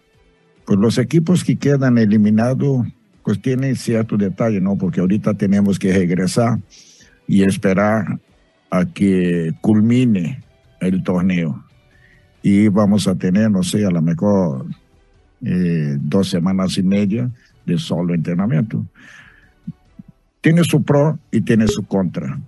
pues 0.66 0.80
los 0.80 0.98
equipos 0.98 1.44
que 1.44 1.56
quedan 1.56 1.98
eliminados, 1.98 2.88
pues 3.24 3.42
tienen 3.42 3.76
cierto 3.76 4.18
detalle, 4.18 4.60
¿no? 4.60 4.78
Porque 4.78 5.00
ahorita 5.00 5.36
tenemos 5.36 5.80
que 5.80 5.94
regresar 5.94 6.60
y 7.28 7.44
esperar 7.44 8.20
a 8.72 8.86
que 8.86 9.54
culmine 9.62 10.44
el 10.80 11.04
torneo 11.04 11.67
y 12.42 12.68
vamos 12.68 13.08
a 13.08 13.16
tener, 13.16 13.52
no 13.52 13.64
sé, 13.64 13.86
a 13.86 13.90
lo 13.90 14.02
mejor 14.02 14.66
eh, 15.44 15.98
dos 16.00 16.30
semanas 16.30 16.78
y 16.78 16.84
media 16.84 17.30
de 17.66 17.78
solo 17.78 18.14
entrenamiento. 18.14 18.86
Tiene 20.42 20.64
su 20.64 20.84
pro 20.84 21.20
y 21.32 21.42
tiene 21.42 21.68
su 21.68 21.86
contra. 21.86 22.40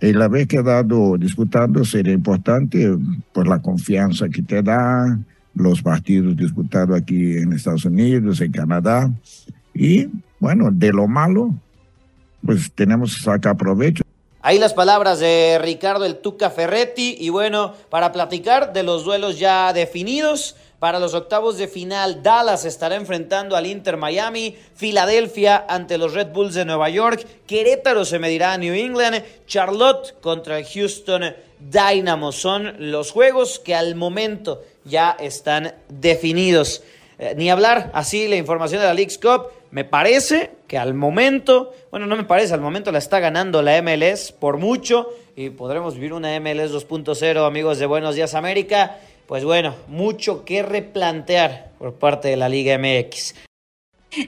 El 0.00 0.20
haber 0.20 0.46
quedado 0.46 1.16
disputando 1.16 1.84
sería 1.84 2.12
importante 2.12 2.96
por 3.32 3.46
la 3.46 3.62
confianza 3.62 4.28
que 4.28 4.42
te 4.42 4.62
da, 4.62 5.18
los 5.54 5.82
partidos 5.82 6.36
disputados 6.36 7.00
aquí 7.00 7.36
en 7.36 7.52
Estados 7.52 7.84
Unidos, 7.84 8.40
en 8.40 8.52
Canadá. 8.52 9.10
Y 9.72 10.08
bueno, 10.40 10.70
de 10.70 10.92
lo 10.92 11.06
malo, 11.06 11.54
pues 12.44 12.70
tenemos 12.72 13.16
que 13.16 13.22
sacar 13.22 13.56
provecho. 13.56 14.02
Ahí 14.46 14.58
las 14.58 14.74
palabras 14.74 15.20
de 15.20 15.58
Ricardo 15.58 16.04
el 16.04 16.18
Tuca 16.18 16.50
Ferretti 16.50 17.16
y 17.18 17.30
bueno, 17.30 17.72
para 17.88 18.12
platicar 18.12 18.74
de 18.74 18.82
los 18.82 19.02
duelos 19.02 19.38
ya 19.38 19.72
definidos, 19.72 20.54
para 20.78 20.98
los 20.98 21.14
octavos 21.14 21.56
de 21.56 21.66
final, 21.66 22.22
Dallas 22.22 22.66
estará 22.66 22.96
enfrentando 22.96 23.56
al 23.56 23.64
Inter 23.64 23.96
Miami, 23.96 24.54
Filadelfia 24.74 25.64
ante 25.66 25.96
los 25.96 26.12
Red 26.12 26.32
Bulls 26.34 26.52
de 26.52 26.66
Nueva 26.66 26.90
York, 26.90 27.26
Querétaro 27.46 28.04
se 28.04 28.18
medirá 28.18 28.52
a 28.52 28.58
New 28.58 28.74
England, 28.74 29.24
Charlotte 29.46 30.14
contra 30.20 30.58
el 30.58 30.66
Houston 30.66 31.34
Dynamo. 31.58 32.30
Son 32.30 32.74
los 32.90 33.12
juegos 33.12 33.58
que 33.58 33.74
al 33.74 33.94
momento 33.94 34.60
ya 34.84 35.16
están 35.18 35.74
definidos. 35.88 36.82
Eh, 37.18 37.34
ni 37.36 37.50
hablar, 37.50 37.90
así 37.94 38.28
la 38.28 38.36
información 38.36 38.80
de 38.80 38.86
la 38.86 38.94
League's 38.94 39.18
Cup. 39.18 39.46
Me 39.70 39.84
parece 39.84 40.50
que 40.66 40.78
al 40.78 40.94
momento, 40.94 41.72
bueno, 41.90 42.06
no 42.06 42.16
me 42.16 42.24
parece, 42.24 42.54
al 42.54 42.60
momento 42.60 42.92
la 42.92 42.98
está 42.98 43.20
ganando 43.20 43.62
la 43.62 43.80
MLS 43.82 44.32
por 44.32 44.58
mucho 44.58 45.08
y 45.36 45.50
podremos 45.50 45.94
vivir 45.94 46.12
una 46.12 46.38
MLS 46.40 46.72
2.0, 46.72 47.46
amigos 47.46 47.78
de 47.78 47.86
Buenos 47.86 48.14
Días 48.14 48.34
América. 48.34 48.98
Pues 49.26 49.44
bueno, 49.44 49.74
mucho 49.88 50.44
que 50.44 50.62
replantear 50.62 51.70
por 51.78 51.94
parte 51.94 52.28
de 52.28 52.36
la 52.36 52.48
Liga 52.48 52.78
MX. 52.78 53.34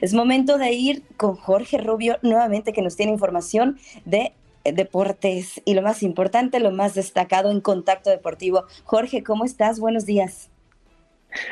Es 0.01 0.13
momento 0.13 0.57
de 0.57 0.73
ir 0.73 1.03
con 1.15 1.35
Jorge 1.35 1.77
Rubio 1.77 2.17
nuevamente 2.21 2.73
que 2.73 2.81
nos 2.81 2.97
tiene 2.97 3.13
información 3.13 3.79
de 4.05 4.33
deportes 4.65 5.61
y 5.65 5.75
lo 5.75 5.81
más 5.81 6.03
importante, 6.03 6.59
lo 6.59 6.71
más 6.71 6.93
destacado 6.93 7.51
en 7.51 7.61
Contacto 7.61 8.09
Deportivo. 8.09 8.65
Jorge, 8.83 9.23
¿cómo 9.23 9.45
estás? 9.45 9.79
Buenos 9.79 10.05
días. 10.05 10.49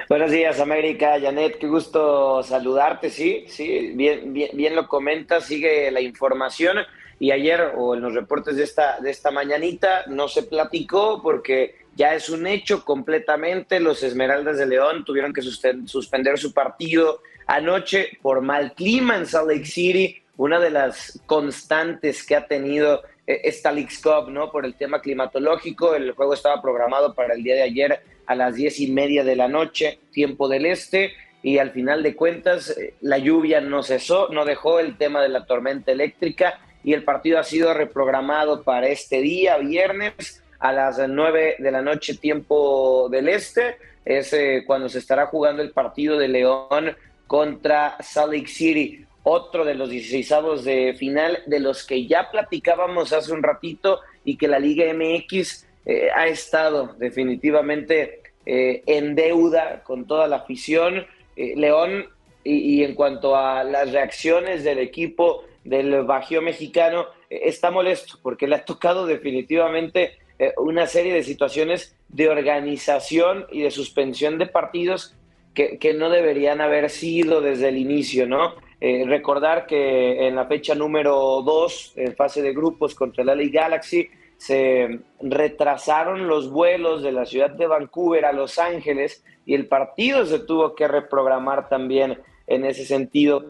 Buenos 0.09 0.31
días, 0.31 0.59
América. 0.59 1.19
Janet, 1.19 1.57
qué 1.57 1.67
gusto 1.67 2.43
saludarte. 2.43 3.09
Sí, 3.09 3.45
sí, 3.47 3.91
bien, 3.95 4.33
bien, 4.33 4.75
lo 4.75 4.87
comentas, 4.87 5.45
sigue 5.45 5.91
la 5.91 6.01
información. 6.01 6.77
y 7.17 7.31
ayer 7.31 7.71
o 7.77 7.95
en 7.95 8.01
los 8.01 8.13
reportes 8.13 8.57
de 8.57 8.63
esta, 8.63 8.99
de 8.99 9.09
esta 9.09 9.31
mañanita 9.31 10.03
no 10.07 10.27
se 10.27 10.43
platicó 10.43 11.21
porque 11.21 11.75
ya 11.95 12.13
es 12.13 12.29
un 12.29 12.45
hecho 12.45 12.83
completamente. 12.83 13.79
Los 13.79 14.03
Esmeraldas 14.03 14.57
de 14.57 14.65
León 14.65 15.05
tuvieron 15.05 15.33
que 15.33 15.41
suspender 15.41 16.37
su 16.37 16.53
partido 16.53 17.21
anoche 17.47 18.17
por 18.21 18.41
mal 18.41 18.73
clima 18.73 19.15
en 19.17 19.25
Salt 19.25 19.49
Lake 19.49 19.65
City, 19.65 20.21
una 20.37 20.59
de 20.59 20.71
las 20.71 21.21
constantes 21.25 22.25
que 22.25 22.35
ha 22.35 22.47
tenido 22.47 23.03
eh, 23.27 23.41
esta 23.45 23.71
League's 23.71 23.99
Cup, 23.99 24.29
¿no? 24.29 24.51
Por 24.51 24.65
el 24.65 24.75
tema 24.75 24.99
climatológico. 24.99 25.95
El 25.95 26.11
juego 26.11 26.33
estaba 26.33 26.61
programado 26.61 27.13
para 27.13 27.33
el 27.33 27.43
día 27.43 27.55
de 27.55 27.63
ayer 27.63 28.01
a 28.27 28.35
las 28.35 28.55
diez 28.55 28.79
y 28.79 28.91
media 28.91 29.23
de 29.23 29.35
la 29.35 29.47
noche, 29.47 29.99
tiempo 30.11 30.47
del 30.47 30.65
este. 30.65 31.13
Y 31.43 31.59
al 31.59 31.71
final 31.71 32.01
de 32.01 32.15
cuentas, 32.15 32.75
eh, 32.77 32.95
la 33.01 33.17
lluvia 33.17 33.61
no 33.61 33.83
cesó, 33.83 34.29
no 34.29 34.45
dejó 34.45 34.79
el 34.79 34.97
tema 34.97 35.21
de 35.21 35.29
la 35.29 35.45
tormenta 35.45 35.91
eléctrica 35.91 36.59
y 36.83 36.93
el 36.93 37.03
partido 37.03 37.39
ha 37.39 37.43
sido 37.43 37.73
reprogramado 37.73 38.63
para 38.63 38.87
este 38.87 39.21
día, 39.21 39.57
viernes, 39.57 40.43
a 40.59 40.71
las 40.71 40.97
9 41.07 41.57
de 41.59 41.71
la 41.71 41.81
noche, 41.81 42.15
tiempo 42.15 43.09
del 43.09 43.27
este. 43.27 43.77
Es 44.05 44.33
eh, 44.33 44.63
cuando 44.65 44.89
se 44.89 44.99
estará 44.99 45.27
jugando 45.27 45.61
el 45.61 45.71
partido 45.71 46.17
de 46.17 46.27
León 46.27 46.95
contra 47.27 47.97
Salt 48.01 48.33
Lake 48.33 48.47
City, 48.47 49.05
otro 49.23 49.65
de 49.65 49.73
los 49.73 49.89
16 49.89 50.63
de 50.63 50.95
final 50.97 51.39
de 51.47 51.59
los 51.59 51.85
que 51.85 52.05
ya 52.05 52.29
platicábamos 52.29 53.11
hace 53.13 53.33
un 53.33 53.41
ratito 53.41 54.01
y 54.23 54.37
que 54.37 54.47
la 54.47 54.59
Liga 54.59 54.85
MX 54.93 55.65
eh, 55.85 56.09
ha 56.13 56.27
estado 56.27 56.95
definitivamente 56.97 58.21
eh, 58.45 58.83
en 58.85 59.15
deuda 59.15 59.83
con 59.83 60.05
toda 60.07 60.27
la 60.27 60.37
afición. 60.37 61.05
León, 61.35 62.05
y, 62.45 62.77
y 62.77 62.83
en 62.85 62.95
cuanto 62.95 63.35
a 63.35 63.65
las 63.65 63.91
reacciones 63.91 64.63
del 64.63 64.79
equipo 64.79 65.43
del 65.65 66.03
Bajío 66.03 66.41
mexicano, 66.41 67.07
está 67.29 67.71
molesto 67.71 68.19
porque 68.23 68.47
le 68.47 68.55
ha 68.55 68.63
tocado 68.63 69.05
definitivamente 69.05 70.13
eh, 70.37 70.53
una 70.57 70.85
serie 70.85 71.13
de 71.13 71.23
situaciones 71.23 71.95
de 72.09 72.27
organización 72.27 73.45
y 73.51 73.61
de 73.61 73.71
suspensión 73.71 74.37
de 74.37 74.47
partidos 74.47 75.15
que, 75.53 75.93
no 75.93 76.09
deberían 76.09 76.59
haber 76.59 76.89
sido 76.89 77.39
desde 77.39 77.69
el 77.69 77.77
inicio, 77.77 78.27
¿no? 78.27 78.55
Eh, 78.81 79.05
recordar 79.07 79.65
que 79.65 80.27
en 80.27 80.35
la 80.35 80.47
fecha 80.47 80.75
número 80.75 81.41
2, 81.41 81.93
en 81.95 82.13
fase 82.13 82.41
de 82.41 82.51
grupos 82.51 82.93
contra 82.93 83.23
el 83.23 83.29
LA 83.29 83.45
Galaxy, 83.49 84.09
se 84.37 84.99
retrasaron 85.21 86.27
los 86.27 86.49
vuelos 86.51 87.01
de 87.01 87.11
la 87.11 87.25
ciudad 87.25 87.51
de 87.51 87.67
Vancouver 87.67 88.25
a 88.25 88.33
Los 88.33 88.59
Ángeles 88.59 89.23
y 89.45 89.53
el 89.53 89.67
partido 89.67 90.25
se 90.25 90.39
tuvo 90.39 90.75
que 90.75 90.87
reprogramar 90.87 91.69
también 91.69 92.19
en 92.47 92.65
ese 92.65 92.85
sentido 92.85 93.45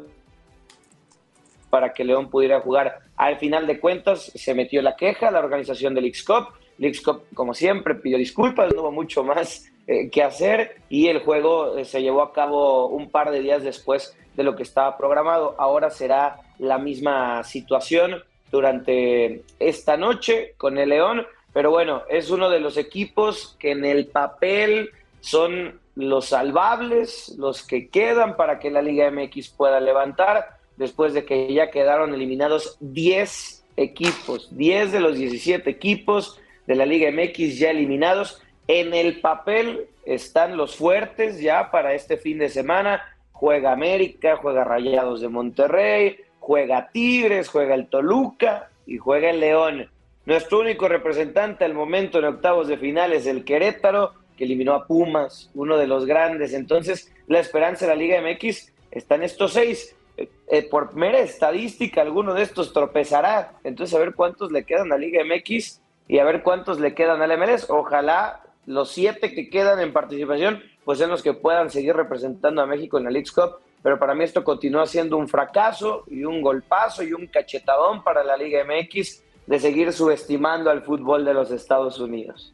para 1.69 1.93
que 1.93 2.05
León 2.05 2.29
pudiera 2.29 2.61
jugar. 2.61 2.99
Al 3.17 3.37
final 3.37 3.67
de 3.67 3.79
cuentas, 3.79 4.31
se 4.35 4.53
metió 4.53 4.81
la 4.81 4.95
queja 4.95 5.31
la 5.31 5.39
organización 5.39 5.93
del 5.93 6.05
X-Cup 6.05 6.47
Leagues 6.77 7.03
como 7.33 7.53
siempre, 7.53 7.95
pidió 7.95 8.17
disculpas, 8.17 8.73
no 8.73 8.81
hubo 8.81 8.91
mucho 8.91 9.23
más 9.23 9.71
eh, 9.87 10.09
que 10.09 10.23
hacer 10.23 10.81
y 10.89 11.07
el 11.07 11.19
juego 11.19 11.77
eh, 11.77 11.85
se 11.85 12.01
llevó 12.01 12.21
a 12.21 12.33
cabo 12.33 12.87
un 12.87 13.09
par 13.09 13.31
de 13.31 13.39
días 13.39 13.63
después 13.63 14.17
de 14.35 14.43
lo 14.43 14.55
que 14.55 14.63
estaba 14.63 14.97
programado. 14.97 15.55
Ahora 15.57 15.89
será 15.89 16.41
la 16.59 16.77
misma 16.77 17.43
situación 17.43 18.23
durante 18.51 19.43
esta 19.59 19.97
noche 19.97 20.53
con 20.57 20.77
el 20.77 20.89
León, 20.89 21.25
pero 21.53 21.71
bueno, 21.71 22.03
es 22.09 22.29
uno 22.29 22.49
de 22.49 22.59
los 22.59 22.77
equipos 22.77 23.55
que 23.59 23.71
en 23.71 23.85
el 23.85 24.07
papel 24.07 24.89
son 25.21 25.79
los 25.95 26.25
salvables, 26.27 27.33
los 27.37 27.65
que 27.65 27.87
quedan 27.87 28.35
para 28.35 28.59
que 28.59 28.69
la 28.69 28.81
Liga 28.81 29.09
MX 29.09 29.49
pueda 29.49 29.79
levantar, 29.79 30.57
después 30.77 31.13
de 31.13 31.25
que 31.25 31.53
ya 31.53 31.71
quedaron 31.71 32.13
eliminados 32.13 32.77
10 32.81 33.63
equipos, 33.77 34.55
10 34.55 34.91
de 34.91 34.99
los 34.99 35.17
17 35.17 35.69
equipos 35.69 36.39
de 36.67 36.75
la 36.75 36.85
Liga 36.85 37.09
MX 37.11 37.57
ya 37.57 37.71
eliminados. 37.71 38.41
En 38.67 38.93
el 38.93 39.21
papel 39.21 39.87
están 40.05 40.57
los 40.57 40.75
fuertes 40.75 41.39
ya 41.39 41.71
para 41.71 41.93
este 41.93 42.17
fin 42.17 42.39
de 42.39 42.49
semana. 42.49 43.01
Juega 43.31 43.71
América, 43.71 44.37
juega 44.37 44.63
Rayados 44.63 45.21
de 45.21 45.29
Monterrey, 45.29 46.17
juega 46.45 46.89
Tigres, 46.91 47.49
juega 47.49 47.73
el 47.73 47.87
Toluca 47.87 48.69
y 48.85 48.99
juega 48.99 49.31
el 49.31 49.39
León. 49.39 49.89
Nuestro 50.27 50.59
único 50.59 50.87
representante 50.87 51.65
al 51.65 51.73
momento 51.73 52.19
en 52.19 52.25
octavos 52.25 52.67
de 52.67 52.77
final 52.77 53.13
es 53.13 53.25
el 53.25 53.43
Querétaro, 53.43 54.13
que 54.37 54.43
eliminó 54.43 54.75
a 54.75 54.85
Pumas, 54.85 55.49
uno 55.55 55.75
de 55.75 55.87
los 55.87 56.05
grandes. 56.05 56.53
Entonces, 56.53 57.11
la 57.25 57.39
esperanza 57.39 57.87
de 57.87 57.95
la 57.95 57.99
Liga 57.99 58.21
MX 58.21 58.71
está 58.91 59.15
en 59.15 59.23
estos 59.23 59.53
seis. 59.53 59.95
Eh, 60.17 60.29
eh, 60.47 60.69
por 60.69 60.93
mera 60.93 61.17
estadística, 61.17 62.03
alguno 62.03 62.35
de 62.35 62.43
estos 62.43 62.73
tropezará. 62.73 63.53
Entonces, 63.63 63.95
a 63.95 63.99
ver 63.99 64.13
cuántos 64.13 64.51
le 64.51 64.65
quedan 64.65 64.93
a 64.93 64.99
Liga 64.99 65.23
MX 65.25 65.81
y 66.07 66.19
a 66.19 66.25
ver 66.25 66.43
cuántos 66.43 66.79
le 66.79 66.93
quedan 66.93 67.23
al 67.23 67.35
MLS. 67.39 67.71
Ojalá 67.71 68.43
los 68.67 68.91
siete 68.91 69.33
que 69.33 69.49
quedan 69.49 69.79
en 69.79 69.93
participación 69.93 70.61
pues 70.83 70.99
sean 70.99 71.09
los 71.09 71.23
que 71.23 71.33
puedan 71.33 71.71
seguir 71.71 71.95
representando 71.95 72.61
a 72.61 72.67
México 72.67 72.99
en 72.99 73.05
la 73.05 73.09
League 73.09 73.31
Cup. 73.33 73.64
Pero 73.85 73.99
para 73.99 74.15
mí 74.15 74.23
esto 74.23 74.43
continúa 74.43 74.87
siendo 74.87 75.15
un 75.15 75.27
fracaso 75.27 76.05
y 76.07 76.23
un 76.23 76.41
golpazo 76.41 77.03
y 77.03 77.13
un 77.13 77.27
cachetadón 77.27 78.03
para 78.03 78.23
la 78.23 78.35
Liga 78.35 78.65
MX 78.65 79.21
de 79.45 79.59
seguir 79.59 79.93
subestimando 79.93 80.71
al 80.71 80.81
fútbol 80.81 81.23
de 81.23 81.35
los 81.35 81.51
Estados 81.51 81.99
Unidos. 81.99 82.51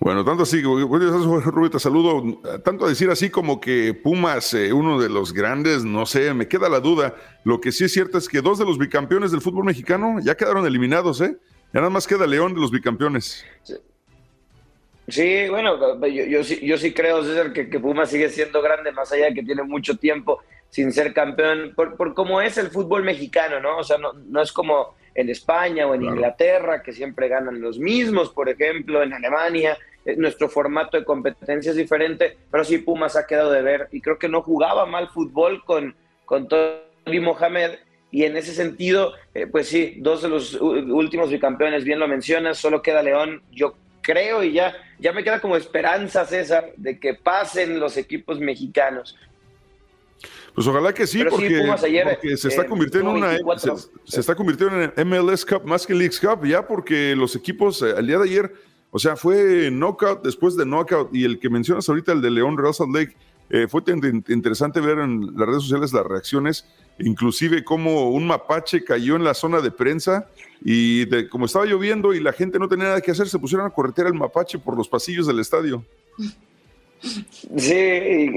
Bueno, 0.00 0.22
tanto 0.22 0.42
así, 0.42 0.60
Rubén, 0.60 1.70
te 1.70 1.78
saludo. 1.78 2.42
Tanto 2.62 2.84
a 2.84 2.90
decir 2.90 3.08
así 3.08 3.30
como 3.30 3.58
que 3.58 3.94
Pumas, 3.94 4.52
eh, 4.52 4.70
uno 4.70 5.00
de 5.00 5.08
los 5.08 5.32
grandes, 5.32 5.82
no 5.82 6.04
sé, 6.04 6.34
me 6.34 6.46
queda 6.46 6.68
la 6.68 6.80
duda. 6.80 7.14
Lo 7.42 7.58
que 7.58 7.72
sí 7.72 7.84
es 7.84 7.94
cierto 7.94 8.18
es 8.18 8.28
que 8.28 8.42
dos 8.42 8.58
de 8.58 8.66
los 8.66 8.76
bicampeones 8.76 9.30
del 9.30 9.40
fútbol 9.40 9.64
mexicano 9.64 10.18
ya 10.22 10.36
quedaron 10.36 10.66
eliminados, 10.66 11.22
¿eh? 11.22 11.38
Ya 11.72 11.80
nada 11.80 11.88
más 11.88 12.06
queda 12.06 12.26
León 12.26 12.52
de 12.52 12.60
los 12.60 12.70
bicampeones. 12.70 13.46
Sí. 15.10 15.48
bueno, 15.48 16.06
yo, 16.06 16.44
sí, 16.44 16.94
creo, 16.94 17.24
César, 17.24 17.52
que, 17.52 17.68
que 17.68 17.80
Puma 17.80 18.06
sigue 18.06 18.28
siendo 18.28 18.62
grande, 18.62 18.92
más 18.92 19.12
allá 19.12 19.26
de 19.26 19.34
que 19.34 19.42
tiene 19.42 19.62
mucho 19.62 19.96
tiempo 19.96 20.40
sin 20.70 20.92
ser 20.92 21.12
campeón, 21.12 21.72
por, 21.74 21.96
por 21.96 22.14
cómo 22.14 22.40
es 22.40 22.56
el 22.56 22.68
fútbol 22.68 23.02
mexicano, 23.02 23.60
¿no? 23.60 23.78
O 23.78 23.84
sea, 23.84 23.98
no, 23.98 24.12
no 24.12 24.40
es 24.40 24.52
como 24.52 24.94
en 25.14 25.28
España 25.28 25.86
o 25.86 25.94
en 25.94 26.04
Inglaterra, 26.04 26.82
que 26.82 26.92
siempre 26.92 27.28
ganan 27.28 27.60
los 27.60 27.78
mismos, 27.78 28.30
por 28.30 28.48
ejemplo, 28.48 29.02
en 29.02 29.12
Alemania. 29.12 29.76
Eh, 30.04 30.16
nuestro 30.16 30.48
formato 30.48 30.96
de 30.96 31.04
competencia 31.04 31.70
es 31.70 31.76
diferente, 31.76 32.38
pero 32.50 32.64
sí 32.64 32.78
Pumas 32.78 33.16
ha 33.16 33.26
quedado 33.26 33.50
de 33.50 33.62
ver 33.62 33.88
y 33.92 34.00
creo 34.00 34.18
que 34.18 34.28
no 34.28 34.42
jugaba 34.42 34.86
mal 34.86 35.08
fútbol 35.08 35.62
con, 35.64 35.94
con 36.24 36.48
Tony 36.48 37.20
Mohamed 37.20 37.72
y 38.10 38.24
en 38.24 38.36
ese 38.36 38.54
sentido, 38.54 39.12
eh, 39.34 39.46
pues 39.46 39.68
sí, 39.68 39.96
dos 39.98 40.22
de 40.22 40.28
los 40.28 40.54
últimos 40.54 41.30
bicampeones, 41.30 41.84
bien 41.84 41.98
lo 41.98 42.08
mencionas, 42.08 42.58
solo 42.58 42.82
queda 42.82 43.02
León, 43.02 43.42
yo 43.52 43.74
creo 44.10 44.42
y 44.42 44.52
ya, 44.52 44.74
ya 44.98 45.12
me 45.12 45.22
queda 45.22 45.40
como 45.40 45.56
esperanza, 45.56 46.24
César, 46.24 46.72
de 46.76 46.98
que 46.98 47.14
pasen 47.14 47.78
los 47.78 47.96
equipos 47.96 48.40
mexicanos. 48.40 49.16
Pues 50.54 50.66
ojalá 50.66 50.92
que 50.92 51.06
sí, 51.06 51.24
porque, 51.24 52.36
se 52.36 52.48
está 52.48 52.66
convirtiendo 52.66 53.10
en 53.10 53.16
una 53.16 53.38
se, 54.04 54.20
está 54.20 54.34
convirtiendo 54.34 54.82
en 54.82 55.08
MLS 55.08 55.44
Cup 55.46 55.64
más 55.64 55.86
que 55.86 55.94
Leagues 55.94 56.18
Cup, 56.18 56.44
ya 56.44 56.66
porque 56.66 57.14
los 57.14 57.36
equipos 57.36 57.80
eh, 57.82 57.94
día 58.02 58.18
de 58.18 58.24
ayer, 58.24 58.52
o 58.90 58.98
sea, 58.98 59.16
fue 59.16 59.70
knockout 59.70 60.22
después 60.22 60.56
de 60.56 60.66
knockout, 60.66 61.14
y 61.14 61.24
el 61.24 61.38
que 61.38 61.48
mencionas 61.48 61.88
ahorita, 61.88 62.12
el 62.12 62.20
de 62.20 62.30
León 62.30 62.58
Real 62.58 62.74
Salt 62.74 62.94
Lake, 62.94 63.16
eh, 63.48 63.68
fue 63.68 63.82
interesante 64.28 64.80
ver 64.80 64.98
en 64.98 65.36
las 65.36 65.48
redes 65.48 65.62
sociales 65.62 65.92
las 65.92 66.04
reacciones 66.04 66.66
inclusive 67.00 67.64
como 67.64 68.10
un 68.10 68.26
mapache 68.26 68.84
cayó 68.84 69.16
en 69.16 69.24
la 69.24 69.34
zona 69.34 69.60
de 69.60 69.70
prensa 69.70 70.28
y 70.62 71.06
como 71.28 71.46
estaba 71.46 71.64
lloviendo 71.64 72.12
y 72.12 72.20
la 72.20 72.32
gente 72.32 72.58
no 72.58 72.68
tenía 72.68 72.86
nada 72.86 73.00
que 73.00 73.10
hacer, 73.10 73.28
se 73.28 73.38
pusieron 73.38 73.66
a 73.66 73.70
corretear 73.70 74.08
el 74.08 74.14
mapache 74.14 74.58
por 74.58 74.76
los 74.76 74.88
pasillos 74.88 75.26
del 75.26 75.40
estadio. 75.40 75.84
Sí, 77.56 78.30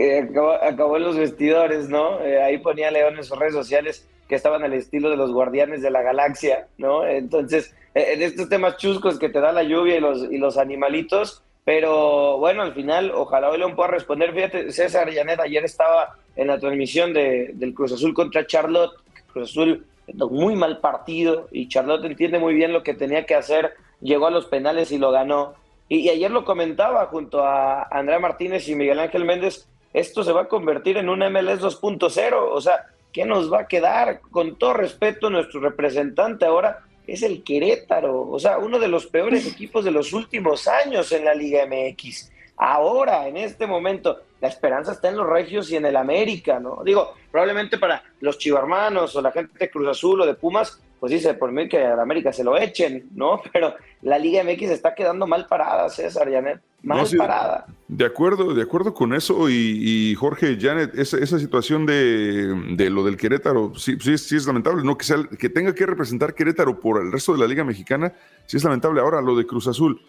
acabó, 0.61 0.95
en 0.97 1.03
los 1.03 1.17
vestidores, 1.17 1.89
¿no? 1.89 2.21
Eh, 2.21 2.41
ahí 2.41 2.59
ponía 2.59 2.91
León 2.91 3.17
en 3.17 3.23
sus 3.23 3.37
redes 3.37 3.53
sociales 3.53 4.07
que 4.29 4.35
estaban 4.35 4.63
al 4.63 4.73
estilo 4.73 5.09
de 5.09 5.17
los 5.17 5.31
guardianes 5.33 5.81
de 5.81 5.91
la 5.91 6.01
galaxia, 6.01 6.67
¿no? 6.77 7.05
Entonces, 7.05 7.75
eh, 7.93 8.13
en 8.13 8.21
estos 8.21 8.47
temas 8.47 8.77
chuscos 8.77 9.19
que 9.19 9.27
te 9.27 9.41
da 9.41 9.51
la 9.51 9.63
lluvia 9.63 9.97
y 9.97 9.99
los, 9.99 10.23
y 10.31 10.37
los 10.37 10.57
animalitos, 10.57 11.42
pero 11.65 12.37
bueno, 12.37 12.61
al 12.61 12.73
final, 12.73 13.11
ojalá 13.11 13.49
hoy 13.49 13.57
León 13.57 13.75
pueda 13.75 13.89
responder. 13.89 14.33
Fíjate, 14.33 14.71
César 14.71 15.09
Llanet 15.09 15.39
ayer 15.39 15.63
estaba 15.63 16.17
en 16.35 16.47
la 16.47 16.59
transmisión 16.59 17.13
de, 17.13 17.51
del 17.53 17.73
Cruz 17.73 17.93
Azul 17.93 18.13
contra 18.13 18.45
Charlotte. 18.45 18.91
Cruz 19.31 19.51
Azul, 19.51 19.85
muy 20.29 20.55
mal 20.55 20.79
partido 20.79 21.47
y 21.51 21.69
Charlotte 21.69 22.05
entiende 22.05 22.39
muy 22.39 22.53
bien 22.53 22.73
lo 22.73 22.83
que 22.83 22.93
tenía 22.93 23.25
que 23.25 23.35
hacer. 23.35 23.73
Llegó 24.01 24.27
a 24.27 24.31
los 24.31 24.45
penales 24.45 24.91
y 24.91 24.97
lo 24.97 25.11
ganó. 25.11 25.53
Y, 25.87 26.09
ayer 26.09 26.31
lo 26.31 26.43
comentaba 26.43 27.05
junto 27.07 27.43
a 27.43 27.83
Andrea 27.83 28.19
Martínez 28.19 28.67
y 28.67 28.75
Miguel 28.75 28.99
Ángel 28.99 29.23
Méndez. 29.23 29.67
Esto 29.93 30.23
se 30.23 30.33
va 30.33 30.41
a 30.41 30.47
convertir 30.47 30.97
en 30.97 31.07
un 31.07 31.19
MLS 31.19 31.61
2.0. 31.61 32.33
O 32.51 32.59
sea, 32.59 32.87
¿qué 33.13 33.25
nos 33.25 33.51
va 33.51 33.61
a 33.61 33.67
quedar? 33.67 34.19
Con 34.19 34.57
todo 34.57 34.73
respeto, 34.73 35.29
nuestro 35.29 35.61
representante 35.61 36.45
ahora 36.45 36.79
es 37.07 37.23
el 37.23 37.43
Querétaro, 37.43 38.29
o 38.29 38.39
sea, 38.39 38.57
uno 38.57 38.79
de 38.79 38.87
los 38.87 39.07
peores 39.07 39.45
equipos 39.45 39.83
de 39.83 39.91
los 39.91 40.13
últimos 40.13 40.67
años 40.67 41.11
en 41.11 41.25
la 41.25 41.33
Liga 41.33 41.65
MX. 41.65 42.31
Ahora, 42.55 43.27
en 43.27 43.37
este 43.37 43.65
momento, 43.65 44.21
la 44.39 44.47
esperanza 44.47 44.91
está 44.93 45.09
en 45.09 45.17
los 45.17 45.27
Regios 45.27 45.71
y 45.71 45.75
en 45.75 45.85
el 45.85 45.95
América, 45.95 46.59
¿no? 46.59 46.83
Digo, 46.83 47.13
probablemente 47.31 47.77
para 47.77 48.03
los 48.19 48.37
chivarmanos 48.37 49.15
o 49.15 49.21
la 49.21 49.31
gente 49.31 49.57
de 49.57 49.69
Cruz 49.69 49.87
Azul 49.87 50.21
o 50.21 50.25
de 50.25 50.35
Pumas, 50.35 50.79
pues 51.03 51.11
dice 51.11 51.33
por 51.33 51.51
mí 51.51 51.67
que 51.67 51.83
a 51.83 52.01
América 52.01 52.31
se 52.31 52.45
lo 52.45 52.57
echen, 52.57 53.09
¿no? 53.13 53.41
Pero 53.51 53.75
la 54.03 54.17
Liga 54.17 54.41
MX 54.41 54.69
está 54.69 54.95
quedando 54.95 55.27
mal 55.27 55.47
parada, 55.47 55.89
César 55.89 56.31
Janet, 56.31 56.61
mal 56.81 57.05
parada. 57.17 57.65
De 57.89 58.05
acuerdo, 58.05 58.53
de 58.53 58.61
acuerdo 58.61 58.93
con 58.93 59.13
eso 59.13 59.49
y, 59.49 60.15
Jorge, 60.15 60.57
Janet, 60.57 60.97
esa, 60.97 61.17
esa 61.17 61.39
situación 61.39 61.85
de, 61.85 62.55
de, 62.77 62.89
lo 62.89 63.03
del 63.03 63.17
Querétaro, 63.17 63.73
sí, 63.75 63.97
sí, 63.99 64.17
sí, 64.17 64.37
es 64.37 64.47
lamentable, 64.47 64.81
¿no? 64.81 64.97
Que, 64.97 65.03
sea, 65.03 65.17
que 65.37 65.49
tenga 65.49 65.75
que 65.75 65.85
representar 65.85 66.35
Querétaro 66.35 66.79
por 66.79 67.01
el 67.01 67.11
resto 67.11 67.33
de 67.33 67.39
la 67.39 67.47
Liga 67.47 67.65
Mexicana, 67.65 68.13
sí 68.45 68.55
es 68.55 68.63
lamentable. 68.63 69.01
Ahora, 69.01 69.21
lo 69.21 69.35
de 69.35 69.45
Cruz 69.45 69.67
Azul. 69.67 69.99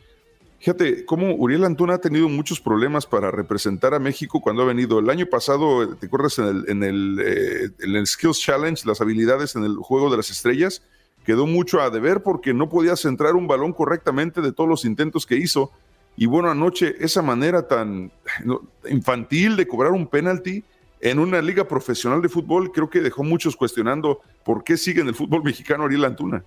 Fíjate 0.64 1.04
cómo 1.04 1.34
Uriel 1.34 1.66
Antuna 1.66 1.96
ha 1.96 1.98
tenido 1.98 2.26
muchos 2.26 2.58
problemas 2.58 3.04
para 3.04 3.30
representar 3.30 3.92
a 3.92 3.98
México 3.98 4.40
cuando 4.40 4.62
ha 4.62 4.64
venido. 4.64 4.98
El 4.98 5.10
año 5.10 5.26
pasado, 5.26 5.94
¿te 5.94 6.06
acuerdas 6.06 6.38
eh, 6.38 6.44
en 6.66 6.82
el 6.82 8.06
Skills 8.06 8.40
Challenge, 8.40 8.82
las 8.86 9.02
habilidades 9.02 9.56
en 9.56 9.64
el 9.64 9.76
juego 9.76 10.10
de 10.10 10.16
las 10.16 10.30
estrellas? 10.30 10.80
Quedó 11.22 11.46
mucho 11.46 11.82
a 11.82 11.90
deber 11.90 12.22
porque 12.22 12.54
no 12.54 12.70
podía 12.70 12.96
centrar 12.96 13.34
un 13.34 13.46
balón 13.46 13.74
correctamente 13.74 14.40
de 14.40 14.52
todos 14.52 14.70
los 14.70 14.86
intentos 14.86 15.26
que 15.26 15.36
hizo. 15.36 15.70
Y 16.16 16.24
bueno, 16.24 16.50
anoche 16.50 16.94
esa 16.98 17.20
manera 17.20 17.68
tan 17.68 18.10
infantil 18.88 19.56
de 19.56 19.68
cobrar 19.68 19.92
un 19.92 20.06
penalti 20.06 20.64
en 21.02 21.18
una 21.18 21.42
liga 21.42 21.68
profesional 21.68 22.22
de 22.22 22.30
fútbol, 22.30 22.72
creo 22.72 22.88
que 22.88 23.02
dejó 23.02 23.22
muchos 23.22 23.54
cuestionando 23.54 24.22
por 24.46 24.64
qué 24.64 24.78
sigue 24.78 25.02
en 25.02 25.08
el 25.08 25.14
fútbol 25.14 25.44
mexicano 25.44 25.84
Ariel 25.84 26.06
Antuna 26.06 26.42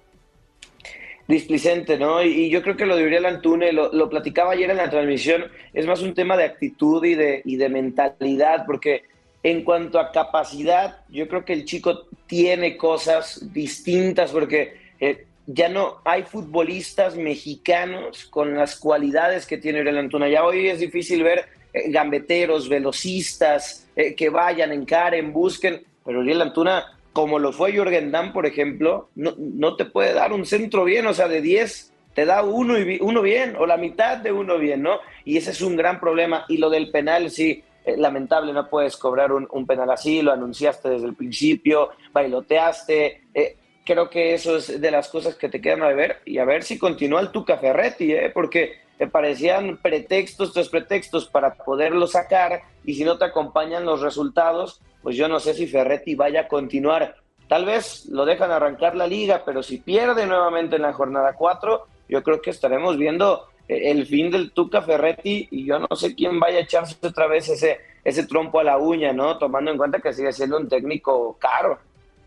displicente, 1.27 1.97
¿no? 1.97 2.23
Y, 2.23 2.49
yo 2.49 2.61
creo 2.61 2.77
que 2.77 2.85
lo 2.85 2.95
de 2.95 3.05
Uriel 3.05 3.25
Antune, 3.25 3.71
lo, 3.73 3.91
lo, 3.91 4.09
platicaba 4.09 4.53
ayer 4.53 4.69
en 4.69 4.77
la 4.77 4.89
transmisión, 4.89 5.45
es 5.73 5.85
más 5.85 6.01
un 6.01 6.13
tema 6.13 6.37
de 6.37 6.45
actitud 6.45 7.03
y 7.03 7.15
de, 7.15 7.41
y 7.43 7.57
de 7.57 7.69
mentalidad, 7.69 8.65
porque 8.65 9.03
en 9.43 9.63
cuanto 9.63 9.99
a 9.99 10.11
capacidad, 10.11 11.01
yo 11.09 11.27
creo 11.27 11.45
que 11.45 11.53
el 11.53 11.65
chico 11.65 12.07
tiene 12.25 12.77
cosas 12.77 13.53
distintas, 13.53 14.31
porque 14.31 14.75
eh, 14.99 15.25
ya 15.45 15.69
no 15.69 16.01
hay 16.03 16.23
futbolistas 16.23 17.15
mexicanos 17.15 18.25
con 18.25 18.55
las 18.55 18.75
cualidades 18.77 19.45
que 19.45 19.57
tiene 19.57 19.81
Uriel 19.81 19.97
Antuna. 19.97 20.27
Ya 20.27 20.43
hoy 20.43 20.67
es 20.67 20.79
difícil 20.79 21.23
ver 21.23 21.45
eh, 21.73 21.89
gambeteros, 21.89 22.67
velocistas, 22.67 23.87
eh, 23.95 24.15
que 24.15 24.29
vayan, 24.29 24.71
encaren, 24.71 25.31
busquen, 25.31 25.83
pero 26.05 26.19
Uriel 26.19 26.41
Antuna 26.41 26.96
como 27.17 27.39
lo 27.39 27.51
fue 27.51 27.71
Jürgen 27.71 28.11
Damm, 28.11 28.31
por 28.31 28.45
ejemplo, 28.45 29.09
no, 29.15 29.33
no 29.39 29.75
te 29.75 29.85
puede 29.85 30.13
dar 30.13 30.33
un 30.33 30.45
centro 30.45 30.83
bien, 30.83 31.07
o 31.07 31.15
sea, 31.15 31.27
de 31.27 31.41
10 31.41 31.91
te 32.13 32.27
da 32.27 32.43
uno, 32.43 32.77
y, 32.77 32.99
uno 33.01 33.23
bien, 33.23 33.55
o 33.57 33.65
la 33.65 33.75
mitad 33.75 34.17
de 34.17 34.31
uno 34.31 34.59
bien, 34.59 34.83
¿no? 34.83 34.99
Y 35.25 35.35
ese 35.37 35.49
es 35.49 35.61
un 35.61 35.75
gran 35.75 35.99
problema. 35.99 36.45
Y 36.47 36.57
lo 36.57 36.69
del 36.69 36.91
penal, 36.91 37.31
sí, 37.31 37.63
eh, 37.83 37.97
lamentable, 37.97 38.53
no 38.53 38.69
puedes 38.69 38.97
cobrar 38.97 39.31
un, 39.31 39.65
penal 39.65 39.89
así, 39.89 40.21
lo 40.21 40.31
anunciaste 40.31 40.89
desde 40.89 41.07
el 41.07 41.15
principio, 41.15 41.89
bailoteaste. 42.13 43.23
Eh, 43.33 43.57
creo 43.83 44.11
que 44.11 44.35
eso 44.35 44.57
es 44.57 44.79
de 44.79 44.91
las 44.91 45.09
cosas 45.09 45.33
que 45.33 45.49
te 45.49 45.59
quedan 45.59 45.81
a 45.81 45.87
ver 45.87 46.19
y 46.23 46.37
a 46.37 46.45
ver 46.45 46.61
si 46.61 46.77
continúa 46.77 47.21
el 47.21 47.31
Tuca 47.31 47.57
Ferretti, 47.57 48.13
¿eh? 48.13 48.29
porque 48.31 48.73
te 48.99 49.07
parecían 49.07 49.77
pretextos 49.77 50.53
tras 50.53 50.69
pretextos 50.69 51.25
para 51.25 51.55
poderlo 51.55 52.05
sacar 52.05 52.61
y 52.85 52.93
si 52.93 53.03
no 53.03 53.17
te 53.17 53.25
acompañan 53.25 53.85
los 53.85 54.01
resultados, 54.01 54.81
pues 55.07 55.15
yo 55.15 55.29
no 55.29 55.39
sé 55.39 55.53
si 55.53 55.67
Ferretti 55.67 56.15
vaya 56.15 56.41
a 56.41 56.47
continuar. 56.49 57.15
Tal 57.47 57.63
vez 57.63 58.07
lo 58.07 58.25
dejan 58.25 58.51
arrancar 58.51 58.93
la 58.93 59.07
liga, 59.07 59.43
pero 59.45 59.63
si 59.63 59.77
pierde 59.77 60.25
nuevamente 60.25 60.75
en 60.75 60.81
la 60.81 60.91
jornada 60.91 61.31
4, 61.31 61.87
yo 62.09 62.23
creo 62.23 62.41
que 62.41 62.49
estaremos 62.49 62.97
viendo 62.97 63.45
eh, 63.69 63.89
el 63.91 64.05
fin 64.05 64.29
del 64.29 64.51
Tuca 64.51 64.81
Ferretti 64.81 65.47
y 65.49 65.63
yo 65.63 65.79
no 65.79 65.95
sé 65.95 66.13
quién 66.13 66.41
vaya 66.41 66.57
a 66.57 66.63
echarse 66.63 66.97
otra 67.07 67.25
vez 67.27 67.47
ese, 67.47 67.77
ese 68.03 68.27
trompo 68.27 68.59
a 68.59 68.65
la 68.65 68.77
uña, 68.77 69.13
¿no? 69.13 69.37
Tomando 69.37 69.71
en 69.71 69.77
cuenta 69.77 69.99
que 70.01 70.11
sigue 70.11 70.33
siendo 70.33 70.57
un 70.57 70.67
técnico 70.67 71.37
caro. 71.39 71.79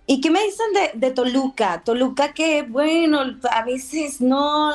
¿Y 0.07 0.23
qué 0.23 0.31
me 0.31 0.43
dicen 0.43 0.73
de, 0.73 1.07
de, 1.07 1.13
Toluca? 1.13 1.83
Toluca 1.85 2.33
que, 2.33 2.63
bueno, 2.63 3.21
a 3.51 3.63
veces 3.63 4.23
no 4.23 4.73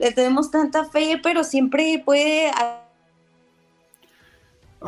le 0.00 0.10
tenemos 0.10 0.50
tanta 0.50 0.84
fe, 0.86 1.20
pero 1.22 1.44
siempre 1.44 2.02
puede 2.04 2.50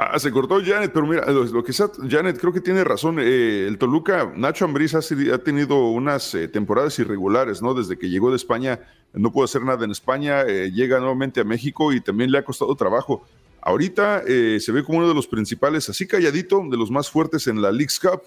Ah, 0.00 0.16
se 0.20 0.30
cortó 0.30 0.62
Janet, 0.64 0.92
pero 0.94 1.08
mira, 1.08 1.26
lo, 1.26 1.64
que 1.64 1.72
sea, 1.72 1.88
Janet 2.08 2.38
creo 2.38 2.52
que 2.52 2.60
tiene 2.60 2.84
razón. 2.84 3.18
Eh, 3.18 3.66
el 3.66 3.78
Toluca, 3.78 4.32
Nacho 4.36 4.64
Ambriz 4.64 4.94
ha, 4.94 5.38
tenido 5.38 5.88
unas 5.88 6.36
eh, 6.36 6.46
temporadas 6.46 6.96
irregulares, 7.00 7.62
¿no? 7.62 7.74
Desde 7.74 7.98
que 7.98 8.08
llegó 8.08 8.30
de 8.30 8.36
España, 8.36 8.78
no 9.12 9.32
pudo 9.32 9.46
hacer 9.46 9.62
nada 9.62 9.84
en 9.84 9.90
España, 9.90 10.42
eh, 10.42 10.70
llega 10.70 11.00
nuevamente 11.00 11.40
a 11.40 11.44
México 11.44 11.92
y 11.92 12.00
también 12.00 12.30
le 12.30 12.38
ha 12.38 12.44
costado 12.44 12.76
trabajo. 12.76 13.26
Ahorita 13.60 14.22
se 14.24 14.70
ve 14.70 14.84
como 14.84 14.98
uno 14.98 15.08
de 15.08 15.14
los 15.14 15.26
principales, 15.26 15.88
así 15.88 16.06
calladito, 16.06 16.62
de 16.70 16.76
los 16.76 16.92
más 16.92 17.10
fuertes 17.10 17.48
en 17.48 17.60
la 17.60 17.72
League's 17.72 17.98
Cup. 17.98 18.22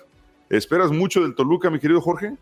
¿Esperas 0.49 0.91
mucho 0.91 1.21
del 1.21 1.35
Toluca, 1.35 1.69
mi 1.69 1.79
querido 1.79 2.01
Jorge? 2.01 2.33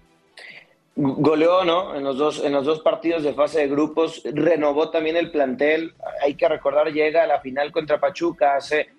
Goleó, 0.95 1.63
¿no? 1.63 1.95
En 1.95 2.03
los, 2.03 2.17
dos, 2.17 2.43
en 2.43 2.51
los 2.51 2.65
dos 2.65 2.79
partidos 2.79 3.21
de 3.21 3.33
fase 3.35 3.59
de 3.59 3.67
grupos, 3.67 4.23
renovó 4.33 4.89
también 4.89 5.17
el 5.17 5.29
plantel. 5.29 5.93
Hay 6.23 6.33
que 6.33 6.49
recordar, 6.49 6.91
llega 6.91 7.23
a 7.23 7.27
la 7.27 7.39
final 7.41 7.71
contra 7.71 7.99
Pachuca 7.99 8.55
hace 8.55 8.89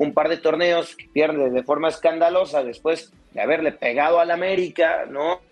un 0.00 0.14
par 0.14 0.30
de 0.30 0.38
torneos 0.38 0.96
pierde 1.12 1.50
de 1.50 1.62
forma 1.62 1.88
escandalosa 1.88 2.64
después 2.64 3.12
de 3.32 3.40
haberle 3.42 3.72
pegado 3.72 4.18
al 4.18 4.30
América, 4.30 5.04
¿no? 5.06 5.42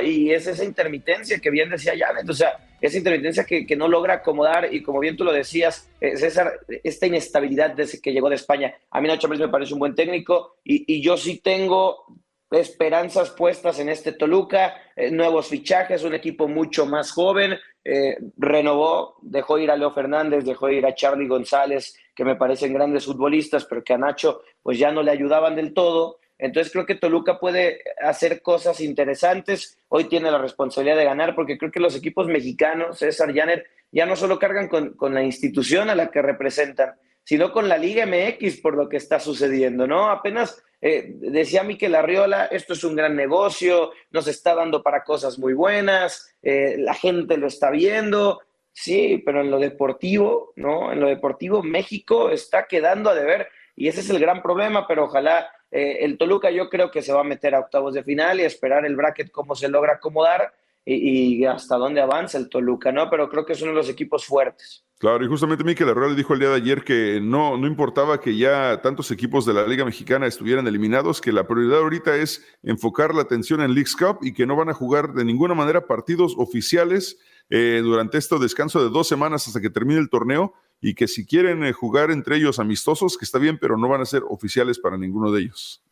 Y 0.00 0.30
es 0.30 0.46
esa 0.46 0.64
intermitencia 0.64 1.40
que 1.40 1.50
bien 1.50 1.68
decía 1.68 1.94
Janet, 1.98 2.30
o 2.30 2.32
sea, 2.32 2.56
esa 2.80 2.96
intermitencia 2.96 3.44
que, 3.44 3.76
no 3.76 3.88
logra 3.88 4.14
acomodar 4.14 4.72
y 4.72 4.84
como 4.84 5.00
bien 5.00 5.16
tú 5.16 5.24
lo 5.24 5.32
decías, 5.32 5.90
César, 6.00 6.60
esta 6.84 7.08
inestabilidad 7.08 7.70
desde 7.72 8.00
que 8.00 8.12
llegó 8.12 8.28
de 8.28 8.36
España. 8.36 8.72
A 8.92 9.00
mí 9.00 9.08
Nacho 9.08 9.28
me 9.28 9.48
parece 9.48 9.74
un 9.74 9.80
buen 9.80 9.96
técnico 9.96 10.58
y, 10.62 10.84
y 10.86 11.02
yo 11.02 11.16
sí 11.16 11.40
tengo 11.40 12.06
esperanzas 12.52 13.30
puestas 13.30 13.80
en 13.80 13.88
este 13.88 14.12
Toluca, 14.12 14.74
eh, 14.94 15.10
nuevos 15.10 15.48
fichajes, 15.48 16.04
un 16.04 16.14
equipo 16.14 16.46
mucho 16.48 16.86
más 16.86 17.10
joven, 17.10 17.58
eh, 17.84 18.16
renovó, 18.36 19.16
dejó 19.22 19.58
ir 19.58 19.70
a 19.70 19.76
Leo 19.76 19.90
Fernández, 19.90 20.44
dejó 20.44 20.68
ir 20.68 20.86
a 20.86 20.94
Charlie 20.94 21.26
González, 21.26 21.96
que 22.14 22.24
me 22.24 22.36
parecen 22.36 22.72
grandes 22.72 23.06
futbolistas, 23.06 23.64
pero 23.64 23.82
que 23.82 23.94
a 23.94 23.98
Nacho 23.98 24.42
pues 24.62 24.78
ya 24.78 24.90
no 24.90 25.02
le 25.02 25.10
ayudaban 25.10 25.56
del 25.56 25.74
todo. 25.74 26.18
Entonces 26.38 26.72
creo 26.72 26.86
que 26.86 26.96
Toluca 26.96 27.38
puede 27.38 27.82
hacer 28.00 28.42
cosas 28.42 28.80
interesantes. 28.80 29.78
Hoy 29.88 30.04
tiene 30.04 30.30
la 30.30 30.38
responsabilidad 30.38 30.96
de 30.96 31.04
ganar 31.04 31.34
porque 31.34 31.56
creo 31.56 31.70
que 31.70 31.80
los 31.80 31.96
equipos 31.96 32.26
mexicanos, 32.26 32.98
César 32.98 33.34
Janer, 33.34 33.66
ya 33.92 34.06
no 34.06 34.16
solo 34.16 34.38
cargan 34.38 34.68
con, 34.68 34.94
con 34.94 35.14
la 35.14 35.22
institución 35.22 35.90
a 35.90 35.94
la 35.94 36.10
que 36.10 36.22
representan, 36.22 36.94
sino 37.24 37.52
con 37.52 37.68
la 37.68 37.78
Liga 37.78 38.06
MX 38.06 38.60
por 38.60 38.76
lo 38.76 38.88
que 38.88 38.96
está 38.96 39.20
sucediendo, 39.20 39.86
¿no? 39.86 40.10
Apenas 40.10 40.62
eh, 40.84 41.14
decía 41.20 41.62
Miquel 41.62 41.94
Arriola, 41.94 42.46
esto 42.46 42.72
es 42.72 42.82
un 42.82 42.96
gran 42.96 43.14
negocio, 43.14 43.92
nos 44.10 44.26
está 44.26 44.56
dando 44.56 44.82
para 44.82 45.04
cosas 45.04 45.38
muy 45.38 45.54
buenas, 45.54 46.34
eh, 46.42 46.74
la 46.76 46.94
gente 46.94 47.36
lo 47.36 47.46
está 47.46 47.70
viendo, 47.70 48.40
sí, 48.72 49.22
pero 49.24 49.40
en 49.40 49.50
lo 49.50 49.58
deportivo, 49.58 50.52
¿no? 50.56 50.92
En 50.92 51.00
lo 51.00 51.08
deportivo 51.08 51.62
México 51.62 52.30
está 52.30 52.66
quedando 52.66 53.10
a 53.10 53.14
deber 53.14 53.48
y 53.76 53.88
ese 53.88 54.00
es 54.00 54.10
el 54.10 54.18
gran 54.18 54.42
problema, 54.42 54.86
pero 54.86 55.04
ojalá 55.04 55.48
eh, 55.70 55.98
el 56.00 56.18
Toluca 56.18 56.50
yo 56.50 56.68
creo 56.68 56.90
que 56.90 57.02
se 57.02 57.12
va 57.12 57.20
a 57.20 57.24
meter 57.24 57.54
a 57.54 57.60
octavos 57.60 57.94
de 57.94 58.04
final 58.04 58.40
y 58.40 58.44
esperar 58.44 58.84
el 58.84 58.96
bracket 58.96 59.30
cómo 59.30 59.54
se 59.54 59.68
logra 59.68 59.94
acomodar 59.94 60.52
y, 60.84 61.44
hasta 61.44 61.76
dónde 61.76 62.00
avanza 62.00 62.38
el 62.38 62.48
Toluca, 62.48 62.90
¿no? 62.90 63.08
Pero 63.08 63.28
creo 63.28 63.46
que 63.46 63.52
es 63.52 63.62
uno 63.62 63.70
de 63.70 63.76
los 63.76 63.88
equipos 63.88 64.26
fuertes. 64.26 64.84
Claro, 64.98 65.24
y 65.24 65.28
justamente 65.28 65.64
Miquel 65.64 65.88
Arreola 65.88 66.14
dijo 66.14 66.32
el 66.34 66.40
día 66.40 66.48
de 66.48 66.56
ayer 66.56 66.84
que 66.84 67.20
no, 67.20 67.56
no 67.56 67.66
importaba 67.66 68.20
que 68.20 68.36
ya 68.36 68.80
tantos 68.82 69.10
equipos 69.10 69.44
de 69.46 69.54
la 69.54 69.66
Liga 69.66 69.84
Mexicana 69.84 70.26
estuvieran 70.26 70.66
eliminados, 70.66 71.20
que 71.20 71.32
la 71.32 71.46
prioridad 71.46 71.80
ahorita 71.80 72.16
es 72.16 72.44
enfocar 72.62 73.14
la 73.14 73.22
atención 73.22 73.60
en 73.62 73.74
Leagues 73.74 73.96
Cup 73.96 74.18
y 74.22 74.32
que 74.32 74.46
no 74.46 74.56
van 74.56 74.68
a 74.68 74.74
jugar 74.74 75.12
de 75.12 75.24
ninguna 75.24 75.54
manera 75.54 75.86
partidos 75.86 76.34
oficiales 76.36 77.18
eh, 77.50 77.80
durante 77.82 78.18
este 78.18 78.38
descanso 78.38 78.82
de 78.82 78.90
dos 78.90 79.08
semanas 79.08 79.46
hasta 79.46 79.60
que 79.60 79.70
termine 79.70 80.00
el 80.00 80.10
torneo 80.10 80.54
y 80.80 80.94
que 80.94 81.06
si 81.06 81.24
quieren 81.24 81.64
eh, 81.64 81.72
jugar 81.72 82.10
entre 82.10 82.36
ellos 82.36 82.58
amistosos, 82.58 83.16
que 83.16 83.24
está 83.24 83.38
bien, 83.38 83.58
pero 83.58 83.76
no 83.76 83.88
van 83.88 84.00
a 84.00 84.06
ser 84.06 84.22
oficiales 84.28 84.78
para 84.78 84.98
ninguno 84.98 85.30
de 85.30 85.42
ellos. 85.42 85.82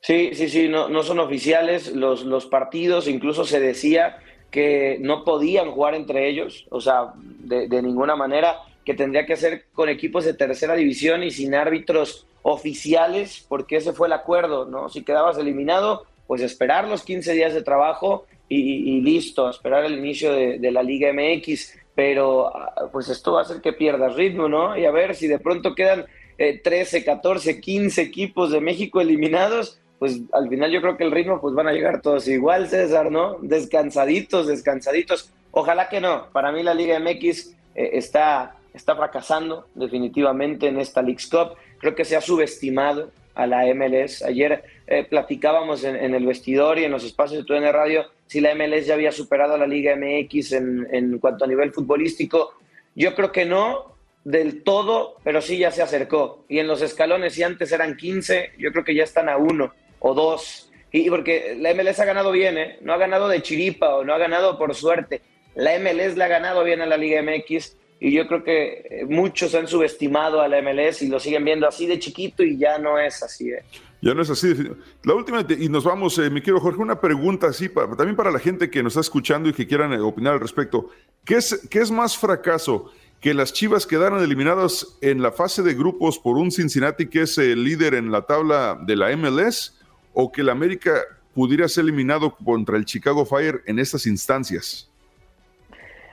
Sí, 0.00 0.30
sí, 0.34 0.48
sí, 0.48 0.68
no, 0.68 0.88
no 0.88 1.02
son 1.02 1.20
oficiales 1.20 1.94
los, 1.94 2.24
los 2.24 2.46
partidos, 2.46 3.06
incluso 3.06 3.44
se 3.44 3.60
decía 3.60 4.18
que 4.50 4.98
no 5.00 5.24
podían 5.24 5.70
jugar 5.70 5.94
entre 5.94 6.28
ellos, 6.28 6.66
o 6.70 6.80
sea, 6.80 7.12
de, 7.16 7.68
de, 7.68 7.82
ninguna 7.82 8.16
manera, 8.16 8.56
que 8.84 8.94
tendría 8.94 9.26
que 9.26 9.36
ser 9.36 9.66
con 9.72 9.88
equipos 9.88 10.24
de 10.24 10.34
tercera 10.34 10.74
división 10.74 11.22
y 11.22 11.30
sin 11.30 11.54
árbitros 11.54 12.26
oficiales, 12.42 13.44
porque 13.48 13.76
ese 13.76 13.92
fue 13.92 14.06
el 14.06 14.12
acuerdo, 14.12 14.64
¿no? 14.64 14.88
Si 14.88 15.04
quedabas 15.04 15.38
eliminado, 15.38 16.06
pues 16.26 16.42
esperar 16.42 16.88
los 16.88 17.02
15 17.02 17.32
días 17.34 17.54
de 17.54 17.62
trabajo 17.62 18.26
y, 18.48 19.00
listo, 19.00 19.50
esperar 19.50 19.84
el 19.84 19.98
inicio 19.98 20.32
de, 20.32 20.70
la 20.70 20.82
Liga 20.82 21.12
MX, 21.12 21.76
pero 21.94 22.54
ah, 22.56 22.88
pues 22.92 23.08
esto 23.08 23.32
va 23.32 23.40
a 23.40 23.42
hacer 23.42 23.60
que 23.60 23.72
pierdas 23.72 24.14
ritmo, 24.14 24.48
¿no? 24.48 24.76
Y 24.76 24.84
a 24.84 24.90
ver 24.90 25.14
si 25.14 25.26
de 25.26 25.38
pronto 25.38 25.74
quedan 25.74 26.06
13, 26.36 27.04
14, 27.04 27.60
15 27.60 28.02
equipos 28.02 28.52
de 28.52 28.60
México 28.60 29.00
eliminados, 29.00 29.80
pues 29.98 30.20
al 30.32 30.48
final 30.48 30.70
yo 30.70 30.80
creo 30.80 30.96
que 30.96 31.04
el 31.04 31.10
ritmo 31.10 31.40
pues 31.40 31.54
van 31.54 31.68
a 31.68 31.72
llegar 31.72 32.02
todos 32.02 32.28
igual, 32.28 32.68
César, 32.68 33.10
¿no? 33.10 33.38
Descansaditos, 33.40 34.46
descansaditos. 34.46 35.32
Ojalá 35.50 35.88
que 35.88 36.00
no. 36.00 36.28
Para 36.32 36.52
mí 36.52 36.62
la 36.62 36.74
Liga 36.74 36.98
MX 37.00 37.54
eh, 37.74 37.90
está, 37.94 38.56
está 38.74 38.94
fracasando 38.94 39.66
definitivamente 39.74 40.68
en 40.68 40.78
esta 40.78 41.00
League's 41.00 41.26
Cup. 41.26 41.56
Creo 41.78 41.94
que 41.94 42.04
se 42.04 42.16
ha 42.16 42.20
subestimado 42.20 43.10
a 43.34 43.46
la 43.46 43.64
MLS. 43.74 44.22
Ayer 44.22 44.64
eh, 44.86 45.04
platicábamos 45.04 45.84
en, 45.84 46.14
el 46.14 46.26
vestidor 46.26 46.78
y 46.78 46.84
en 46.84 46.92
los 46.92 47.04
espacios 47.04 47.40
de 47.40 47.46
TUN 47.46 47.62
Radio 47.72 48.04
si 48.26 48.40
la 48.40 48.54
MLS 48.54 48.86
ya 48.86 48.94
había 48.94 49.12
superado 49.12 49.54
a 49.54 49.58
la 49.58 49.66
Liga 49.66 49.96
MX 49.96 50.52
en, 50.52 50.88
en 50.90 51.18
cuanto 51.18 51.44
a 51.44 51.48
nivel 51.48 51.72
futbolístico. 51.72 52.54
Yo 52.94 53.14
creo 53.14 53.32
que 53.32 53.44
no 53.44 53.96
del 54.26 54.64
todo, 54.64 55.18
pero 55.22 55.40
sí 55.40 55.56
ya 55.58 55.70
se 55.70 55.82
acercó. 55.82 56.44
Y 56.48 56.58
en 56.58 56.66
los 56.66 56.82
escalones, 56.82 57.34
si 57.34 57.44
antes 57.44 57.70
eran 57.70 57.96
15, 57.96 58.54
yo 58.58 58.72
creo 58.72 58.84
que 58.84 58.94
ya 58.94 59.04
están 59.04 59.28
a 59.28 59.36
uno 59.36 59.72
o 60.00 60.14
dos. 60.14 60.72
Y 60.90 61.08
porque 61.10 61.56
la 61.60 61.72
MLS 61.74 62.00
ha 62.00 62.04
ganado 62.04 62.32
bien, 62.32 62.58
¿eh? 62.58 62.78
no 62.80 62.92
ha 62.92 62.96
ganado 62.96 63.28
de 63.28 63.40
chiripa 63.42 63.94
o 63.94 64.04
no 64.04 64.12
ha 64.14 64.18
ganado 64.18 64.58
por 64.58 64.74
suerte. 64.74 65.20
La 65.54 65.78
MLS 65.78 66.16
le 66.16 66.24
ha 66.24 66.28
ganado 66.28 66.64
bien 66.64 66.80
a 66.80 66.86
la 66.86 66.96
Liga 66.96 67.22
MX 67.22 67.76
y 68.00 68.12
yo 68.12 68.26
creo 68.26 68.42
que 68.42 68.86
eh, 68.90 69.04
muchos 69.08 69.54
han 69.54 69.68
subestimado 69.68 70.40
a 70.40 70.48
la 70.48 70.60
MLS 70.60 71.02
y 71.02 71.08
lo 71.08 71.20
siguen 71.20 71.44
viendo 71.44 71.68
así 71.68 71.86
de 71.86 71.98
chiquito 71.98 72.42
y 72.42 72.58
ya 72.58 72.78
no 72.78 72.98
es 72.98 73.22
así. 73.22 73.50
¿eh? 73.50 73.62
Ya 74.06 74.14
no 74.14 74.22
es 74.22 74.30
así. 74.30 74.54
La 75.02 75.14
última, 75.14 75.44
y 75.48 75.68
nos 75.68 75.82
vamos, 75.82 76.16
eh, 76.18 76.30
mi 76.30 76.40
querido 76.40 76.60
Jorge, 76.60 76.80
una 76.80 77.00
pregunta 77.00 77.48
así, 77.48 77.68
para, 77.68 77.88
también 77.96 78.14
para 78.14 78.30
la 78.30 78.38
gente 78.38 78.70
que 78.70 78.80
nos 78.80 78.92
está 78.92 79.00
escuchando 79.00 79.48
y 79.48 79.52
que 79.52 79.66
quieran 79.66 79.92
eh, 79.92 79.98
opinar 79.98 80.34
al 80.34 80.38
respecto. 80.38 80.90
¿Qué 81.24 81.34
es, 81.34 81.66
¿Qué 81.68 81.80
es 81.80 81.90
más 81.90 82.16
fracaso? 82.16 82.92
¿Que 83.20 83.34
las 83.34 83.52
Chivas 83.52 83.84
quedaron 83.84 84.22
eliminadas 84.22 84.96
en 85.00 85.22
la 85.22 85.32
fase 85.32 85.64
de 85.64 85.74
grupos 85.74 86.20
por 86.20 86.36
un 86.36 86.52
Cincinnati 86.52 87.08
que 87.08 87.22
es 87.22 87.36
el 87.36 87.64
líder 87.64 87.94
en 87.94 88.12
la 88.12 88.22
tabla 88.22 88.78
de 88.80 88.94
la 88.94 89.16
MLS? 89.16 89.76
¿O 90.12 90.30
que 90.30 90.42
el 90.42 90.50
América 90.50 91.00
pudiera 91.34 91.66
ser 91.66 91.82
eliminado 91.82 92.36
contra 92.36 92.76
el 92.76 92.84
Chicago 92.84 93.26
Fire 93.26 93.64
en 93.66 93.80
estas 93.80 94.06
instancias? 94.06 94.88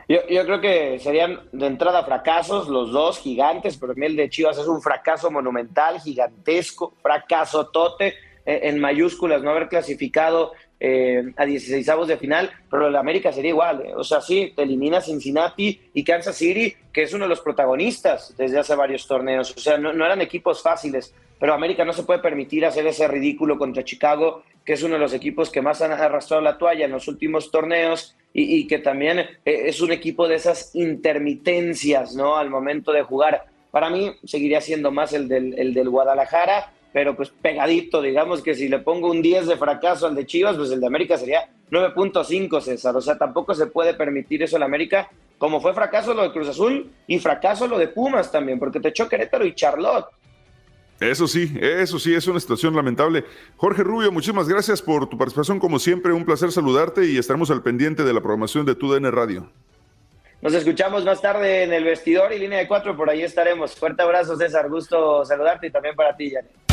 Yo, 0.08 0.20
creo 0.28 0.60
que 0.60 1.00
serían 1.00 1.40
de 1.52 1.66
entrada 1.66 2.04
fracasos, 2.04 2.68
los 2.68 2.92
dos 2.92 3.20
gigantes, 3.20 3.78
pero 3.78 3.94
el 3.96 4.16
de 4.16 4.30
Chivas 4.30 4.58
es 4.58 4.68
un 4.68 4.82
fracaso 4.82 5.32
monumental, 5.32 6.02
gigantesco, 6.02 6.94
fracaso 7.02 7.68
tote 7.68 8.08
eh, 8.46 8.62
en 8.64 8.80
mayúsculas, 8.80 9.42
no 9.42 9.52
haber 9.52 9.70
clasificado 9.70 10.52
eh, 10.80 11.24
a 11.38 11.46
16 11.46 11.88
avos 11.88 12.10
de 12.10 12.18
final, 12.18 12.52
pero 12.70 12.88
el 12.88 12.96
América 12.98 13.32
sería 13.32 13.52
igual. 13.52 13.82
Eh. 13.86 13.94
O 13.96 14.04
sea, 14.04 14.20
sí, 14.20 14.52
te 14.54 14.64
elimina 14.64 15.00
Cincinnati 15.00 15.80
y 15.94 16.04
Kansas 16.04 16.36
City, 16.36 16.76
que 16.92 17.04
es 17.04 17.14
uno 17.14 17.24
de 17.24 17.30
los 17.30 17.40
protagonistas 17.40 18.36
desde 18.38 18.60
hace 18.60 18.76
varios 18.76 19.08
torneos. 19.08 19.54
O 19.56 19.60
sea, 19.60 19.78
no 19.78 20.06
eran 20.06 20.22
equipos 20.22 20.62
fáciles, 20.62 21.16
pero 21.40 21.54
América 21.54 21.86
no 21.86 21.94
se 21.94 22.04
puede 22.04 22.20
permitir 22.20 22.66
hacer 22.66 22.88
ese 22.88 23.08
ridículo 23.08 23.58
contra 23.58 23.84
Chicago, 23.84 24.44
que 24.66 24.74
es 24.74 24.84
uno 24.84 24.96
de 24.96 25.02
los 25.02 25.14
equipos 25.14 25.50
que 25.50 25.62
más 25.62 25.82
han 25.82 25.92
arrastrado 25.92 26.42
la 26.42 26.58
toalla 26.58 26.86
en 26.86 26.92
los 26.92 27.08
últimos 27.08 27.52
torneos 27.52 28.16
y, 28.34 28.66
que 28.66 28.80
también 28.80 29.20
eh, 29.20 29.30
es 29.46 29.80
un 29.80 29.92
equipo 29.92 30.28
de 30.28 30.36
esas 30.36 30.76
intermitencias, 30.76 32.16
¿no? 32.16 32.36
Al 32.36 32.50
momento 32.50 32.92
de 32.92 33.04
jugar. 33.04 33.46
Para 33.70 33.90
mí 33.90 34.12
seguiría 34.24 34.60
siendo 34.60 34.92
más 34.92 35.14
el 35.14 35.28
del, 35.28 35.54
el 35.58 35.74
del 35.74 35.90
Guadalajara, 35.90 36.72
pero 36.92 37.16
pues 37.16 37.30
pegadito, 37.30 38.02
digamos 38.02 38.42
que 38.42 38.56
si 38.56 38.70
le 38.70 38.80
pongo 38.80 39.10
un 39.10 39.22
10 39.22 39.48
de 39.48 39.58
fracaso 39.58 40.08
al 40.08 40.16
de 40.16 40.26
Chivas, 40.26 40.56
pues 40.56 40.72
el 40.72 40.80
de 40.80 40.88
América 40.88 41.18
sería 41.18 41.50
9.5, 41.72 42.62
César. 42.62 42.96
O 42.96 43.02
sea, 43.02 43.18
tampoco 43.18 43.54
se 43.54 43.68
puede 43.68 43.94
permitir 43.94 44.44
eso 44.44 44.58
el 44.58 44.64
América, 44.64 45.10
como 45.38 45.60
fue 45.60 45.74
fracaso 45.74 46.14
lo 46.14 46.24
de 46.24 46.32
Cruz 46.32 46.50
Azul 46.50 46.92
y 47.08 47.20
fracaso 47.20 47.68
lo 47.68 47.78
de 47.78 47.88
Pumas 47.88 48.32
también, 48.32 48.60
porque 48.60 48.80
te 48.80 48.90
echó 48.90 49.10
Querétaro 49.10 49.46
y 49.46 49.56
Charlotte. 49.56 50.06
Eso 51.00 51.28
sí, 51.28 51.54
eso 51.60 52.00
sí, 52.00 52.14
es 52.14 52.28
una 52.28 52.40
situación 52.40 52.76
lamentable. 52.76 53.26
Jorge 53.58 53.84
Rubio, 53.84 54.12
muchísimas 54.12 54.48
gracias 54.48 54.82
por 54.82 55.10
tu 55.10 55.18
participación, 55.18 55.60
como 55.60 55.80
siempre, 55.80 56.14
un 56.14 56.24
placer 56.24 56.52
saludarte 56.52 57.06
y 57.06 57.18
estaremos 57.18 57.52
al 57.52 57.62
pendiente 57.62 58.04
de 58.04 58.14
la 58.14 58.22
programación 58.22 58.66
de 58.66 58.76
TUDN 58.76 59.12
Radio. 59.12 59.50
Nos 60.42 60.54
escuchamos 60.54 61.06
más 61.06 61.22
tarde 61.22 61.64
en 61.64 61.74
el 61.74 61.84
vestidor 61.84 62.34
y 62.34 62.40
línea 62.40 62.60
de 62.60 62.68
cuatro, 62.68 62.96
por 62.98 63.10
ahí 63.10 63.22
estaremos. 63.22 63.76
Fuerte 63.76 64.02
abrazo, 64.02 64.36
César, 64.36 64.70
gusto 64.70 65.24
saludarte 65.26 65.68
y 65.68 65.72
también 65.72 65.96
para 65.96 66.16
ti, 66.16 66.32
Janet. 66.32 66.73